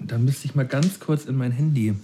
[0.00, 1.94] Da müsste ich mal ganz kurz in mein Handy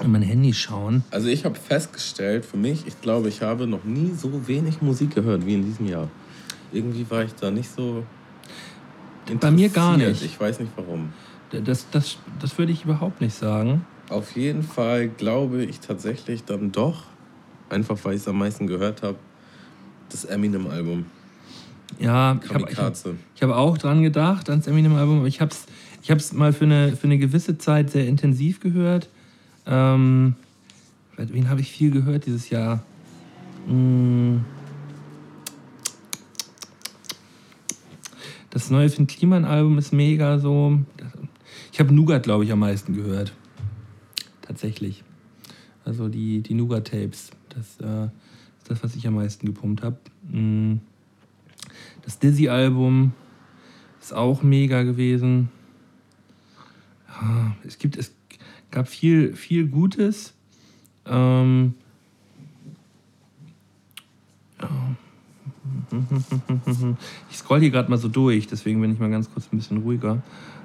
[0.00, 1.04] in mein Handy schauen.
[1.12, 5.14] Also ich habe festgestellt, für mich, ich glaube, ich habe noch nie so wenig Musik
[5.14, 6.08] gehört wie in diesem Jahr.
[6.72, 8.04] Irgendwie war ich da nicht so.
[9.40, 10.24] Bei mir gar nicht.
[10.24, 11.12] Ich weiß nicht warum.
[11.64, 13.86] Das, das, das würde ich überhaupt nicht sagen.
[14.08, 17.04] Auf jeden Fall glaube ich tatsächlich dann doch,
[17.68, 19.18] einfach weil ich es am meisten gehört habe,
[20.12, 21.06] das Eminem-Album.
[21.98, 22.94] Ja, ich habe
[23.40, 25.66] hab auch dran gedacht, ans Eminem-Album, aber ich habe es
[26.02, 29.08] ich hab's mal für eine, für eine gewisse Zeit sehr intensiv gehört.
[29.66, 30.34] Ähm,
[31.16, 32.82] wen habe ich viel gehört dieses Jahr?
[33.68, 34.44] Hm.
[38.50, 40.80] Das neue Finn Kliman-Album ist mega so.
[41.72, 43.32] Ich habe Nougat, glaube ich, am meisten gehört.
[44.42, 45.04] Tatsächlich.
[45.84, 47.30] Also die, die Nougat-Tapes.
[47.48, 48.08] Das äh,
[48.72, 49.98] das, was ich am meisten gepumpt habe.
[50.30, 50.80] Mm.
[52.02, 53.12] Das Dizzy-Album
[54.00, 55.50] ist auch mega gewesen.
[57.64, 58.12] Es, gibt, es
[58.70, 60.34] gab viel, viel Gutes.
[61.06, 61.74] Ähm
[67.30, 69.78] ich scroll hier gerade mal so durch, deswegen bin ich mal ganz kurz ein bisschen
[69.78, 70.22] ruhiger.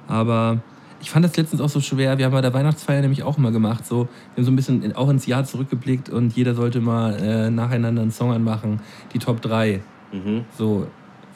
[0.08, 0.64] Aber
[1.02, 2.18] ich fand das letztens auch so schwer.
[2.18, 3.86] Wir haben bei der Weihnachtsfeier nämlich auch immer gemacht.
[3.86, 7.50] So, wir haben so ein bisschen auch ins Jahr zurückgeblickt und jeder sollte mal äh,
[7.50, 8.82] nacheinander einen Song anmachen.
[9.14, 9.82] Die Top 3.
[10.12, 10.46] Mhm.
[10.58, 10.88] So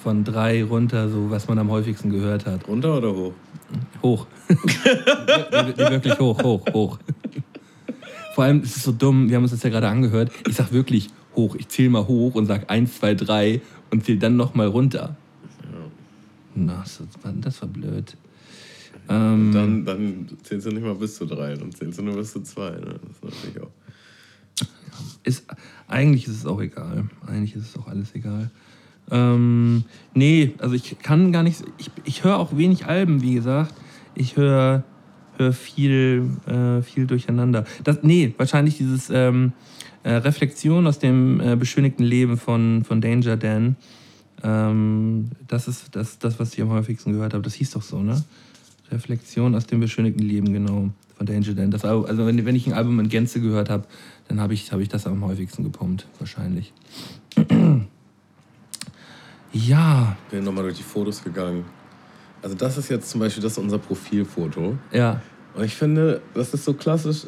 [0.01, 2.67] von drei runter, so was man am häufigsten gehört hat.
[2.67, 3.33] Runter oder hoch?
[4.01, 4.27] Hoch.
[5.77, 6.99] wirklich hoch, hoch, hoch.
[8.33, 10.31] Vor allem ist es so dumm, wir haben uns das ja gerade angehört.
[10.47, 11.55] Ich sag wirklich hoch.
[11.55, 13.61] Ich zähle mal hoch und sag 1, 2, 3
[13.91, 15.15] und zähle dann nochmal runter.
[15.61, 15.77] Ja.
[16.55, 18.17] Na, das war, das war blöd.
[19.09, 22.31] Ähm, Dann, dann zählst du nicht mal bis zu drei, dann zählst du nur bis
[22.31, 22.71] zu zwei.
[22.71, 22.99] Ne?
[23.01, 23.71] Das ist natürlich auch.
[25.23, 25.45] ist,
[25.87, 27.09] eigentlich ist es auch egal.
[27.27, 28.51] Eigentlich ist es auch alles egal.
[29.09, 29.83] Ähm,
[30.13, 31.63] nee, also ich kann gar nicht.
[31.77, 33.73] Ich, ich höre auch wenig Alben, wie gesagt.
[34.15, 34.83] Ich höre
[35.37, 37.65] hör viel, äh, viel durcheinander.
[37.83, 39.53] Das, nee, wahrscheinlich dieses ähm,
[40.03, 43.75] äh, Reflexion aus dem äh, beschönigten Leben von, von Danger Dan.
[44.43, 47.43] Ähm, das ist das, das, was ich am häufigsten gehört habe.
[47.43, 48.23] Das hieß doch so, ne?
[48.91, 50.89] Reflexion aus dem beschönigten Leben, genau.
[51.17, 51.71] Von Danger Dan.
[51.71, 53.85] Das, Al- also wenn, wenn ich ein Album in Gänze gehört habe,
[54.27, 56.73] dann habe ich, hab ich das am häufigsten gepumpt, wahrscheinlich.
[59.53, 61.65] ja, Bin nochmal durch die Fotos gegangen.
[62.41, 64.77] Also das ist jetzt zum Beispiel das ist unser Profilfoto.
[64.91, 65.21] ja.
[65.53, 67.25] Und ich finde, das ist so klassisch.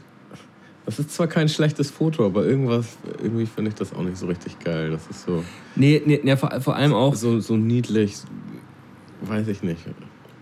[0.86, 4.28] Das ist zwar kein schlechtes Foto, aber irgendwas, irgendwie finde ich das auch nicht so
[4.28, 4.92] richtig geil.
[4.92, 5.44] Das ist so,
[5.76, 8.16] Nee, nee, nee vor, vor allem auch, so, so niedlich.
[9.22, 9.82] Weiß ich nicht.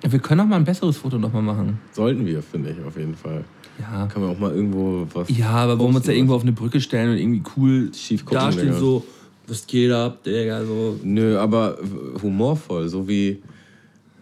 [0.10, 1.80] Wir können auch mal ein besseres Foto nochmal machen.
[1.92, 3.44] Sollten wir, finde ich, auf jeden Fall.
[3.80, 4.08] Ja.
[4.08, 5.30] Kann man auch mal irgendwo was.
[5.30, 8.26] Ja, aber wollen wir uns da irgendwo auf eine Brücke stellen und irgendwie cool Schief
[8.26, 8.80] gucken, dastehen, Digga.
[8.80, 9.06] so,
[9.48, 11.00] was geht ab, Digga, so.
[11.04, 11.78] Nö, aber
[12.22, 13.42] humorvoll, so wie,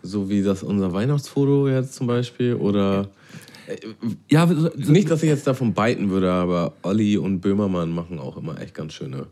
[0.01, 2.55] so wie das unser Weihnachtsfoto jetzt zum Beispiel.
[2.55, 3.09] Oder
[4.29, 8.37] Ja, so, nicht, dass ich jetzt davon beiten würde, aber Olli und Böhmermann machen auch
[8.37, 9.27] immer echt ganz schöne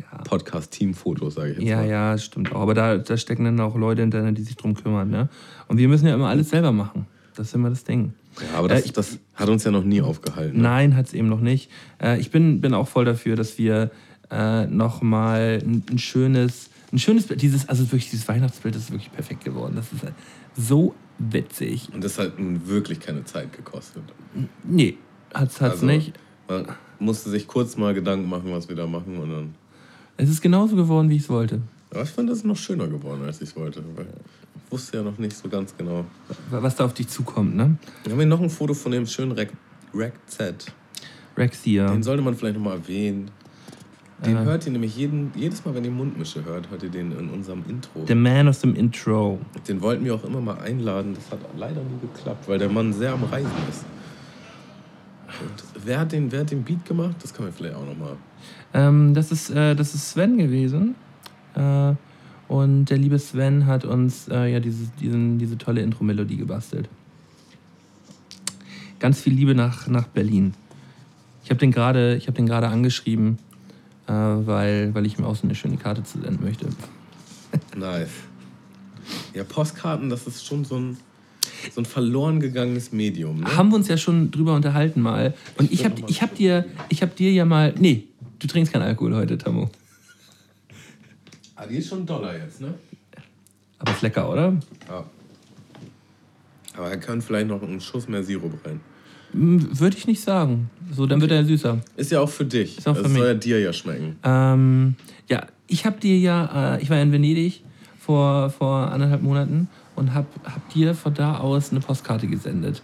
[0.00, 0.18] ja.
[0.24, 1.88] Podcast-Team-Fotos, sage ich jetzt Ja, mal.
[1.88, 2.60] ja, stimmt auch.
[2.60, 5.28] Aber da, da stecken dann auch Leute hinter, die sich drum kümmern, ne?
[5.68, 7.06] Und wir müssen ja immer alles selber machen.
[7.36, 8.12] Das ist immer das Ding.
[8.52, 10.56] Ja, aber das, Äh, ich- das hat uns ja noch nie aufgehalten.
[10.58, 10.62] Ne?
[10.62, 11.70] Nein, hat es eben noch nicht.
[12.02, 13.90] Äh, ich bin, bin auch voll dafür, dass wir
[14.30, 19.10] äh, nochmal ein, ein schönes, ein schönes Bild, dieses, also wirklich dieses Weihnachtsbild ist wirklich
[19.12, 19.74] perfekt geworden.
[19.76, 20.12] Das ist äh,
[20.56, 21.88] so witzig.
[21.92, 24.02] Und das hat wirklich keine Zeit gekostet.
[24.64, 24.96] Nee,
[25.34, 26.12] hat's, hat's Also, nicht.
[26.48, 26.66] Man
[26.98, 29.16] musste sich kurz mal Gedanken machen, was wir da machen.
[29.18, 29.54] Und dann,
[30.22, 31.60] Es ist genauso geworden, wie ich es wollte.
[31.90, 33.82] aber ich fand, das ist noch schöner geworden, als ich es wollte.
[33.96, 34.06] Weil
[34.66, 36.04] ich wusste ja noch nicht so ganz genau.
[36.50, 37.76] Was da auf dich zukommt, ne?
[38.04, 39.52] Dann haben wir noch ein Foto von dem schönen Rack,
[39.94, 40.66] Rack Z.
[41.36, 41.90] Rexia.
[41.90, 43.30] Den sollte man vielleicht nochmal erwähnen.
[44.24, 44.42] Den Ja.
[44.42, 47.64] hört ihr nämlich jeden, jedes Mal, wenn ihr Mundmische hört, hört ihr den in unserem
[47.66, 48.04] Intro.
[48.06, 49.38] The Man aus dem Intro.
[49.66, 51.14] Den wollten wir auch immer mal einladen.
[51.14, 53.84] Das hat leider nie geklappt, weil der Mann sehr am Reisen ist.
[55.40, 57.16] Und wer hat den, wer hat den Beat gemacht?
[57.22, 58.16] Das können wir vielleicht auch nochmal.
[58.72, 60.94] Ähm, das, ist, äh, das ist Sven gewesen.
[61.54, 61.94] Äh,
[62.48, 66.88] und der liebe Sven hat uns äh, ja dieses, diesen, diese tolle Intro-Melodie gebastelt.
[68.98, 70.54] Ganz viel Liebe nach, nach Berlin.
[71.44, 73.38] Ich habe den gerade ich hab den gerade angeschrieben,
[74.06, 76.66] äh, weil, weil ich ihm auch so eine schöne Karte zu senden möchte.
[77.76, 78.10] Nice.
[79.34, 80.96] Ja, Postkarten, das ist schon so ein,
[81.74, 83.40] so ein verloren gegangenes Medium.
[83.40, 83.56] Ne?
[83.56, 85.34] Haben wir uns ja schon drüber unterhalten mal.
[85.56, 87.74] Und ich würd habe ich hab dir, ich hab dir ja mal.
[87.78, 88.08] Nee,
[88.40, 89.70] du trinkst keinen Alkohol heute, Tammo.
[91.54, 92.74] Ah, die ist schon Dollar jetzt, ne?
[93.78, 94.56] Aber ist lecker, oder?
[94.88, 95.04] Ja.
[96.76, 98.80] Aber er kann vielleicht noch einen Schuss mehr Sirup rein.
[99.32, 100.70] Würde ich nicht sagen.
[100.92, 101.78] So, dann wird er süßer.
[101.96, 102.78] Ist ja auch für dich.
[102.78, 103.20] Ist auch für das mich.
[103.20, 104.16] soll ja dir ja schmecken.
[104.24, 104.96] Ähm,
[105.28, 107.62] ja, ich habe dir ja, äh, ich war in Venedig
[107.98, 112.82] vor, vor anderthalb Monaten und habe hab dir von da aus eine Postkarte gesendet.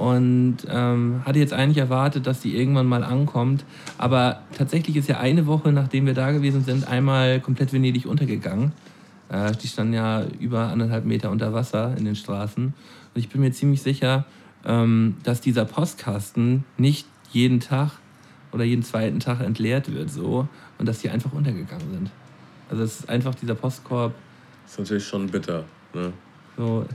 [0.00, 3.66] Und ähm, hatte jetzt eigentlich erwartet, dass die irgendwann mal ankommt.
[3.98, 8.72] Aber tatsächlich ist ja eine Woche, nachdem wir da gewesen sind, einmal komplett Venedig untergegangen.
[9.28, 12.64] Äh, die standen ja über anderthalb Meter unter Wasser in den Straßen.
[12.64, 12.74] Und
[13.14, 14.24] ich bin mir ziemlich sicher,
[14.64, 17.90] ähm, dass dieser Postkasten nicht jeden Tag
[18.52, 20.48] oder jeden zweiten Tag entleert wird so
[20.78, 22.10] und dass die einfach untergegangen sind.
[22.70, 24.14] Also es ist einfach dieser Postkorb
[24.64, 25.64] Ist natürlich schon bitter.
[25.92, 26.10] Ne?
[26.56, 26.86] so.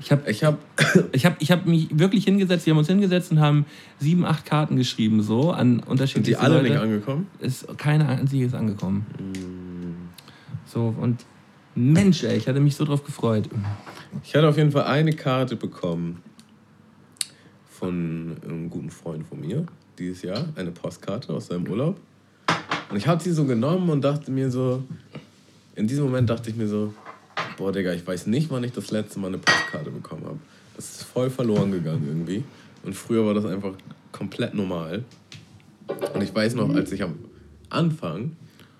[0.00, 0.58] Ich habe Ich habe
[1.12, 3.66] ich hab, ich hab mich wirklich hingesetzt, wir haben uns hingesetzt und haben
[3.98, 6.70] sieben, acht Karten geschrieben so an sind unterschiedliche die alle Leute.
[6.70, 7.26] nicht angekommen.
[7.40, 9.06] ist keine einzige ist angekommen.
[9.18, 10.08] Mm.
[10.66, 11.24] So und
[11.74, 13.48] Mensch, ey, ich hatte mich so drauf gefreut.
[14.22, 16.22] Ich hatte auf jeden Fall eine Karte bekommen
[17.68, 19.66] von einem guten Freund von mir
[19.98, 21.98] dieses Jahr, eine Postkarte aus seinem Urlaub.
[22.90, 24.82] Und ich habe sie so genommen und dachte mir so,
[25.74, 26.94] in diesem Moment dachte ich mir so,
[27.56, 30.38] boah Digga, ich weiß nicht, wann ich das letzte Mal eine Postkarte bekommen habe.
[30.76, 32.44] Das ist voll verloren gegangen irgendwie.
[32.82, 33.74] Und früher war das einfach
[34.12, 35.04] komplett normal.
[36.14, 37.16] Und ich weiß noch, als ich am
[37.70, 38.36] Anfang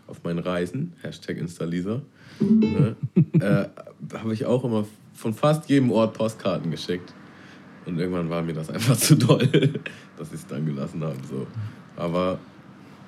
[0.07, 2.03] auf meinen Reisen, Hashtag Installisa,
[2.41, 2.97] ne,
[3.41, 3.67] äh,
[4.17, 7.15] habe ich auch immer von fast jedem Ort Postkarten geschickt.
[7.87, 9.49] Und irgendwann war mir das einfach zu doll,
[10.17, 11.17] dass ich es dann gelassen habe.
[11.29, 11.47] So.
[11.97, 12.39] Aber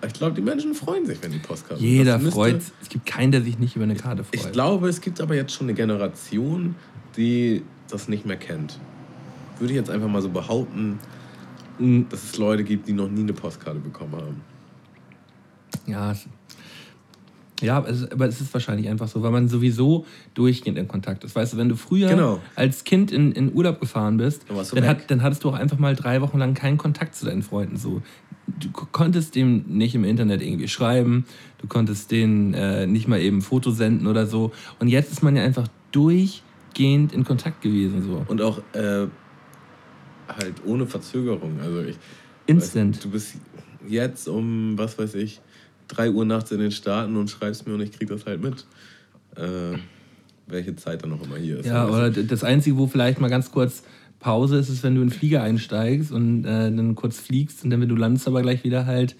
[0.06, 2.60] ich glaube, die Menschen freuen sich, wenn die Postkarten Jeder das müsste- freut.
[2.82, 4.35] Es gibt keinen, der sich nicht über eine Karte freut.
[4.35, 6.74] Ich glaube, es gibt aber jetzt schon eine Generation,
[7.16, 8.78] die das nicht mehr kennt.
[9.59, 10.98] Würde ich jetzt einfach mal so behaupten,
[12.10, 14.40] dass es Leute gibt, die noch nie eine Postkarte bekommen haben.
[15.86, 16.14] Ja,
[17.62, 20.05] Ja, aber es, ist wahrscheinlich einfach so, weil man sowieso
[20.35, 21.35] durchgehend in Kontakt ist.
[21.35, 22.39] Weißt du, wenn du früher Genau.
[22.55, 24.44] als Kind in, in Urlaub gefahren bist,
[24.74, 27.43] Dann hat, dann hattest du auch einfach mal drei Wochen lang keinen Kontakt zu deinen
[27.43, 27.78] Freunden.
[27.78, 28.02] So.
[28.47, 31.24] Du konntest dem nicht im Internet irgendwie schreiben,
[31.59, 34.52] du konntest denen äh, nicht mal eben ein Foto senden oder so.
[34.78, 38.02] Und jetzt ist man ja einfach durchgehend in Kontakt gewesen.
[38.02, 38.24] So.
[38.28, 39.09] Und auch äh,
[40.28, 41.59] halt ohne Verzögerung.
[41.60, 41.97] Also ich.
[42.47, 42.97] Instant.
[42.97, 43.35] Weißt, du bist
[43.89, 45.40] jetzt um, was weiß ich,
[45.89, 48.64] 3 Uhr nachts in den Staaten und schreibst mir und ich krieg das halt mit.
[49.36, 49.78] Äh,
[50.47, 51.66] welche Zeit dann noch immer hier ist.
[51.66, 53.82] Ja, oder das Einzige, wo vielleicht mal ganz kurz
[54.20, 57.70] Pause ist, ist, wenn du in den Flieger einsteigst und äh, dann kurz fliegst und
[57.70, 59.16] dann, wenn du landest, aber gleich wieder halt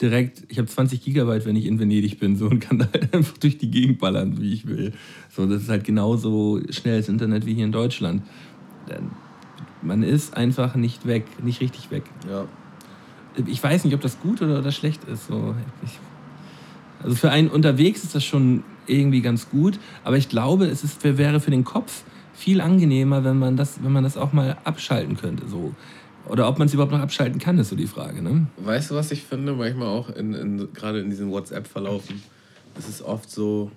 [0.00, 3.14] direkt, ich habe 20 Gigabyte, wenn ich in Venedig bin, so und kann da halt
[3.14, 4.92] einfach durch die Gegend ballern, wie ich will.
[5.30, 8.22] So, das ist halt genauso schnelles Internet wie hier in Deutschland.
[9.82, 12.04] Man ist einfach nicht weg, nicht richtig weg.
[12.28, 12.46] Ja.
[13.46, 15.26] Ich weiß nicht, ob das gut oder, oder schlecht ist.
[15.26, 15.54] So,
[15.84, 15.98] ich,
[17.02, 21.02] also für einen unterwegs ist das schon irgendwie ganz gut, aber ich glaube, es ist,
[21.04, 22.04] wäre für den Kopf
[22.36, 25.48] viel angenehmer, wenn man das, wenn man das auch mal abschalten könnte.
[25.48, 25.74] So.
[26.28, 28.20] Oder ob man es überhaupt noch abschalten kann, ist so die Frage.
[28.22, 28.46] Ne?
[28.58, 29.54] Weißt du, was ich finde?
[29.54, 32.22] Manchmal auch in, in, gerade in diesen WhatsApp-Verlaufen.
[32.78, 33.70] Es ist oft so,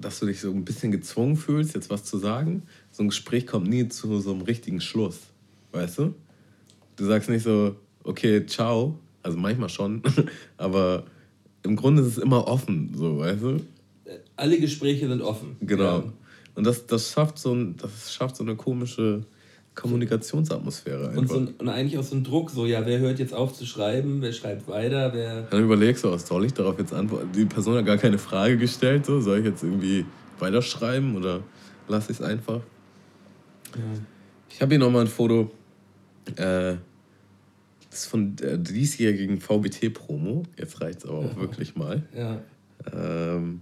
[0.00, 2.62] dass du dich so ein bisschen gezwungen fühlst, jetzt was zu sagen.
[2.90, 5.20] So ein Gespräch kommt nie zu so einem richtigen Schluss.
[5.72, 6.14] Weißt du?
[6.96, 8.98] Du sagst nicht so, okay, ciao.
[9.22, 10.02] Also manchmal schon.
[10.56, 11.04] Aber
[11.62, 13.60] im Grunde ist es immer offen, so, weißt du?
[14.36, 15.56] Alle Gespräche sind offen.
[15.60, 16.12] Genau.
[16.54, 19.24] Und das, das, schafft so ein, das schafft so eine komische
[19.74, 21.20] Kommunikationsatmosphäre einfach.
[21.20, 23.54] Und, so, ein- und eigentlich auch so ein Druck, so, ja, wer hört jetzt auf
[23.54, 25.42] zu schreiben, wer schreibt weiter, wer.
[25.42, 27.30] Dann überlegst du, was soll ich darauf jetzt antworten?
[27.34, 30.04] Die Person hat gar keine Frage gestellt, so soll ich jetzt irgendwie
[30.38, 31.42] weiterschreiben oder
[31.88, 32.60] lasse ich es einfach?
[34.50, 35.50] Ich habe hier nochmal ein Foto,
[36.36, 36.76] äh,
[37.90, 40.44] das ist von der diesjährigen VBT-Promo.
[40.58, 42.02] Jetzt reicht es aber auch wirklich mal.
[42.16, 42.40] Ja.
[42.92, 43.60] Ähm,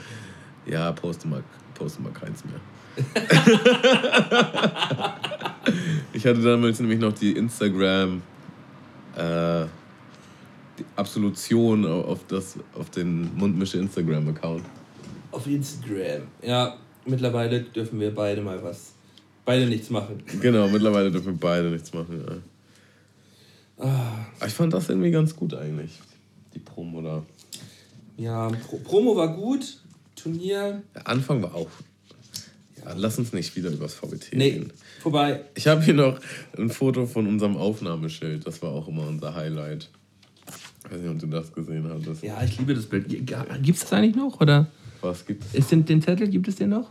[0.67, 1.43] ja, poste mal,
[1.75, 2.61] poste mal keins mehr.
[6.13, 8.23] ich hatte damals nämlich noch die Instagram
[9.17, 9.67] äh,
[10.79, 14.65] die Absolution au- auf, das, auf den Mundmische Instagram-Account.
[15.33, 16.23] Auf Instagram.
[16.43, 16.77] Ja,
[17.07, 18.93] mittlerweile dürfen wir beide mal was.
[19.45, 20.23] Beide nichts machen.
[20.41, 22.23] Genau, mittlerweile dürfen wir beide nichts machen.
[23.79, 23.85] Ja.
[23.85, 25.93] Ah, ich fand das irgendwie ganz gut eigentlich,
[26.55, 27.25] die Promo da.
[28.17, 29.79] ja, Pro Promo war gut.
[30.17, 30.83] Turnier.
[30.97, 31.69] Der Anfang war auch.
[32.85, 34.73] Ja, lass uns nicht wieder übers VBT Nee, reden.
[35.01, 35.45] vorbei.
[35.55, 36.19] Ich habe hier noch
[36.57, 38.45] ein Foto von unserem Aufnahmeschild.
[38.47, 39.91] Das war auch immer unser Highlight.
[40.85, 42.23] Ich weiß nicht, ob du das gesehen hattest.
[42.23, 43.09] Ja, ich liebe das Bild.
[43.09, 44.41] Gibt es das eigentlich noch?
[44.41, 44.67] Oder
[45.01, 45.55] Was gibt's?
[45.55, 46.91] ist den, den Zettel, gibt es den noch?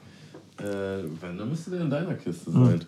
[0.59, 2.81] Äh, wenn, dann müsste der in deiner Kiste sein.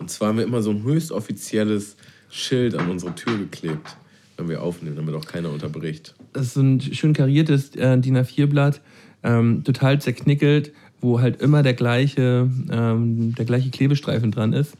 [0.00, 1.96] Und zwar haben wir immer so ein höchst offizielles
[2.30, 3.96] Schild an unsere Tür geklebt,
[4.36, 6.14] wenn wir aufnehmen, damit auch keiner unterbricht.
[6.32, 8.80] Das ist so ein schön kariertes äh, DIN A4-Blatt,
[9.22, 14.72] ähm, total zerknickelt, wo halt immer der gleiche, ähm, der gleiche Klebestreifen dran ist.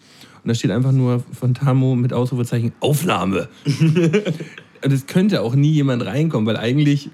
[0.43, 3.49] Und da steht einfach nur von Tamo mit Ausrufezeichen Aufnahme.
[4.85, 7.09] Und es könnte auch nie jemand reinkommen, weil eigentlich.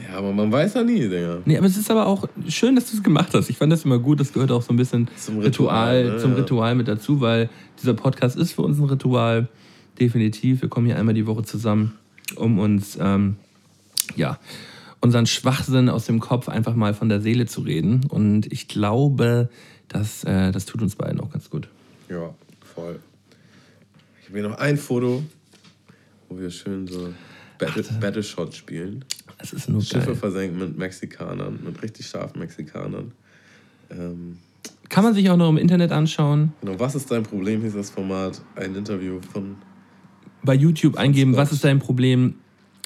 [0.00, 1.38] Ja, aber man weiß ja nie, Digga.
[1.44, 3.50] Nee, aber es ist aber auch schön, dass du es gemacht hast.
[3.50, 4.20] Ich fand das immer gut.
[4.20, 6.18] Das gehört auch so ein bisschen Zum Ritual, Ritual, ne?
[6.18, 6.36] zum Ja.
[6.38, 7.50] Ritual mit dazu, weil
[7.80, 9.48] dieser Podcast ist für uns ein Ritual.
[9.98, 10.62] Definitiv.
[10.62, 11.94] Wir kommen hier einmal die Woche zusammen,
[12.36, 13.36] um uns, ähm,
[14.14, 14.38] ja,
[15.00, 18.06] unseren Schwachsinn aus dem Kopf einfach mal von der Seele zu reden.
[18.08, 19.48] Und ich glaube,
[19.88, 21.68] das, äh, das tut uns beiden auch ganz gut.
[22.08, 22.34] Ja,
[22.74, 23.00] voll.
[24.20, 25.22] Ich habe hier noch ein Foto,
[26.34, 27.12] wo wir schön so
[27.58, 29.04] Battle, Battle Shot spielen.
[29.38, 30.16] Es ist nur Schiffe geil.
[30.16, 33.12] versenken mit Mexikanern, mit richtig scharfen Mexikanern.
[33.90, 34.38] Ähm,
[34.88, 36.52] Kann man sich auch noch im Internet anschauen.
[36.60, 37.62] genau, was ist dein Problem?
[37.62, 39.56] Hieß das Format ein Interview von
[40.42, 41.42] bei YouTube eingeben, Scotch.
[41.42, 42.34] was ist dein Problem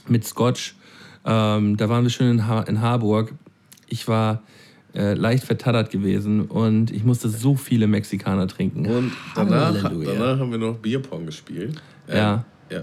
[0.07, 0.77] mit Scotch.
[1.25, 3.35] Ähm, da waren wir schön in, ha in Harburg.
[3.89, 4.43] Ich war
[4.95, 8.87] äh, leicht vertattert gewesen und ich musste so viele Mexikaner trinken.
[8.87, 11.83] Und danach, danach haben wir noch Bierpong gespielt.
[12.07, 12.45] Äh, Ja.
[12.71, 12.83] Ja.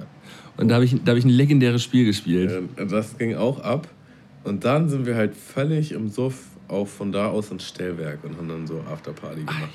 [0.57, 2.51] Und da habe ich, da hab ich ein legendäres Spiel gespielt.
[2.77, 3.87] Äh, Das ging auch ab.
[4.43, 8.37] Und dann sind wir halt völlig im Suff auch von da aus ins Stellwerk und
[8.37, 9.69] haben dann so Afterparty gemacht.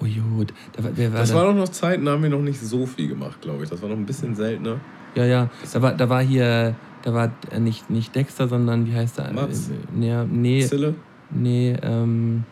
[0.00, 0.52] Oh gut.
[0.72, 1.34] Da war, wer war Das da?
[1.36, 3.70] war doch noch Zeiten, da haben wir noch nicht so viel gemacht, glaube ich.
[3.70, 4.80] Das war noch ein bisschen seltener.
[5.16, 5.50] ja, ja.
[5.72, 9.32] Da war, da war hier, da war äh, nicht, nicht Dexter, sondern wie heißt der?
[9.32, 9.70] Mats?
[9.70, 10.94] Äh, Nee, nee, Zille?
[11.30, 12.44] nee ähm,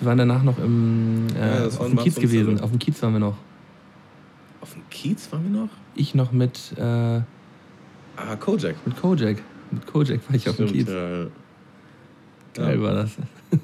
[0.00, 2.58] wir waren danach noch im, äh, Ja, auf dem Kiez gewesen.
[2.60, 3.36] Auf dem Kiez waren wir noch.
[4.60, 5.68] Auf dem Kiez waren wir noch?
[5.94, 6.82] Ich noch mit, äh,
[8.16, 8.74] Ah, Kojak.
[8.86, 9.38] Mit Kojak.
[9.70, 10.94] Mit Kojak war ich auf dem Stimmt, Kiez.
[10.94, 11.26] ja.
[12.54, 12.82] Geil Ja.
[12.82, 13.12] war das.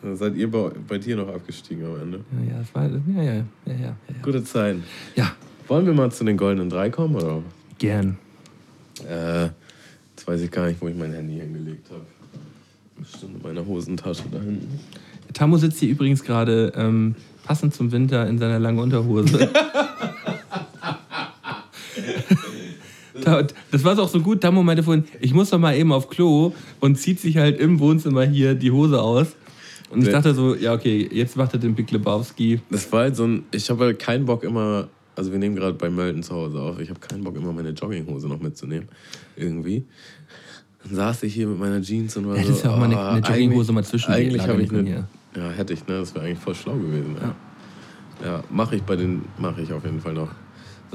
[0.02, 2.20] Dann seid ihr bei, bei dir noch abgestiegen am Ende.
[2.46, 3.96] Ja, ja, es war, ja, ja, ja, ja, ja.
[4.22, 4.82] Gute Zeiten.
[5.14, 5.32] Ja,
[5.68, 7.16] Wollen wir mal zu den goldenen drei kommen?
[7.16, 7.42] Oder?
[7.78, 8.16] gern.
[9.06, 12.06] Äh, jetzt weiß ich gar nicht, wo ich mein Handy hingelegt habe.
[12.96, 14.80] Bestimmt in meiner Hosentasche da hinten.
[15.34, 17.14] Tammo sitzt hier übrigens gerade ähm,
[17.44, 19.50] passend zum Winter in seiner langen Unterhose.
[23.24, 24.42] Da- das war auch so gut.
[24.42, 27.80] Tammo meinte vorhin, ich muss doch mal eben auf Klo und zieht sich halt im
[27.80, 29.28] Wohnzimmer hier die Hose aus.
[29.88, 32.60] Und ich dachte so, ja, okay, jetzt macht er den Big Lebowski.
[32.70, 33.44] Das war halt so ein.
[33.52, 34.88] Ich habe halt keinen Bock immer.
[35.14, 36.78] Also, wir nehmen gerade bei Mölten zu Hause auf.
[36.78, 38.86] Ich habe keinen Bock immer meine Jogginghose noch mitzunehmen.
[39.36, 39.84] Irgendwie.
[40.84, 42.68] Dann saß ich hier mit meiner Jeans und war Hättest so.
[42.68, 45.06] ja auch mal eine- ah, eine Jogginghose mal zwischen Eigentlich habe ich eine.
[45.34, 46.00] Ja, hätte ich, ne?
[46.00, 47.16] Das wäre eigentlich voll schlau gewesen.
[47.18, 49.22] Ja, ja mache ich bei den.
[49.38, 50.28] Mache ich auf jeden Fall noch.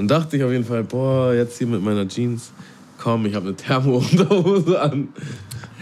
[0.02, 2.52] Dann dachte ich auf jeden Fall, boah, jetzt hier mit meiner Jeans.
[2.98, 5.10] Komm, ich habe eine Thermo-Unterhose an.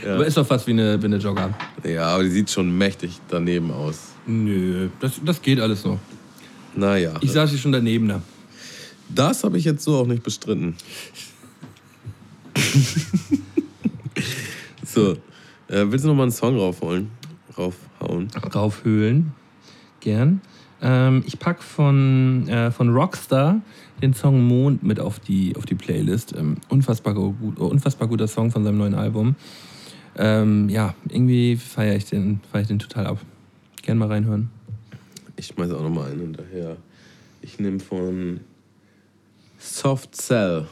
[0.06, 0.16] Ja.
[0.16, 1.54] Aber ist doch fast wie eine, wie eine Jogger.
[1.86, 4.10] ja, aber die sieht schon mächtig daneben aus.
[4.28, 6.00] Nö, das, das geht alles noch.
[6.76, 7.14] Naja.
[7.22, 8.22] Ich saß hier schon daneben da.
[9.08, 10.76] Das habe ich jetzt so auch nicht bestritten.
[14.84, 15.14] so,
[15.70, 17.10] äh, willst du noch mal einen Song raufholen?
[17.58, 18.28] Raufhauen?
[18.54, 19.32] raufhöhlen.
[20.02, 20.42] Gern.
[20.82, 23.62] Ähm, ich pack von, äh, von Rockstar
[24.02, 26.34] den Song Mond mit auf die, auf die Playlist.
[26.38, 29.36] Ähm, unfassbar, gut, unfassbar guter Song von seinem neuen Album.
[30.18, 33.20] Ähm, ja, irgendwie feiere ich, den- feier ich den total ab.
[33.82, 34.50] Gern mal reinhören.
[35.36, 36.78] Ich schmeiße auch noch mal einen hinterher.
[37.42, 38.40] Ich nehme von
[39.58, 40.66] Soft Cell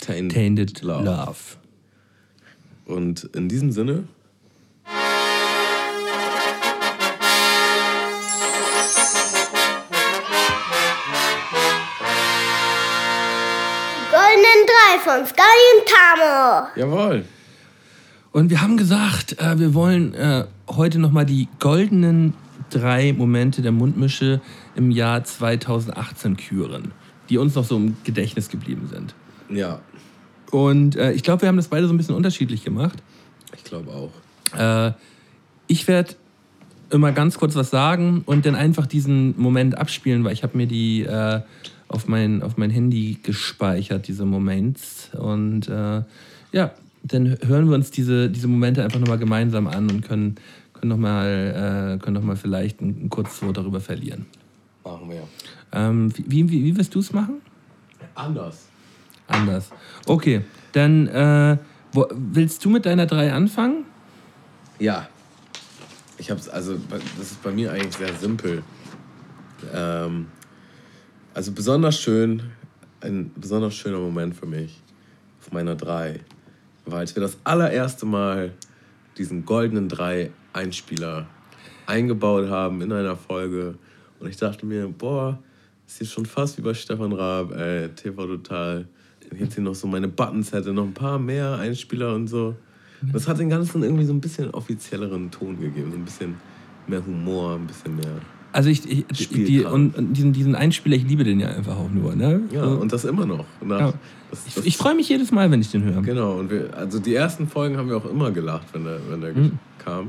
[0.00, 1.04] Tainted, Tainted Love.
[1.04, 1.36] Love.
[2.86, 4.04] Und in diesem Sinne,
[15.06, 15.42] von Sky
[15.78, 16.66] und Tamo.
[16.74, 17.24] jawohl.
[18.32, 22.34] Und wir haben gesagt, äh, wir wollen äh, heute nochmal die goldenen
[22.70, 24.40] drei Momente der Mundmische
[24.74, 26.90] im Jahr 2018 küren,
[27.30, 29.14] die uns noch so im Gedächtnis geblieben sind.
[29.48, 29.78] Ja,
[30.50, 33.00] Und äh, ich glaube, wir haben das beide so ein bisschen unterschiedlich gemacht.
[33.56, 34.10] ich glaube auch.
[34.58, 34.92] Äh,
[35.68, 36.14] ich werde
[36.90, 40.66] immer ganz kurz was sagen und dann einfach diesen Moment abspielen, weil ich habe mir
[40.66, 41.40] die äh,
[41.96, 45.10] auf, mein, auf mein Handy gespeichert, diese Moments.
[45.14, 46.02] Und äh,
[46.52, 50.36] ja, dann hören wir uns diese, diese Momente einfach nochmal gemeinsam an und können,
[50.74, 54.26] können nochmal äh, können noch mal vielleicht ein, ein kurzes Wort darüber verlieren.
[54.84, 55.22] Machen wir.
[55.72, 57.40] Ähm, wie, wie, wie wirst du es machen?
[58.14, 58.66] Anders.
[59.26, 59.70] Anders.
[60.06, 60.42] Okay,
[60.72, 61.56] dann äh,
[61.92, 63.86] wo, willst du mit deiner drei anfangen?
[64.78, 65.08] Ja.
[66.18, 66.76] Ich hab's, also,
[67.18, 68.62] das ist bei mir eigentlich sehr simpel.
[69.74, 70.26] Ähm,
[71.36, 72.44] also, besonders schön,
[73.02, 74.80] ein besonders schöner Moment für mich
[75.38, 76.20] auf meiner drei
[76.86, 78.54] war, als wir das allererste Mal
[79.18, 81.26] diesen goldenen drei Einspieler
[81.84, 83.74] eingebaut haben in einer Folge.
[84.18, 85.38] Und ich dachte mir, boah,
[85.86, 88.88] ist hier schon fast wie bei Stefan Raab, ey, TV Total.
[89.28, 92.28] Wenn ich jetzt hier noch so meine Buttons hätte, noch ein paar mehr Einspieler und
[92.28, 92.56] so.
[93.12, 96.36] Das hat den Ganzen irgendwie so ein bisschen offizielleren Ton gegeben, so ein bisschen
[96.86, 98.22] mehr Humor, ein bisschen mehr.
[98.56, 101.90] Also ich, ich die, und, und diesen, diesen Einspieler, ich liebe den ja einfach auch
[101.90, 102.16] nur.
[102.16, 102.40] Ne?
[102.50, 103.44] Ja, So, und das immer noch.
[103.62, 103.92] Nach, ja.
[104.30, 106.00] das, ich das, ich freue mich jedes Mal, wenn ich den höre.
[106.00, 109.20] Genau, und wir, also die ersten Folgen haben wir auch immer gelacht, wenn der, wenn
[109.20, 109.58] der Mhm.
[109.84, 110.04] kam.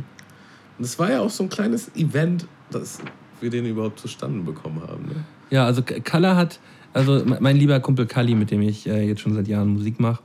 [0.78, 2.99] Und es war ja auch so ein kleines Event, dass
[3.41, 5.03] wir den überhaupt zustande bekommen haben.
[5.07, 5.15] Ne?
[5.49, 6.61] Ja, also Kalla hat,
[6.94, 9.99] also me- mein lieber Kumpel Kalli, mit dem ich äh, jetzt schon seit Jahren Musik
[9.99, 10.24] mache,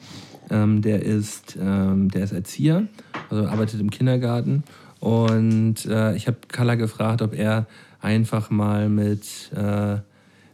[0.49, 2.87] ähm, der, ist, ähm, der ist Erzieher,
[3.31, 4.63] also arbeitet im Kindergarten.
[5.01, 7.67] Und äh, ich habe Kalla gefragt, ob er
[8.03, 9.99] einfach mal mit, äh,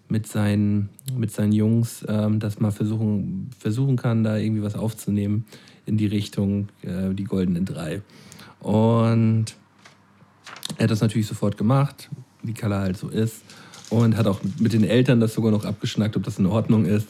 [0.09, 5.47] mit, seinen, mit seinen Jungs ähm, das mal versuchen, versuchen kann, da irgendwie was aufzunehmen
[5.87, 8.03] in die Richtung äh, die goldenen drei.
[8.61, 9.57] Und
[10.77, 12.11] er hat das natürlich sofort gemacht,
[12.43, 13.43] wie Kalla halt so ist.
[13.91, 17.09] Und hat auch mit den Eltern das sogar noch abgeschnackt, ob das in Ordnung ist.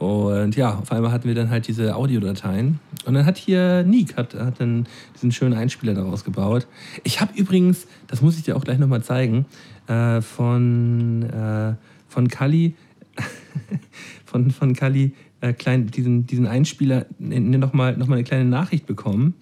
[0.00, 2.80] Und ja, auf einmal hatten wir dann halt diese Audiodateien.
[3.04, 6.66] Und dann hat hier Nick hat, hat dann diesen schönen Einspieler daraus gebaut.
[7.04, 9.44] Ich habe übrigens, das muss ich dir auch gleich nochmal zeigen,
[9.88, 11.74] äh, von, äh,
[12.08, 12.74] von Kali,
[14.24, 15.12] von, von Kali
[15.42, 19.34] äh, klein, diesen, diesen Einspieler nochmal noch mal eine kleine Nachricht bekommen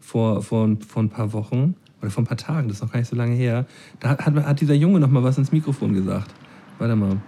[0.00, 2.98] vor, vor, vor ein paar Wochen oder vor ein paar Tagen, das ist noch gar
[2.98, 3.64] nicht so lange her.
[4.00, 6.34] Da hat, hat dieser Junge noch mal was ins Mikrofon gesagt.
[6.80, 7.18] Warte mal.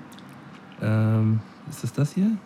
[0.82, 1.40] Ähm,
[1.70, 2.36] ist das das hier?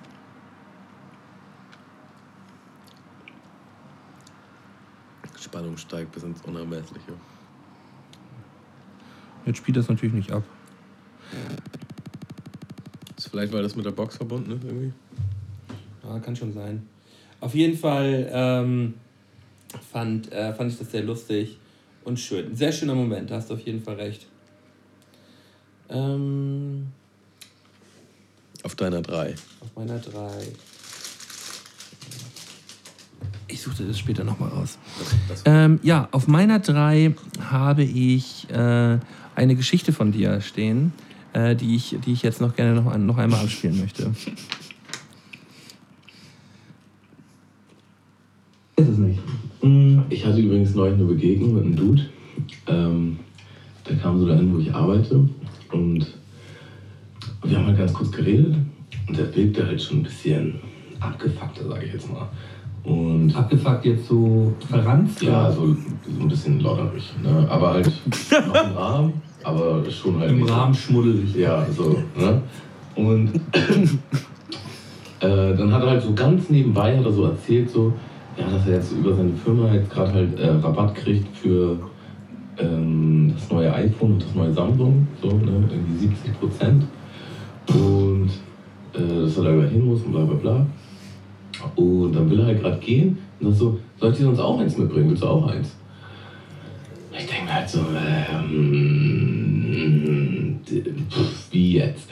[5.41, 7.13] Spannung steigt bis ins Unermessliche.
[9.47, 10.43] Jetzt spielt das natürlich nicht ab.
[13.17, 14.93] Ist vielleicht, weil das mit der Box verbunden ist irgendwie?
[16.03, 16.87] Ja, kann schon sein.
[17.41, 18.95] Auf jeden Fall ähm,
[19.93, 21.59] fand, äh, fand ich das sehr lustig
[22.05, 22.49] und schön.
[22.49, 24.27] Ein sehr schöner Moment, da hast du auf jeden Fall recht.
[25.89, 26.89] Ähm,
[28.65, 29.35] Auf deiner 3.
[29.61, 30.19] auf meiner 3.
[33.47, 34.79] Ich suche dir das später nochmal raus.
[35.45, 37.15] Ähm, ja, auf meiner 3
[37.51, 38.99] habe ich äh,
[39.35, 40.93] eine Geschichte von dir stehen,
[41.35, 44.15] äh, die, ich, die ich jetzt noch gerne noch, noch einmal abspielen möchte.
[48.77, 49.21] Ist es nicht.
[49.63, 52.07] Mm, Ich hatte übrigens neulich eine Begegnung mit einem Dude.
[52.67, 53.19] Ähm,
[53.89, 55.29] der kam so dahin, wo ich arbeite.
[55.71, 56.07] Und
[57.45, 58.55] wir haben halt ganz kurz geredet.
[59.09, 60.55] Und der wirkte halt schon ein bisschen
[61.01, 62.29] abgefuckter, sage ich jetzt mal.
[62.85, 65.23] Und Abgefuckt jetzt so verranzt?
[65.23, 67.03] ja, so, so ein bisschen lauterig.
[67.23, 67.47] Ne?
[67.51, 67.87] Aber halt
[68.47, 69.13] noch im Rahmen,
[69.43, 71.35] aber schon halt Im nicht so- Rahmen schmuddelig.
[71.35, 71.99] Ja, so.
[72.19, 72.43] Ne?
[72.95, 73.31] Und
[75.21, 77.93] äh, dann hat er halt so ganz nebenbei hat er so erzählt, so,
[78.37, 81.79] ja, dass er jetzt über seine Firma jetzt gerade halt äh, Rabatt kriegt für
[82.59, 85.65] ähm, das neue iPhone und das neue Samsung, so, ne?
[85.71, 86.85] irgendwie 70 Prozent.
[87.69, 88.31] Und
[88.93, 90.67] äh, dass er da hin muss und bla bla bla.
[91.77, 94.59] Und dann will er halt gerade gehen und dann so, soll ich dir sonst auch
[94.59, 95.11] eins mitbringen?
[95.11, 95.77] Willst du auch eins?
[97.13, 98.55] Ich denke mir halt so, ähm,
[101.11, 102.09] pff, wie jetzt?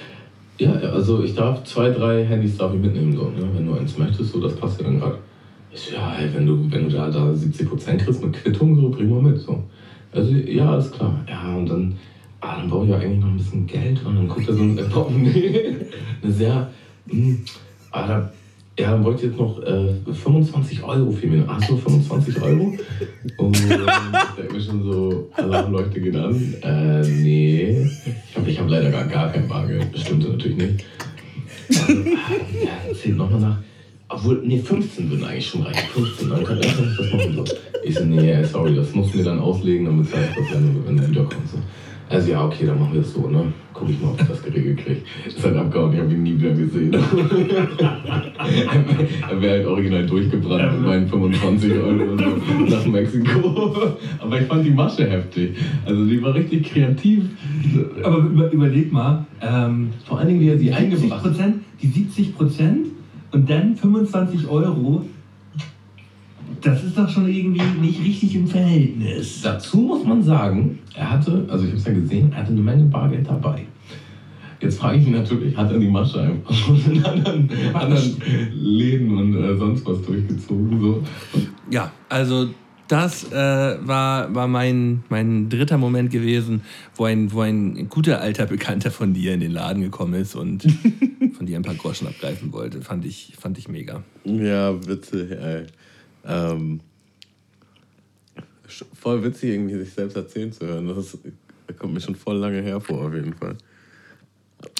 [0.58, 3.48] Ja, also ich darf zwei, drei Handys darf ich mitnehmen, so, ne?
[3.54, 5.18] wenn du eins möchtest, so, das passt ja dann gerade.
[5.72, 8.90] Ich so, ja, ey, wenn du, wenn du da, da 70% kriegst mit Quittung, so,
[8.90, 9.62] bring mal mit, so.
[10.12, 11.24] Also, ja, ist klar.
[11.28, 11.98] Ja, und dann,
[12.42, 14.62] ah, dann brauche ich ja eigentlich noch ein bisschen Geld und dann guckt er so
[14.62, 15.76] ein Portemonnaie,
[16.22, 16.70] eine sehr,
[17.06, 17.36] mh,
[17.92, 18.32] ah, da,
[18.78, 21.44] ja, dann wollte ich jetzt noch äh, 25 Euro für mich.
[21.46, 22.74] Ach so, 25 Euro?
[23.36, 23.80] Und ähm,
[24.30, 26.54] ich denke mir schon so, Alarmleuchte geht an.
[26.62, 27.86] Äh, nee.
[28.30, 29.88] Ich habe ich hab leider gar, gar kein Bargeld.
[29.92, 30.84] Das stimmte natürlich nicht.
[31.68, 33.58] Also, ja, zählt nochmal nach.
[34.08, 35.88] Obwohl, nee, 15 würden eigentlich schon reichen.
[35.92, 37.34] 15, dann kann, ich das machen.
[37.34, 37.44] So.
[37.84, 40.86] Ich so, nee, sorry, das musst du mir dann auslegen, bezahle ich das, wenn du,
[40.86, 41.52] wenn du wiederkommst.
[41.52, 41.58] So.
[42.12, 43.42] Also ja, okay, dann machen wir es so, ne?
[43.72, 45.00] Guck ich mal, ob ich das geregelt kriege.
[45.26, 46.92] Ist halt abgehauen, ich habe ihn nie wieder gesehen.
[49.30, 53.96] er wäre halt original durchgebrannt mit meinen 25 Euro oder so nach Mexiko.
[54.18, 55.56] Aber ich fand die Masche heftig.
[55.86, 57.24] Also die war richtig kreativ.
[58.02, 61.32] Aber über, überleg mal, ähm, Vor allen Dingen, wie er sie 70 eingebracht hat.
[61.32, 62.88] Prozent, die 70 Prozent
[63.32, 65.06] und dann 25 Euro,
[66.62, 69.42] das ist doch schon irgendwie nicht richtig im Verhältnis.
[69.42, 72.60] Dazu muss man sagen, er hatte, also ich habe es ja gesehen, er hatte eine
[72.60, 73.66] Menge Bargeld dabei.
[74.60, 78.22] Jetzt frage ich mich natürlich, hat er die Masche einfach schon in anderen, anderen
[78.54, 80.80] Läden und äh, sonst was durchgezogen?
[80.80, 81.02] So.
[81.68, 82.48] Ja, also
[82.86, 86.62] das äh, war, war mein, mein dritter Moment gewesen,
[86.94, 90.62] wo ein, wo ein guter alter Bekannter von dir in den Laden gekommen ist und
[91.32, 92.82] von dir ein paar Groschen abgreifen wollte.
[92.82, 94.04] Fand ich, fand ich mega.
[94.24, 95.66] Ja, witzig, ey.
[96.26, 96.80] Ähm,
[98.94, 100.88] voll witzig, irgendwie sich selbst erzählen zu hören.
[100.88, 101.18] Das, ist,
[101.66, 103.56] das kommt mir schon voll lange her vor, auf jeden Fall.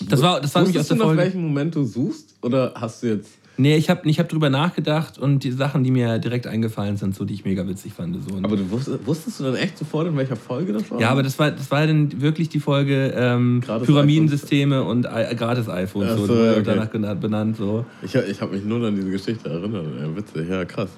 [0.08, 1.22] Das war, das war Wusstest du der noch, Folge.
[1.22, 2.36] welchen Moment du suchst?
[2.42, 3.30] Oder hast du jetzt.
[3.58, 7.14] Nee, ich habe ich hab drüber nachgedacht und die Sachen, die mir direkt eingefallen sind,
[7.14, 8.16] so die ich mega witzig fand.
[8.26, 8.36] So.
[8.42, 10.98] Aber du wusstest, wusstest du dann echt sofort, in welcher Folge das war?
[10.98, 15.68] ja, aber das war, das war dann wirklich die Folge ähm, Pyramidensysteme und I- gratis
[15.68, 16.12] iPhones.
[16.12, 16.62] Ach So, so, okay.
[16.64, 17.58] danach benannt.
[17.58, 17.84] So.
[18.02, 19.84] Ich, ich habe mich nur an diese Geschichte erinnert.
[20.00, 20.90] Ja, witzig, ja, krass.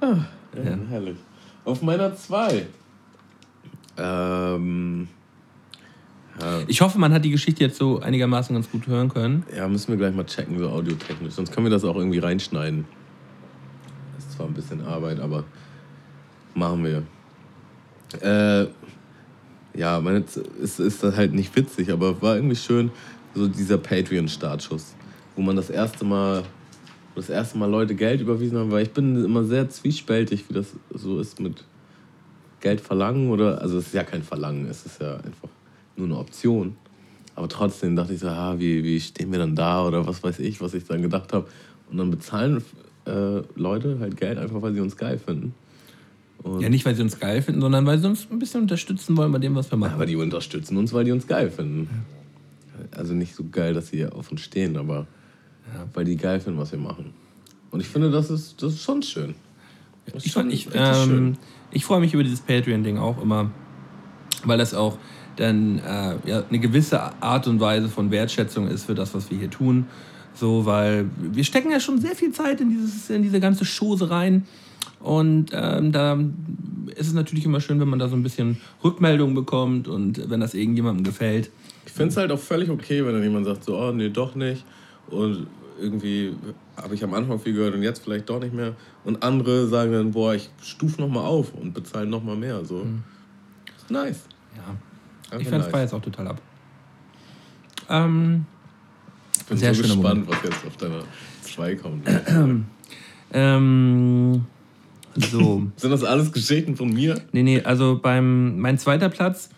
[0.00, 0.06] Ah,
[0.56, 0.78] ja, Ja.
[0.88, 1.16] Herrlich.
[1.64, 2.66] Auf meiner 2.
[3.98, 5.08] Ähm.
[6.40, 9.44] Ja, Ich hoffe, man hat die Geschichte jetzt so einigermaßen ganz gut hören können.
[9.54, 11.34] ja, müssen wir gleich mal checken, so audiotechnisch.
[11.34, 12.86] Sonst können wir das auch irgendwie reinschneiden.
[14.18, 15.44] Ist zwar ein bisschen Arbeit, aber
[16.54, 17.02] machen wir.
[18.20, 18.68] Äh,
[19.78, 20.24] ja, meine,
[20.60, 22.90] ist, ist das halt nicht witzig, aber war irgendwie schön,
[23.34, 24.94] so dieser Patreon-Startschuss,
[25.36, 26.42] wo man das erste Mal
[27.14, 30.74] das erste Mal Leute Geld überwiesen haben, weil ich bin immer sehr zwiespältig, wie das
[30.94, 31.64] so ist mit
[32.60, 35.48] Geld verlangen oder, also es ist ja kein Verlangen, es ist ja einfach
[35.96, 36.76] nur eine Option.
[37.34, 40.40] Aber trotzdem dachte ich so, ah, wie, wie stehen wir dann da oder was weiß
[40.40, 41.48] ich, was ich dann gedacht habe.
[41.90, 42.62] Und dann bezahlen
[43.06, 45.54] äh, Leute halt Geld einfach, weil sie uns geil finden.
[46.42, 49.16] Und Ja, nicht, weil sie uns geil finden, sondern weil sie uns ein bisschen unterstützen
[49.16, 49.94] wollen bei dem, was wir machen.
[49.94, 51.88] Aber die unterstützen uns, weil die uns geil finden.
[52.92, 55.06] Also nicht so geil, dass sie auf uns stehen, aber
[55.94, 57.12] weil die geil finden, was wir machen.
[57.70, 59.34] Und ich finde, das ist, das ist schon schön.
[60.06, 61.36] Ist Ich, schon ich, ähm,
[61.70, 63.50] ich freue mich über dieses Patreon-Ding auch immer,
[64.44, 64.98] weil das auch
[65.36, 69.38] dann äh, ja, eine gewisse Art und Weise von Wertschätzung ist für das, was wir
[69.38, 69.86] hier tun.
[70.34, 74.10] So, weil wir stecken ja schon sehr viel Zeit in, dieses, in diese ganze Chose
[74.10, 74.46] rein.
[75.00, 76.18] Und ähm, da
[76.94, 80.40] ist es natürlich immer schön, wenn man da so ein bisschen Rückmeldung bekommt und wenn
[80.40, 81.50] das irgendjemandem gefällt.
[81.86, 84.34] Ich finde es halt auch völlig okay, wenn dann jemand sagt, so, oh, nee, doch
[84.34, 84.64] nicht.
[85.10, 85.46] Und
[85.80, 86.34] irgendwie
[86.76, 88.74] habe ich am Anfang viel gehört und jetzt vielleicht doch nicht mehr.
[89.04, 92.64] Und andere sagen dann, boah, ich stufe nochmal auf und bezahle nochmal mehr.
[92.64, 92.84] So.
[92.84, 93.02] Mhm.
[93.88, 94.24] Nice.
[94.56, 94.62] Ja.
[95.30, 95.74] Einfach Ich fand nice.
[95.74, 96.42] es jetzt auch total ab.
[97.88, 98.44] Ähm,
[99.38, 100.28] Ich bin Sehr so gespannt, Moment.
[100.28, 101.02] was jetzt auf deiner
[101.42, 102.06] 2 kommt.
[103.32, 104.44] ähm,
[105.16, 105.66] so.
[105.76, 107.20] Sind das alles Geschichten von mir?
[107.32, 109.50] Nee, nee, also beim mein zweiter Platz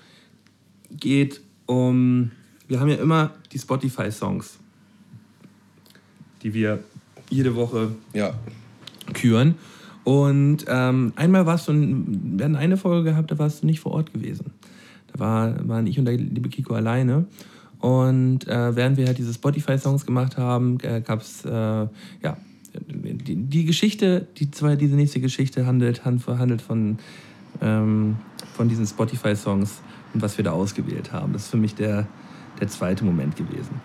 [0.91, 2.31] geht um.
[2.69, 4.59] Wir haben ja immer die Spotify-Songs,
[6.43, 6.81] die wir
[7.31, 8.35] jede Woche Ja.
[9.15, 9.55] küren.
[10.05, 13.93] Und ähm, einmal warst du, wir hatten eine Folge gehabt, da warst du nicht vor
[13.93, 14.47] Ort gewesen.
[15.13, 17.27] Da war, waren ich und der liebe Kiko alleine.
[17.79, 22.37] Und äh, während wir halt diese Spotify-Songs gemacht haben, äh, gab es, äh, ja,
[22.75, 26.99] die, die Geschichte, die zwei, diese nächste Geschichte handelt, hand- handelt von,
[27.61, 28.17] ähm,
[28.55, 29.83] von diesen Spotify-Songs
[30.15, 31.33] und was wir da ausgewählt haben.
[31.33, 32.07] Das ist für mich der,
[32.61, 33.81] der zweite Moment gewesen.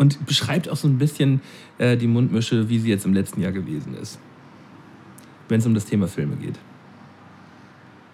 [0.00, 1.40] Und beschreibt auch so ein bisschen
[1.78, 4.18] äh, die Mundmische, wie sie jetzt im letzten Jahr gewesen ist.
[5.48, 6.54] Wenn es um das Thema Filme geht.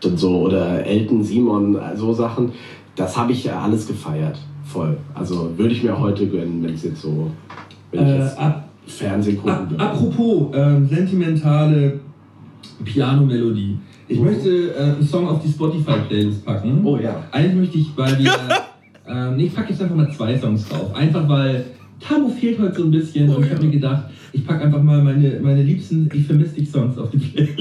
[0.05, 2.53] und so oder Elton, Simon, so Sachen,
[2.97, 4.39] das habe ich ja alles gefeiert.
[4.65, 4.97] Voll.
[5.15, 7.31] Also würde ich mir heute gönnen, wenn es jetzt so,
[7.93, 9.83] wenn ich Äh, jetzt ab- Fernsehen gucken würde.
[9.85, 12.01] apropos ähm, sentimentale
[12.85, 13.79] Piano-Melodie.
[14.09, 16.81] Ich möchte äh, einen Song auf die Spotify-Playlist packen.
[16.85, 17.23] Oh ja.
[17.33, 18.33] Eigentlich möchte ich, weil wir.
[19.09, 20.95] ähm, nee, ich packe jetzt einfach mal zwei Songs drauf.
[20.95, 21.65] Einfach weil
[22.01, 25.03] Tamo fehlt heute so ein bisschen und ich habe mir gedacht, ich packe einfach mal
[25.03, 27.59] meine, meine liebsten Ich vermisse dich Songs auf die Playlist.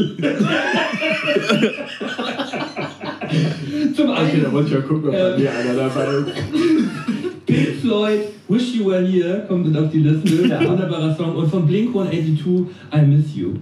[3.95, 5.41] Zum Okay, da einen wollte ich mal gucken, ob bei Ähm.
[5.41, 7.45] mir einer dabei ist.
[7.45, 10.47] Pink Floyd, Wish You Were Here kommt mit auf die Liste.
[10.47, 10.67] Ja.
[10.67, 11.35] Wunderbarer Song.
[11.35, 13.53] Und von Blink 182, I Miss You.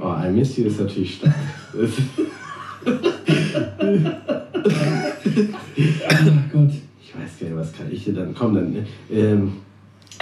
[0.00, 1.34] Oh, I Miss You ist natürlich stark.
[6.08, 6.14] Ah
[6.52, 6.70] Gott.
[7.02, 8.34] Ich weiß gar nicht, was kann ich dir dann?
[8.34, 8.74] Komm, dann.
[9.12, 9.52] Ähm,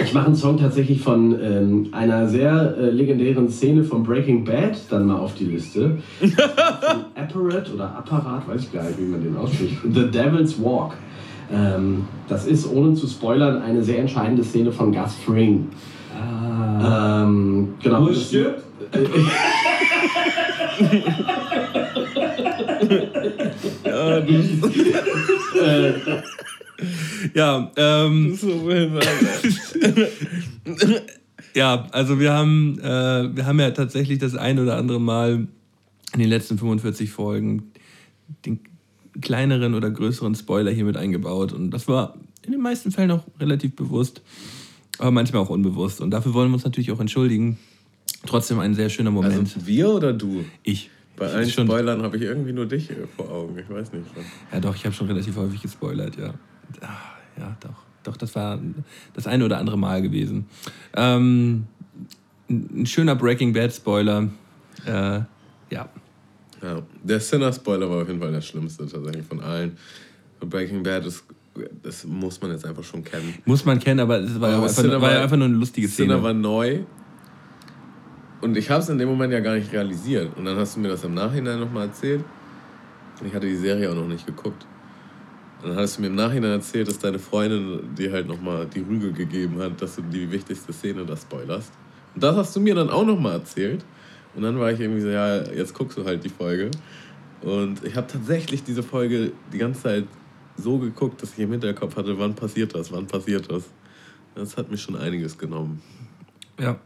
[0.03, 4.77] ich mache einen Song tatsächlich von ähm, einer sehr äh, legendären Szene von Breaking Bad
[4.89, 5.97] dann mal auf die Liste.
[6.19, 9.77] von Apparat oder Apparat, weiß ich gar nicht, wie man den ausspricht.
[9.83, 10.93] The Devil's Walk.
[11.51, 15.69] Ähm, das ist, ohne zu spoilern, eine sehr entscheidende Szene von Gus Fring.
[16.15, 17.23] Ah.
[17.23, 18.07] Ähm, genau.
[18.07, 18.63] Wo stirbt?
[23.83, 25.93] Ja, Äh,
[27.33, 28.67] Ja, ähm, so.
[28.67, 29.01] Alter.
[31.55, 35.47] ja, also wir haben, äh, wir haben ja tatsächlich das ein oder andere Mal
[36.13, 37.71] in den letzten 45 Folgen
[38.45, 38.59] den
[39.21, 41.53] kleineren oder größeren Spoiler hier mit eingebaut.
[41.53, 44.21] Und das war in den meisten Fällen auch relativ bewusst,
[44.99, 46.01] aber manchmal auch unbewusst.
[46.01, 47.57] Und dafür wollen wir uns natürlich auch entschuldigen.
[48.25, 49.39] Trotzdem ein sehr schöner Moment.
[49.39, 50.45] Also wir oder du?
[50.63, 50.89] ich.
[51.15, 53.57] Bei allen Spoilern habe ich irgendwie nur dich vor Augen.
[53.57, 54.05] Ich weiß nicht.
[54.51, 56.35] Ja, doch, ich habe schon relativ häufig gespoilert, ja.
[56.81, 56.87] Ah,
[57.39, 57.83] Ja, doch.
[58.03, 58.57] Doch, das war
[59.13, 60.45] das eine oder andere Mal gewesen.
[60.95, 61.65] Ähm,
[62.49, 64.29] ein schöner Breaking Bad Spoiler.
[64.85, 64.91] Äh,
[65.69, 65.89] ja.
[66.61, 69.77] Ja, der Sinner-Spoiler war auf jeden Fall der schlimmste tatsächlich von allen.
[70.39, 71.23] Breaking Bad ist,
[71.83, 73.33] das muss man jetzt einfach schon kennen.
[73.45, 75.55] Muss man kennen, aber es war, ja einfach, Sinner war ja war- einfach nur eine
[75.57, 76.07] lustige Szene.
[76.13, 76.79] Sinner war neu.
[78.39, 80.35] Und ich habe es in dem Moment ja gar nicht realisiert.
[80.37, 82.23] Und dann hast du mir das im Nachhinein nochmal erzählt.
[83.19, 84.65] Und ich hatte die Serie auch noch nicht geguckt.
[85.61, 89.11] Dann hast du mir im Nachhinein erzählt, dass deine Freundin dir halt nochmal die Rüge
[89.11, 91.71] gegeben hat, dass du die wichtigste Szene da spoilerst.
[92.13, 93.83] Und das hast du mir dann auch nochmal erzählt.
[94.35, 96.69] Und dann war ich irgendwie so, ja, jetzt guckst du halt die Folge.
[97.41, 100.03] Und ich habe tatsächlich diese Folge die ganze Zeit
[100.57, 103.63] so geguckt, dass ich im Hinterkopf hatte, wann passiert das, wann passiert das.
[104.35, 105.81] Das hat mir schon einiges genommen.
[106.59, 106.79] ja.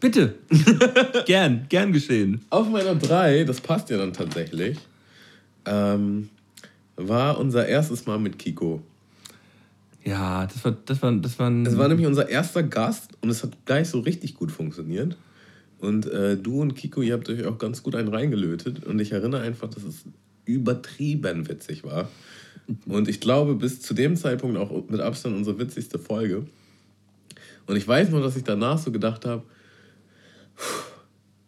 [0.00, 0.34] Bitte.
[1.26, 2.44] gern, gern geschehen.
[2.50, 4.76] Auf meiner 3, das passt ja dann tatsächlich,
[5.64, 6.28] ähm,
[6.96, 8.82] war unser erstes Mal mit Kiko.
[10.04, 11.50] Ja, das war, das war, das war.
[11.64, 15.16] Es war nämlich unser erster Gast und es hat gleich so richtig gut funktioniert.
[15.78, 18.84] Und äh, du und Kiko, ihr habt euch auch ganz gut einen reingelötet.
[18.84, 20.04] Und ich erinnere einfach, dass es
[20.44, 22.08] übertrieben witzig war.
[22.86, 26.46] Und ich glaube, bis zu dem Zeitpunkt auch mit Abstand unsere witzigste Folge.
[27.66, 29.42] Und ich weiß nur, dass ich danach so gedacht habe,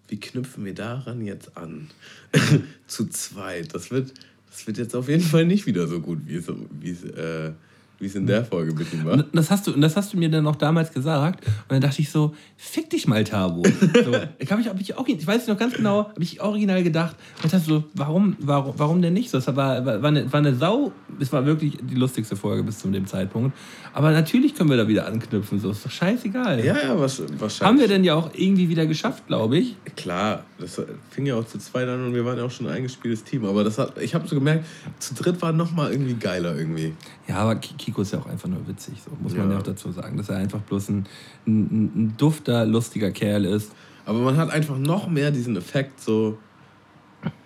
[0.09, 1.91] wie knüpfen wir daran jetzt an?
[2.87, 3.75] zu zweit.
[3.75, 4.15] Das wird,
[4.55, 6.47] das wird jetzt auf jeden Fall nicht wieder so gut, wie es,
[6.81, 7.51] wie es, äh,
[7.99, 9.15] wie es in der Folge mit ihm war.
[9.15, 11.45] Und Das hast, du, und das hast du mir dann auch damals gesagt.
[11.45, 13.65] Und dann dachte ich so, fick dich mal, Tabo.
[13.65, 16.85] So, ich, hab ich, hab ich, auch, ich weiß noch ganz genau, habe ich original
[16.85, 17.17] gedacht.
[17.43, 19.39] Und dachte so, warum, warum, warum denn nicht so?
[19.39, 22.79] Das war, war, war, eine, war eine sau es war wirklich die lustigste Folge bis
[22.79, 23.57] zu dem Zeitpunkt.
[23.93, 26.65] Aber natürlich können wir da wieder anknüpfen, so ist doch scheißegal.
[26.65, 27.61] Ja, ja, was, wahrscheinlich.
[27.63, 29.77] Haben wir denn ja auch irgendwie wieder geschafft, glaube ich.
[29.97, 32.73] Klar, das fing ja auch zu zweit an und wir waren ja auch schon ein
[32.75, 33.45] eingespieltes Team.
[33.45, 34.65] Aber das hat, ich habe so gemerkt,
[34.99, 36.93] zu dritt war noch mal irgendwie geiler irgendwie.
[37.29, 39.55] Ja, aber Ki- Kiko ist ja auch einfach nur witzig, so muss man Ja.
[39.55, 41.07] ja auch dazu sagen, dass er einfach bloß ein,
[41.47, 43.73] ein, ein dufter, lustiger Kerl ist.
[44.07, 46.39] Aber man hat einfach noch mehr diesen Effekt, so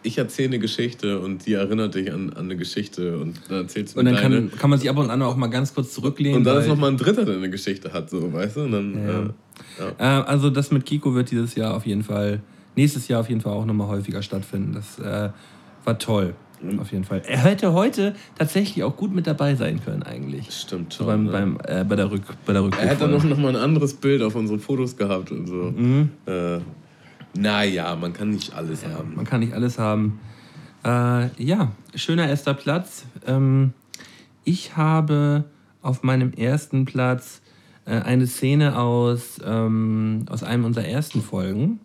[0.02, 3.94] ich erzähle eine Geschichte und die erinnert dich an, an eine Geschichte und dann erzählst
[3.94, 6.38] du Und dann kann, kann man sich ab und an auch mal ganz kurz zurücklehnen.
[6.38, 8.60] und dann ist noch mal ein Dritter, der eine Geschichte hat, so, weißt du?
[8.62, 9.34] Und dann,
[9.98, 10.20] Ja.
[10.20, 12.40] Äh, also das mit Kiko wird dieses Jahr auf jeden Fall,
[12.76, 14.72] nächstes Jahr auf jeden Fall auch nochmal häufiger stattfinden.
[14.74, 15.30] Das äh,
[15.84, 16.80] war toll, Mhm.
[16.80, 17.22] auf jeden Fall.
[17.26, 20.50] Er hätte heute tatsächlich auch gut mit dabei sein können eigentlich.
[20.50, 21.30] stimmt So schon.
[21.30, 21.58] beim, ne?
[21.64, 23.30] beim, äh, bei der Rück, bei der er hätte noch, Rückruf.
[23.30, 25.54] noch mal ein anderes Bild auf unsere Fotos gehabt und so.
[25.76, 26.10] Mhm.
[26.26, 26.58] Äh,
[27.38, 29.14] naja, man kann nicht alles haben.
[29.14, 30.18] Man kann nicht alles haben.
[30.84, 33.04] Äh, ja, schöner erster Platz.
[33.26, 33.72] Ähm,
[34.44, 35.44] ich habe
[35.82, 37.40] auf meinem ersten Platz
[37.84, 41.78] äh, eine Szene aus, ähm, aus einem unserer ersten Folgen,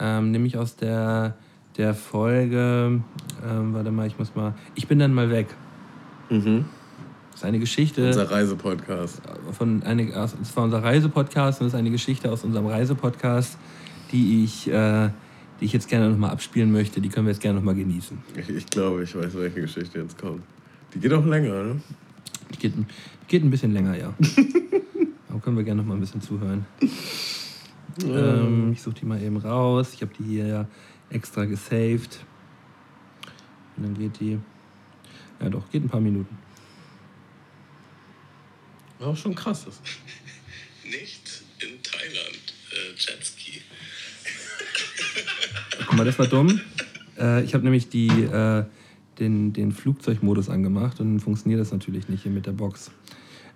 [0.00, 1.36] ähm, nämlich aus der,
[1.76, 3.00] der Folge,
[3.48, 5.46] ähm, warte mal, ich muss mal, ich bin dann mal weg.
[6.30, 6.64] Mhm.
[7.30, 9.22] Das ist eine Geschichte Unser Reisepodcast.
[9.52, 13.56] von eine, aus- das war unser Reisepodcast und das ist eine Geschichte aus unserem Reisepodcast,
[14.12, 15.08] die ich, äh,
[15.60, 17.00] die ich jetzt gerne nochmal abspielen möchte.
[17.00, 18.18] Die können wir jetzt gerne nochmal genießen.
[18.36, 20.42] Ich, ich glaube, ich weiß, welche Geschichte jetzt kommt.
[20.94, 21.80] Die geht auch länger, ne?
[22.52, 22.86] Die geht, ein-
[23.28, 24.12] geht ein bisschen länger, ja.
[25.28, 26.66] Aber können wir gerne nochmal ein bisschen zuhören.
[28.02, 29.92] Ähm, ich suche die mal eben raus.
[29.94, 30.68] Ich habe die hier ja
[31.10, 32.24] extra gesaved.
[33.76, 34.38] Und dann geht die.
[35.40, 36.36] Ja, doch, geht ein paar Minuten.
[39.00, 39.64] Auch schon krass.
[40.84, 43.62] Nicht in Thailand äh, Jetski.
[45.86, 46.60] Guck mal, das war dumm.
[47.18, 48.64] Äh, ich habe nämlich die, äh,
[49.18, 52.90] den, den Flugzeugmodus angemacht und dann funktioniert das natürlich nicht hier mit der Box.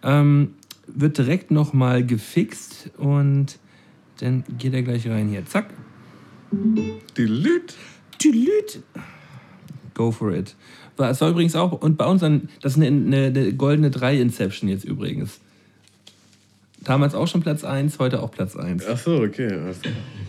[0.02, 0.54] Ähm,
[0.86, 3.58] wird direkt nochmal gefixt und
[4.20, 5.44] dann geht er gleich rein hier.
[5.46, 5.66] Zack.
[7.16, 7.74] Die Lüt.
[8.18, 8.80] Tüdelüt.
[9.94, 10.54] Go for it.
[10.96, 13.90] War- Es war übrigens auch, und bei uns, dann, das ist eine, eine, eine goldene
[13.90, 15.40] 3 Inception jetzt übrigens.
[16.82, 18.84] Damals auch schon Platz 1, heute auch Platz 1.
[18.88, 19.50] Ach so, okay.
[19.52, 19.80] Also,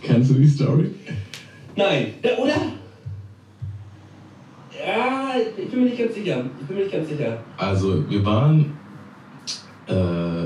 [0.02, 0.90] Kennst du die Story?
[1.76, 2.56] Nein, oder?
[4.86, 6.46] Ja, ich bin mir nicht ganz sicher.
[6.62, 7.44] Ich bin mir nicht ganz sicher.
[7.58, 8.74] Also, wir waren
[9.88, 10.46] äh,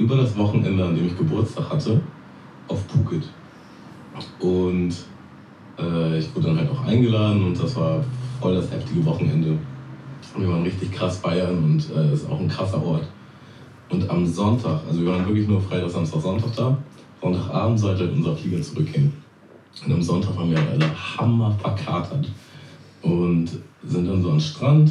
[0.00, 2.00] über das Wochenende, an dem ich Geburtstag hatte,
[2.68, 3.28] auf Phuket.
[4.40, 4.94] Und
[5.78, 8.02] äh, ich wurde dann halt auch eingeladen und das war
[8.40, 9.58] voll das heftige Wochenende.
[10.34, 13.06] Und wir waren richtig krass feiern und äh, ist auch ein krasser Ort.
[13.88, 16.76] Und am Sonntag, also wir waren wirklich nur Freitag, Samstag, Sonntag da.
[17.20, 19.12] Sonntagabend sollte halt unser Flieger zurückgehen.
[19.84, 20.86] Und am Sonntag waren wir alle
[21.16, 22.28] hammer verkatert
[23.02, 23.50] und
[23.84, 24.90] sind dann so am Strand.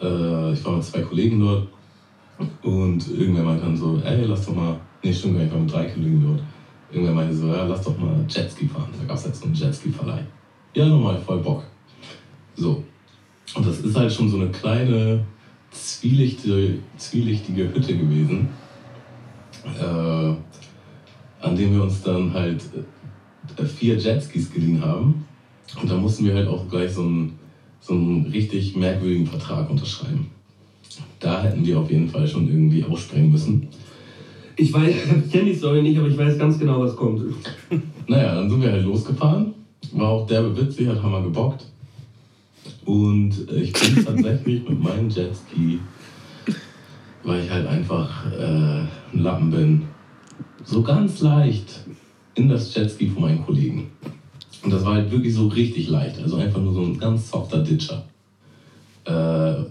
[0.00, 1.68] Äh, ich war mit zwei Kollegen dort
[2.62, 5.62] und irgendwer meinte dann so, ey, lass doch mal, nee, stimmt gar nicht, ich war
[5.62, 6.42] mit drei Kollegen dort.
[6.94, 8.88] Irgendwer meinte so, ja, lass doch mal Jetski fahren.
[8.96, 10.24] Da gab es halt so einen Jetski-Verleih.
[10.74, 11.64] Ja, nochmal, voll Bock.
[12.54, 12.84] So.
[13.56, 15.24] Und das ist halt schon so eine kleine,
[15.72, 18.48] zwielichtige, zwielichtige Hütte gewesen,
[19.64, 22.62] äh, an dem wir uns dann halt
[23.58, 25.24] äh, vier Jetskis geliehen haben.
[25.80, 27.36] Und da mussten wir halt auch gleich so einen,
[27.80, 30.30] so einen richtig merkwürdigen Vertrag unterschreiben.
[31.18, 33.68] Da hätten wir auf jeden Fall schon irgendwie ausspringen müssen.
[34.56, 34.94] Ich weiß,
[35.26, 37.22] ich kenne die Story nicht, aber ich weiß ganz genau, was kommt.
[38.06, 39.54] Naja, dann sind wir halt losgefahren.
[39.92, 41.66] War auch derbe witzig, hat Hammer gebockt.
[42.84, 45.80] Und ich bin tatsächlich mit meinem Jetski,
[47.22, 49.82] weil ich halt einfach äh, ein Lappen bin,
[50.64, 51.80] so ganz leicht
[52.34, 53.90] in das Jetski von meinen Kollegen.
[54.62, 57.62] Und das war halt wirklich so richtig leicht, also einfach nur so ein ganz softer
[57.62, 58.04] Ditcher.
[59.04, 59.64] Äh,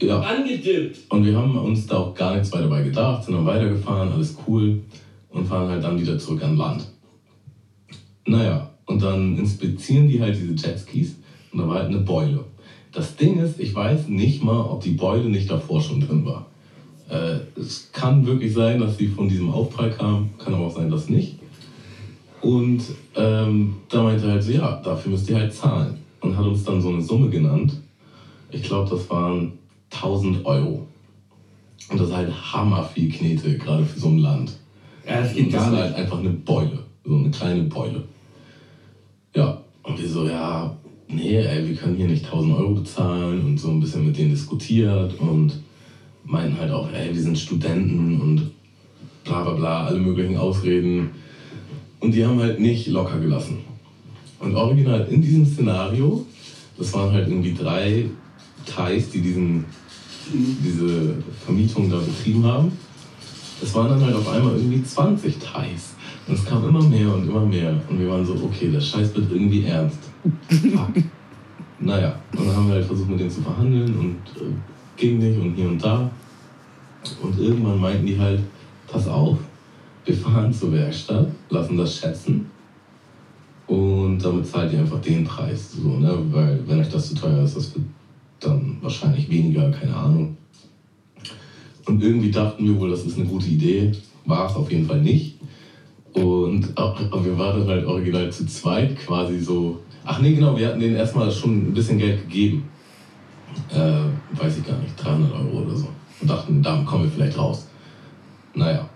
[0.00, 0.20] ja.
[0.20, 0.98] Angedippt.
[1.08, 4.36] Und wir haben uns da auch gar nichts weiter dabei gedacht, sind dann weitergefahren, alles
[4.46, 4.82] cool
[5.30, 6.88] und fahren halt dann wieder zurück an Land.
[8.26, 11.16] Naja, und dann inspizieren die halt diese Jetskis
[11.52, 12.44] und da war halt eine Beule.
[12.92, 16.46] Das Ding ist, ich weiß nicht mal, ob die Beule nicht davor schon drin war.
[17.08, 20.90] Äh, es kann wirklich sein, dass sie von diesem Aufprall kam, kann aber auch sein,
[20.90, 21.38] dass nicht.
[22.40, 22.82] Und
[23.16, 25.98] ähm, da meinte er halt so, ja, dafür müsst ihr halt zahlen.
[26.20, 27.74] Und hat uns dann so eine Summe genannt.
[28.50, 29.52] Ich glaube, das waren
[29.90, 30.86] 1000 Euro.
[31.90, 34.56] Und das ist halt hammer viel Knete, gerade für so ein Land.
[35.06, 35.82] Ja, das Und geht das gar war nicht.
[35.82, 38.04] halt einfach eine Beule, so eine kleine Beule.
[39.34, 40.74] Ja, und wir so, ja,
[41.08, 44.30] nee, ey, wir können hier nicht 1000 Euro bezahlen und so ein bisschen mit denen
[44.30, 45.60] diskutiert und
[46.24, 48.50] meinten halt auch, ey, wir sind Studenten und
[49.24, 51.10] bla bla bla, alle möglichen Ausreden.
[52.00, 53.58] Und die haben halt nicht locker gelassen.
[54.38, 56.24] Und original in diesem Szenario,
[56.78, 58.06] das waren halt irgendwie drei
[58.66, 59.64] Thais, die diesen,
[60.32, 61.14] diese
[61.44, 62.72] Vermietung da betrieben haben.
[63.62, 65.94] Es waren dann halt auf einmal irgendwie 20 Thais.
[66.26, 67.80] Und es kam immer mehr und immer mehr.
[67.88, 69.98] Und wir waren so, okay, der Scheiß wird irgendwie ernst.
[70.48, 71.04] Fuck.
[71.80, 74.52] naja, und dann haben wir halt versucht, mit denen zu verhandeln und äh,
[74.96, 76.10] ging nicht und hier und da.
[77.22, 78.40] Und irgendwann meinten die halt,
[78.86, 79.36] pass auf,
[80.04, 82.46] wir fahren zur Werkstatt, lassen das schätzen
[83.66, 85.72] und damit zahlt ihr einfach den Preis.
[85.72, 86.16] So, ne?
[86.30, 87.84] Weil wenn euch das zu teuer ist, das wird
[88.40, 90.36] dann wahrscheinlich weniger, keine Ahnung.
[91.86, 93.92] Und irgendwie dachten wir wohl, das ist eine gute Idee.
[94.24, 95.38] War es auf jeden Fall nicht.
[96.14, 99.80] Und aber wir waren dann halt original zu zweit quasi so.
[100.04, 102.68] Ach nee, genau, wir hatten denen erstmal schon ein bisschen Geld gegeben.
[103.70, 105.88] Äh, weiß ich gar nicht, 300 Euro oder so.
[106.20, 107.68] Und dachten, damit kommen wir vielleicht raus.
[108.54, 108.88] Naja.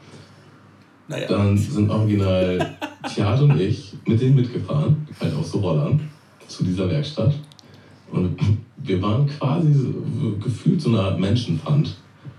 [1.09, 1.27] Naja.
[1.27, 2.77] Dann sind original
[3.15, 6.01] Theater und ich mit denen mitgefahren, halt auf so Rollern,
[6.47, 7.35] zu dieser Werkstatt.
[8.13, 8.37] Und
[8.83, 9.73] wir waren quasi
[10.43, 11.97] gefühlt so eine Art Menschenpfand,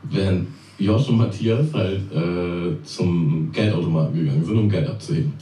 [0.10, 0.48] während
[0.78, 5.34] Josh und Matthias halt äh, zum Geldautomaten gegangen sind, um Geld abzuheben.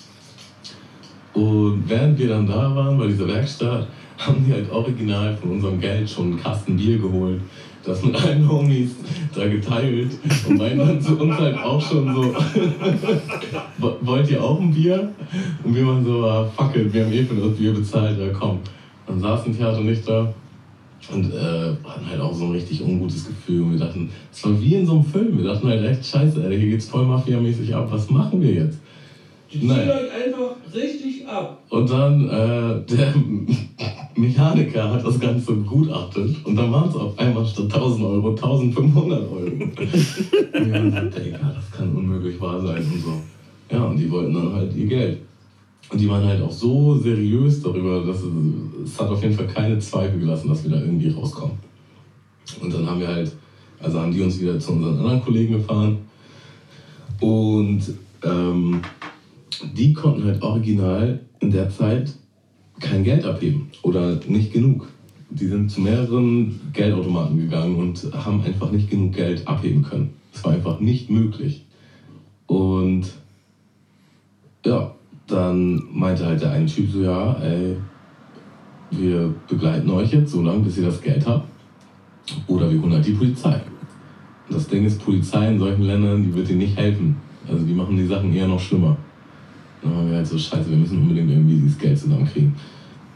[1.34, 3.88] Und während wir dann da waren bei dieser Werkstatt,
[4.18, 7.40] haben die halt original von unserem Geld schon einen Kasten Bier geholt,
[7.86, 8.96] das mit allen Homies
[9.36, 10.10] da geteilt
[10.50, 12.24] und meinten dann zu uns halt auch schon so,
[13.78, 15.12] "Wo- wollt ihr auch ein Bier?
[15.64, 18.30] Und wir waren so, ah, fuck it, wir haben eh für das Bier bezahlt, ja
[18.30, 18.60] komm.
[19.08, 20.34] Dann saßen Theater nicht da
[21.14, 23.62] und äh, hatten halt auch so ein richtig ungutes Gefühl.
[23.62, 25.38] Und wir dachten, es war wie in so einem Film.
[25.38, 28.80] Wir dachten halt echt, scheiße, Alter, hier geht's voll mafiamäßig ab, was machen wir jetzt?
[29.52, 29.90] Die ziehen Nein.
[29.90, 31.62] euch einfach richtig ab.
[31.70, 33.14] Und dann äh, der
[34.16, 39.22] Mechaniker hat das Ganze begutachtet und dann waren es auf einmal statt 1000 Euro 1500
[39.22, 39.36] Euro.
[39.38, 43.22] und wir haben gesagt, Digga, das kann unmöglich wahr sein und so.
[43.72, 45.20] Ja, und die wollten dann halt ihr Geld.
[45.90, 48.32] Und die waren halt auch so seriös darüber, dass es,
[48.84, 51.58] es hat auf jeden Fall keine Zweifel gelassen, dass wir da irgendwie rauskommen.
[52.62, 53.32] Und dann haben wir halt,
[53.80, 56.00] also haben die uns wieder zu unseren anderen Kollegen gefahren
[57.20, 57.82] und
[58.24, 58.82] ähm,
[59.76, 62.14] die konnten halt original in der Zeit
[62.80, 64.88] kein Geld abheben oder nicht genug.
[65.30, 70.14] Die sind zu mehreren Geldautomaten gegangen und haben einfach nicht genug Geld abheben können.
[70.34, 71.66] Es war einfach nicht möglich.
[72.46, 73.12] Und
[74.66, 74.96] ja,
[75.28, 77.76] dann meinte halt der eine Typ so, ja, ey,
[78.92, 81.48] wir begleiten euch jetzt so lange, bis ihr das Geld habt.
[82.48, 83.62] Oder wir holen halt die Polizei.
[84.48, 87.18] Und das Ding ist, Polizei in solchen Ländern, die wird dir nicht helfen.
[87.48, 88.98] Also die machen die Sachen eher noch schlimmer.
[89.82, 92.54] Dann haben wir halt so, scheiße, wir müssen unbedingt irgendwie dieses Geld zusammenkriegen.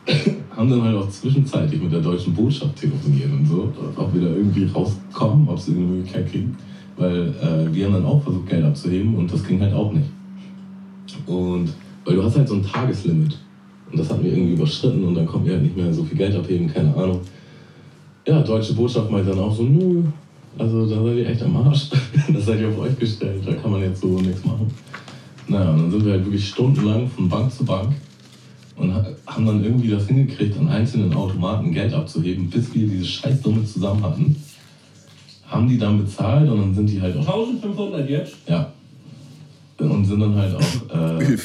[0.56, 4.28] haben dann halt auch zwischenzeitlich mit der deutschen Botschaft telefoniert und so, ob wir da
[4.28, 6.58] irgendwie rauskommen, ob sie eine Möglichkeit kriegen.
[6.98, 10.10] Weil äh, wir haben dann auch versucht, Geld abzuheben und das ging halt auch nicht.
[11.26, 11.70] Und
[12.06, 13.38] weil du hast halt so ein Tageslimit.
[13.92, 16.18] Und das hatten wir irgendwie überschritten und dann konnten wir halt nicht mehr so viel
[16.18, 17.20] Geld abheben, keine Ahnung.
[18.26, 20.04] Ja, deutsche Botschaft meint dann auch so, nö,
[20.58, 21.90] also da seid ihr echt am Arsch.
[22.34, 24.68] das seid ihr auf euch gestellt, da kann man jetzt so nichts machen.
[25.48, 27.94] Naja, und dann sind wir halt wirklich stundenlang von Bank zu Bank
[28.78, 33.06] und ha- haben dann irgendwie das hingekriegt, an einzelnen Automaten Geld abzuheben, bis wir diese
[33.06, 34.36] Scheißsumme zusammen hatten.
[35.48, 38.36] Haben die dann bezahlt und dann sind die halt auch 1500 jetzt?
[38.48, 38.72] ja.
[39.80, 41.38] Und sind dann halt auch äh,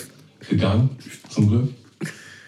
[0.49, 0.91] gegangen,
[1.29, 1.69] zum Glück.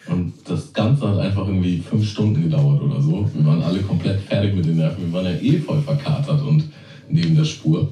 [0.08, 3.28] Und das Ganze hat einfach irgendwie fünf Stunden gedauert oder so.
[3.34, 5.04] Wir waren alle komplett fertig mit den Nerven.
[5.06, 6.64] Wir waren ja eh voll verkatert und
[7.10, 7.88] neben der Spur.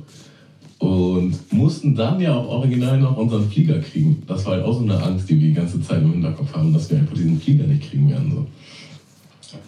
[0.79, 4.23] Und mussten dann ja auch original noch unseren Flieger kriegen.
[4.27, 6.73] Das war halt auch so eine Angst, die wir die ganze Zeit im Hinterkopf haben,
[6.73, 8.31] dass wir einfach diesen Flieger nicht kriegen werden.
[8.31, 8.47] So.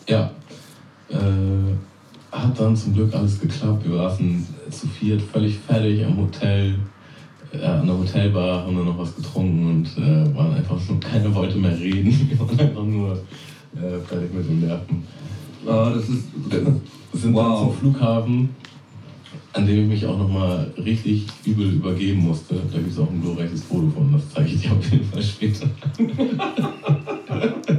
[0.08, 0.30] Ja.
[1.10, 1.74] Äh,
[2.30, 3.88] hat dann zum Glück alles geklappt.
[3.88, 6.74] Wir saßen zu viert völlig fertig am Hotel,
[7.52, 11.34] äh, an der Hotelbar, haben dann noch was getrunken und äh, waren einfach so, keiner
[11.34, 12.10] wollte mehr reden.
[12.30, 15.04] Wir waren einfach nur äh, fertig mit den Nerven.
[15.66, 16.24] Oh, das ist.
[16.50, 16.60] Wir
[17.20, 17.42] sind Wow.
[17.44, 18.48] dann zum Flughafen,
[19.52, 22.54] an dem ich mich auch nochmal richtig übel übergeben musste.
[22.70, 25.22] Da gibt es auch ein glorreiches Foto von, das zeige ich dir auf jeden Fall
[25.22, 25.66] später.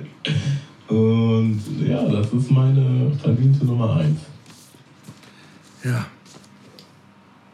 [0.88, 4.18] Und ja, das ist meine verdiente Nummer 1.
[5.84, 6.06] Ja.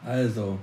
[0.05, 0.57] Also.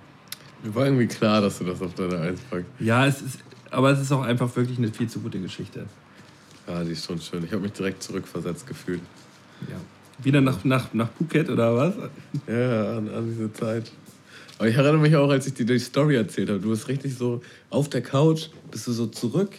[0.63, 2.67] Mir war irgendwie klar, dass du das auf deine Eins packst.
[2.81, 3.39] Ja, es ist.
[3.71, 5.87] Aber es ist auch einfach wirklich eine viel zu gute Geschichte.
[6.69, 7.43] Ja, die ist schon schön.
[7.45, 9.01] Ich habe mich direkt zurückversetzt gefühlt.
[9.69, 9.77] Ja.
[10.23, 11.95] Wieder nach, nach, nach Phuket oder was?
[12.47, 13.91] Ja, an, an diese Zeit.
[14.59, 16.61] Aber ich erinnere mich auch, als ich dir die Story erzählt habe.
[16.61, 17.41] Du bist richtig so
[17.71, 19.51] auf der Couch, bist du so zurück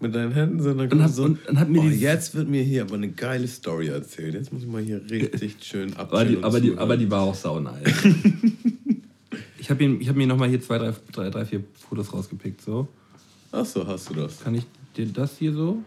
[0.00, 2.34] mit deinen Händen so, und dann Und hat- so, und- und hat mir oh, jetzt
[2.34, 4.34] wird mir hier aber eine geile Story erzählt.
[4.34, 6.82] Jetzt muss ich mal hier richtig schön Aber die, und aber, die, zuhören.
[6.82, 7.74] aber die war auch saunice.
[9.62, 12.60] ich habe hab mir nochmal hier zwei, drei, drei, drei, vier Fotos rausgepickt.
[12.60, 12.88] So.
[13.52, 14.42] Ach so, hast du das.
[14.42, 14.66] Kann ich
[14.96, 15.78] dir das hier so?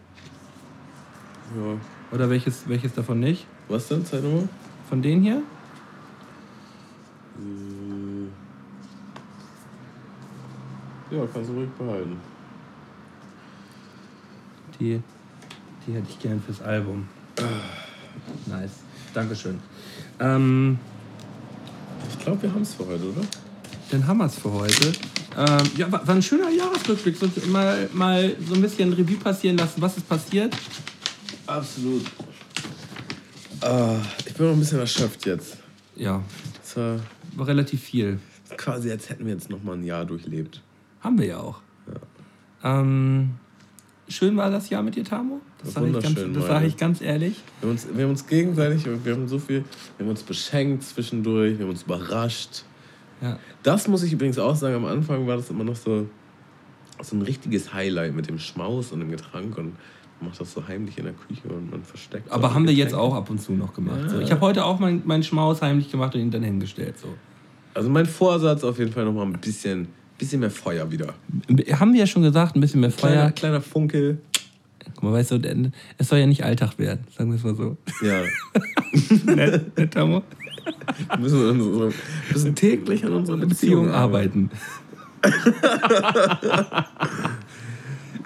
[1.54, 1.78] Ja.
[2.10, 3.46] Oder welches, welches davon nicht?
[3.68, 4.02] Was denn?
[4.06, 4.48] Zeig nochmal.
[4.88, 5.42] Von denen hier?
[11.10, 12.16] Ja, kannst du ruhig behalten.
[14.80, 15.02] Die,
[15.86, 17.06] die hätte ich gern fürs Album.
[18.46, 18.80] Nice.
[19.12, 19.60] Dankeschön.
[20.18, 20.78] Ähm,
[22.08, 23.20] Ich glaube, wir haben es für heute, oder?
[23.90, 24.92] Dann haben wir es für heute.
[25.36, 27.16] Ähm, ja, war, war ein schöner Jahresrückblick.
[27.16, 30.56] So, mal, mal so ein bisschen Revue passieren lassen, was ist passiert.
[31.46, 32.04] Absolut.
[33.60, 33.96] Ah,
[34.26, 35.56] ich bin noch ein bisschen erschöpft jetzt.
[35.94, 36.22] Ja,
[36.62, 36.98] Das war
[37.36, 38.18] war relativ viel.
[38.56, 40.62] quasi, als hätten wir jetzt noch mal ein Jahr durchlebt.
[41.00, 41.60] Haben wir ja auch.
[42.64, 43.30] Ähm,
[44.08, 45.40] schön war das Jahr mit dir, Tamo.
[45.62, 46.54] Das sage ich, ganz, Wunderschön, das Leute.
[46.54, 47.36] sag ich ganz ehrlich.
[47.60, 49.64] Wir haben, uns, wir haben uns gegenseitig, wir haben so viel,
[49.96, 52.64] wir haben uns beschenkt zwischendurch, wir haben uns überrascht.
[53.22, 53.38] Ja.
[53.62, 56.06] Das muss ich übrigens auch sagen, am Anfang war das immer noch so,
[57.02, 59.76] so ein richtiges Highlight mit dem Schmaus und dem Getränk und
[60.20, 62.30] man macht das so heimlich in der Küche und man versteckt.
[62.30, 64.08] Aber so haben wir jetzt auch ab und zu noch gemacht.
[64.08, 64.16] So.
[64.16, 64.22] Ja.
[64.22, 66.98] Ich habe heute auch meinen mein Schmaus heimlich gemacht und ihn dann hingestellt.
[66.98, 67.08] So.
[67.74, 71.12] Also mein Vorsatz auf jeden Fall noch mal ein bisschen, bisschen mehr Feuer wieder.
[71.72, 73.30] Haben wir ja schon gesagt, ein bisschen mehr Kleiner, Feuer.
[73.32, 74.18] kleiner Funkel.
[74.94, 77.76] Guck mal, weißt du, es soll ja nicht Alltag werden, sagen wir es mal so.
[78.00, 78.22] Ja.
[79.34, 80.22] Nett, nett, Tamo?
[81.08, 81.92] Wir müssen, an unserer,
[82.32, 84.50] müssen täglich an unserer Beziehung arbeiten.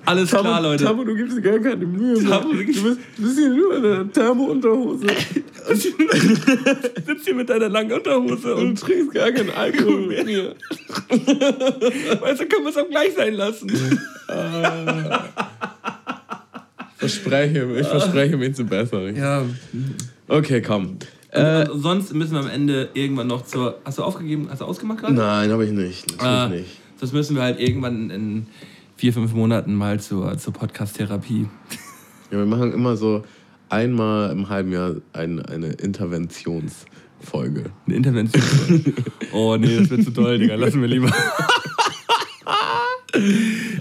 [0.06, 0.84] Alles Tamo, klar, Leute.
[0.84, 2.24] Tamo, du gibst dir gar keine Mühe.
[2.24, 2.78] Tamo, du bist,
[3.16, 5.06] du bist hier nur in der Thermo-Unterhose
[5.74, 10.54] sitzt hier mit deiner langen Unterhose und und trinkst gar keinen Alkohol mir.
[11.08, 13.70] weißt du, können wir es auch gleich sein lassen.
[16.96, 19.16] Verspreche, ich verspreche mich zu bessern.
[19.16, 19.44] Ja.
[20.28, 20.98] Okay, komm.
[21.32, 23.78] Äh, sonst müssen wir am Ende irgendwann noch zur.
[23.84, 24.48] Hast du aufgegeben?
[24.50, 25.14] Hast du ausgemacht gerade?
[25.14, 26.10] nein, habe ich nicht.
[26.18, 26.70] Natürlich Äh, nicht.
[27.00, 28.46] Das müssen wir halt irgendwann in
[28.96, 31.46] vier, fünf Monaten mal zur, zur Podcast-Therapie.
[32.30, 33.24] Ja, wir machen immer so
[33.68, 37.64] einmal im halben Jahr ein, eine Interventionsfolge.
[37.86, 38.94] Eine Intervention.
[39.32, 40.54] oh nee, das wird zu doll, Digga.
[40.56, 41.12] Lassen wir lieber.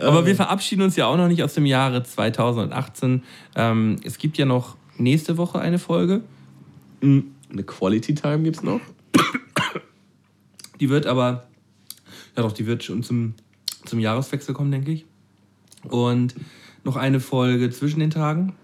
[0.02, 3.24] Aber wir verabschieden uns ja auch noch nicht aus dem Jahre 2018.
[3.56, 6.22] Ähm, es gibt ja noch nächste Woche eine Folge.
[7.52, 8.82] Eine Quality Time gibt's noch?
[10.80, 11.48] Die wird aber,
[12.36, 13.34] ja doch, die wird schon zum,
[13.86, 15.06] zum Jahreswechsel kommen, denke ich.
[15.84, 16.36] Und
[16.84, 18.56] noch eine Folge zwischen den Tagen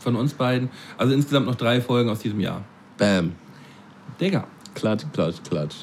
[0.00, 0.70] von uns beiden.
[0.98, 2.64] Also insgesamt noch drei Folgen aus diesem Jahr.
[2.98, 3.32] Bam.
[4.20, 5.76] Digga, Klatsch, klatsch, klatsch.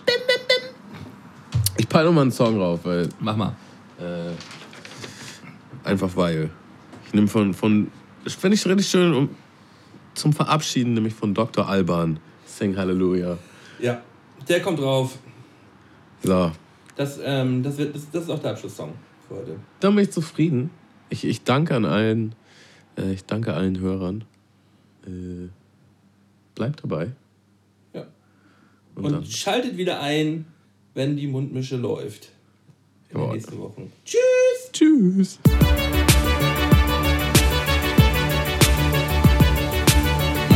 [1.78, 3.56] Ich peile nochmal einen Song rauf, weil mach mal.
[4.00, 4.32] Äh,
[5.84, 6.50] einfach weil.
[7.06, 7.92] Ich nehme von, von
[8.24, 9.30] das finde ich richtig schön um,
[10.20, 11.68] zum Verabschieden, nämlich von Dr.
[11.68, 12.20] Alban.
[12.46, 13.38] Sing Hallelujah.
[13.80, 14.02] Ja,
[14.48, 15.18] der kommt drauf.
[16.24, 16.52] So,
[16.96, 18.94] Das, ähm, das, wird, das, das ist auch der Abschlusssong
[19.28, 19.56] für heute.
[19.80, 20.70] dann bin ich zufrieden.
[21.10, 22.36] Ich, ich danke an allen,
[22.98, 24.26] äh, ich danke allen Hörern.
[25.08, 25.48] Äh,
[26.56, 27.12] bleibt dabei.
[27.94, 28.06] Ja.
[28.96, 30.46] Und, Und schaltet wieder ein,
[30.94, 32.30] wenn die Mundmische läuft.
[33.10, 33.34] In den Jawohl.
[33.36, 33.92] nächsten Wochen.
[34.06, 34.72] Tschüss!
[34.74, 35.40] Tschüss.